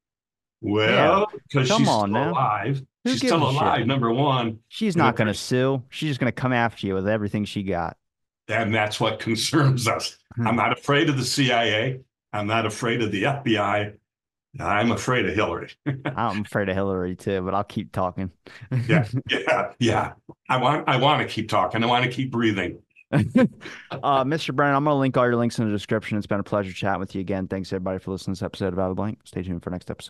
Well, 0.61 1.27
because 1.49 1.67
come 1.67 1.79
she's 1.79 1.89
on 1.89 2.09
still 2.09 2.23
now. 2.23 2.31
alive. 2.31 2.81
Who 3.03 3.11
she's 3.11 3.19
still 3.19 3.45
a 3.45 3.51
shit? 3.51 3.61
alive. 3.61 3.85
Number 3.85 4.13
one, 4.13 4.59
She's 4.69 4.95
not 4.95 5.17
going 5.17 5.27
to 5.27 5.33
sue. 5.33 5.83
She's 5.89 6.11
just 6.11 6.21
going 6.21 6.31
to 6.31 6.35
come 6.41 6.53
after 6.53 6.87
you 6.87 6.93
with 6.93 7.07
everything 7.07 7.43
she 7.43 7.63
got. 7.63 7.97
And 8.47 8.73
that's 8.73 8.99
what 8.99 9.19
concerns 9.19 9.87
us. 9.87 10.17
Hmm. 10.35 10.47
I'm 10.47 10.55
not 10.55 10.77
afraid 10.77 11.09
of 11.09 11.17
the 11.17 11.25
CIA. 11.25 12.01
I'm 12.31 12.47
not 12.47 12.65
afraid 12.65 13.01
of 13.01 13.11
the 13.11 13.23
FBI. 13.23 13.93
I'm 14.59 14.91
afraid 14.91 15.25
of 15.25 15.33
Hillary. 15.33 15.71
I'm 16.05 16.41
afraid 16.41 16.69
of 16.69 16.75
Hillary 16.75 17.15
too, 17.15 17.41
but 17.41 17.53
I'll 17.53 17.63
keep 17.63 17.91
talking. 17.91 18.31
Yeah, 18.87 19.07
yeah, 19.29 19.71
yeah. 19.79 20.13
I 20.49 20.57
want, 20.57 20.87
I 20.87 20.97
want 20.97 21.27
to 21.27 21.27
keep 21.27 21.49
talking. 21.49 21.83
I 21.83 21.87
want 21.87 22.05
to 22.05 22.11
keep 22.11 22.31
breathing. 22.31 22.79
uh, 23.11 24.23
Mr. 24.23 24.55
Brennan, 24.55 24.75
I'm 24.75 24.83
going 24.83 24.95
to 24.95 24.99
link 24.99 25.17
all 25.17 25.25
your 25.25 25.35
links 25.35 25.59
in 25.59 25.65
the 25.65 25.71
description. 25.71 26.17
It's 26.17 26.27
been 26.27 26.39
a 26.39 26.43
pleasure 26.43 26.73
chatting 26.73 26.99
with 26.99 27.13
you 27.13 27.21
again. 27.21 27.47
Thanks 27.47 27.71
everybody 27.71 27.99
for 27.99 28.11
listening 28.11 28.35
to 28.35 28.39
this 28.39 28.45
episode 28.45 28.73
of 28.73 28.79
Out 28.79 28.89
of 28.89 28.91
the 28.91 28.95
Blank. 28.95 29.19
Stay 29.23 29.43
tuned 29.43 29.63
for 29.63 29.69
next 29.69 29.89
episode. 29.89 30.01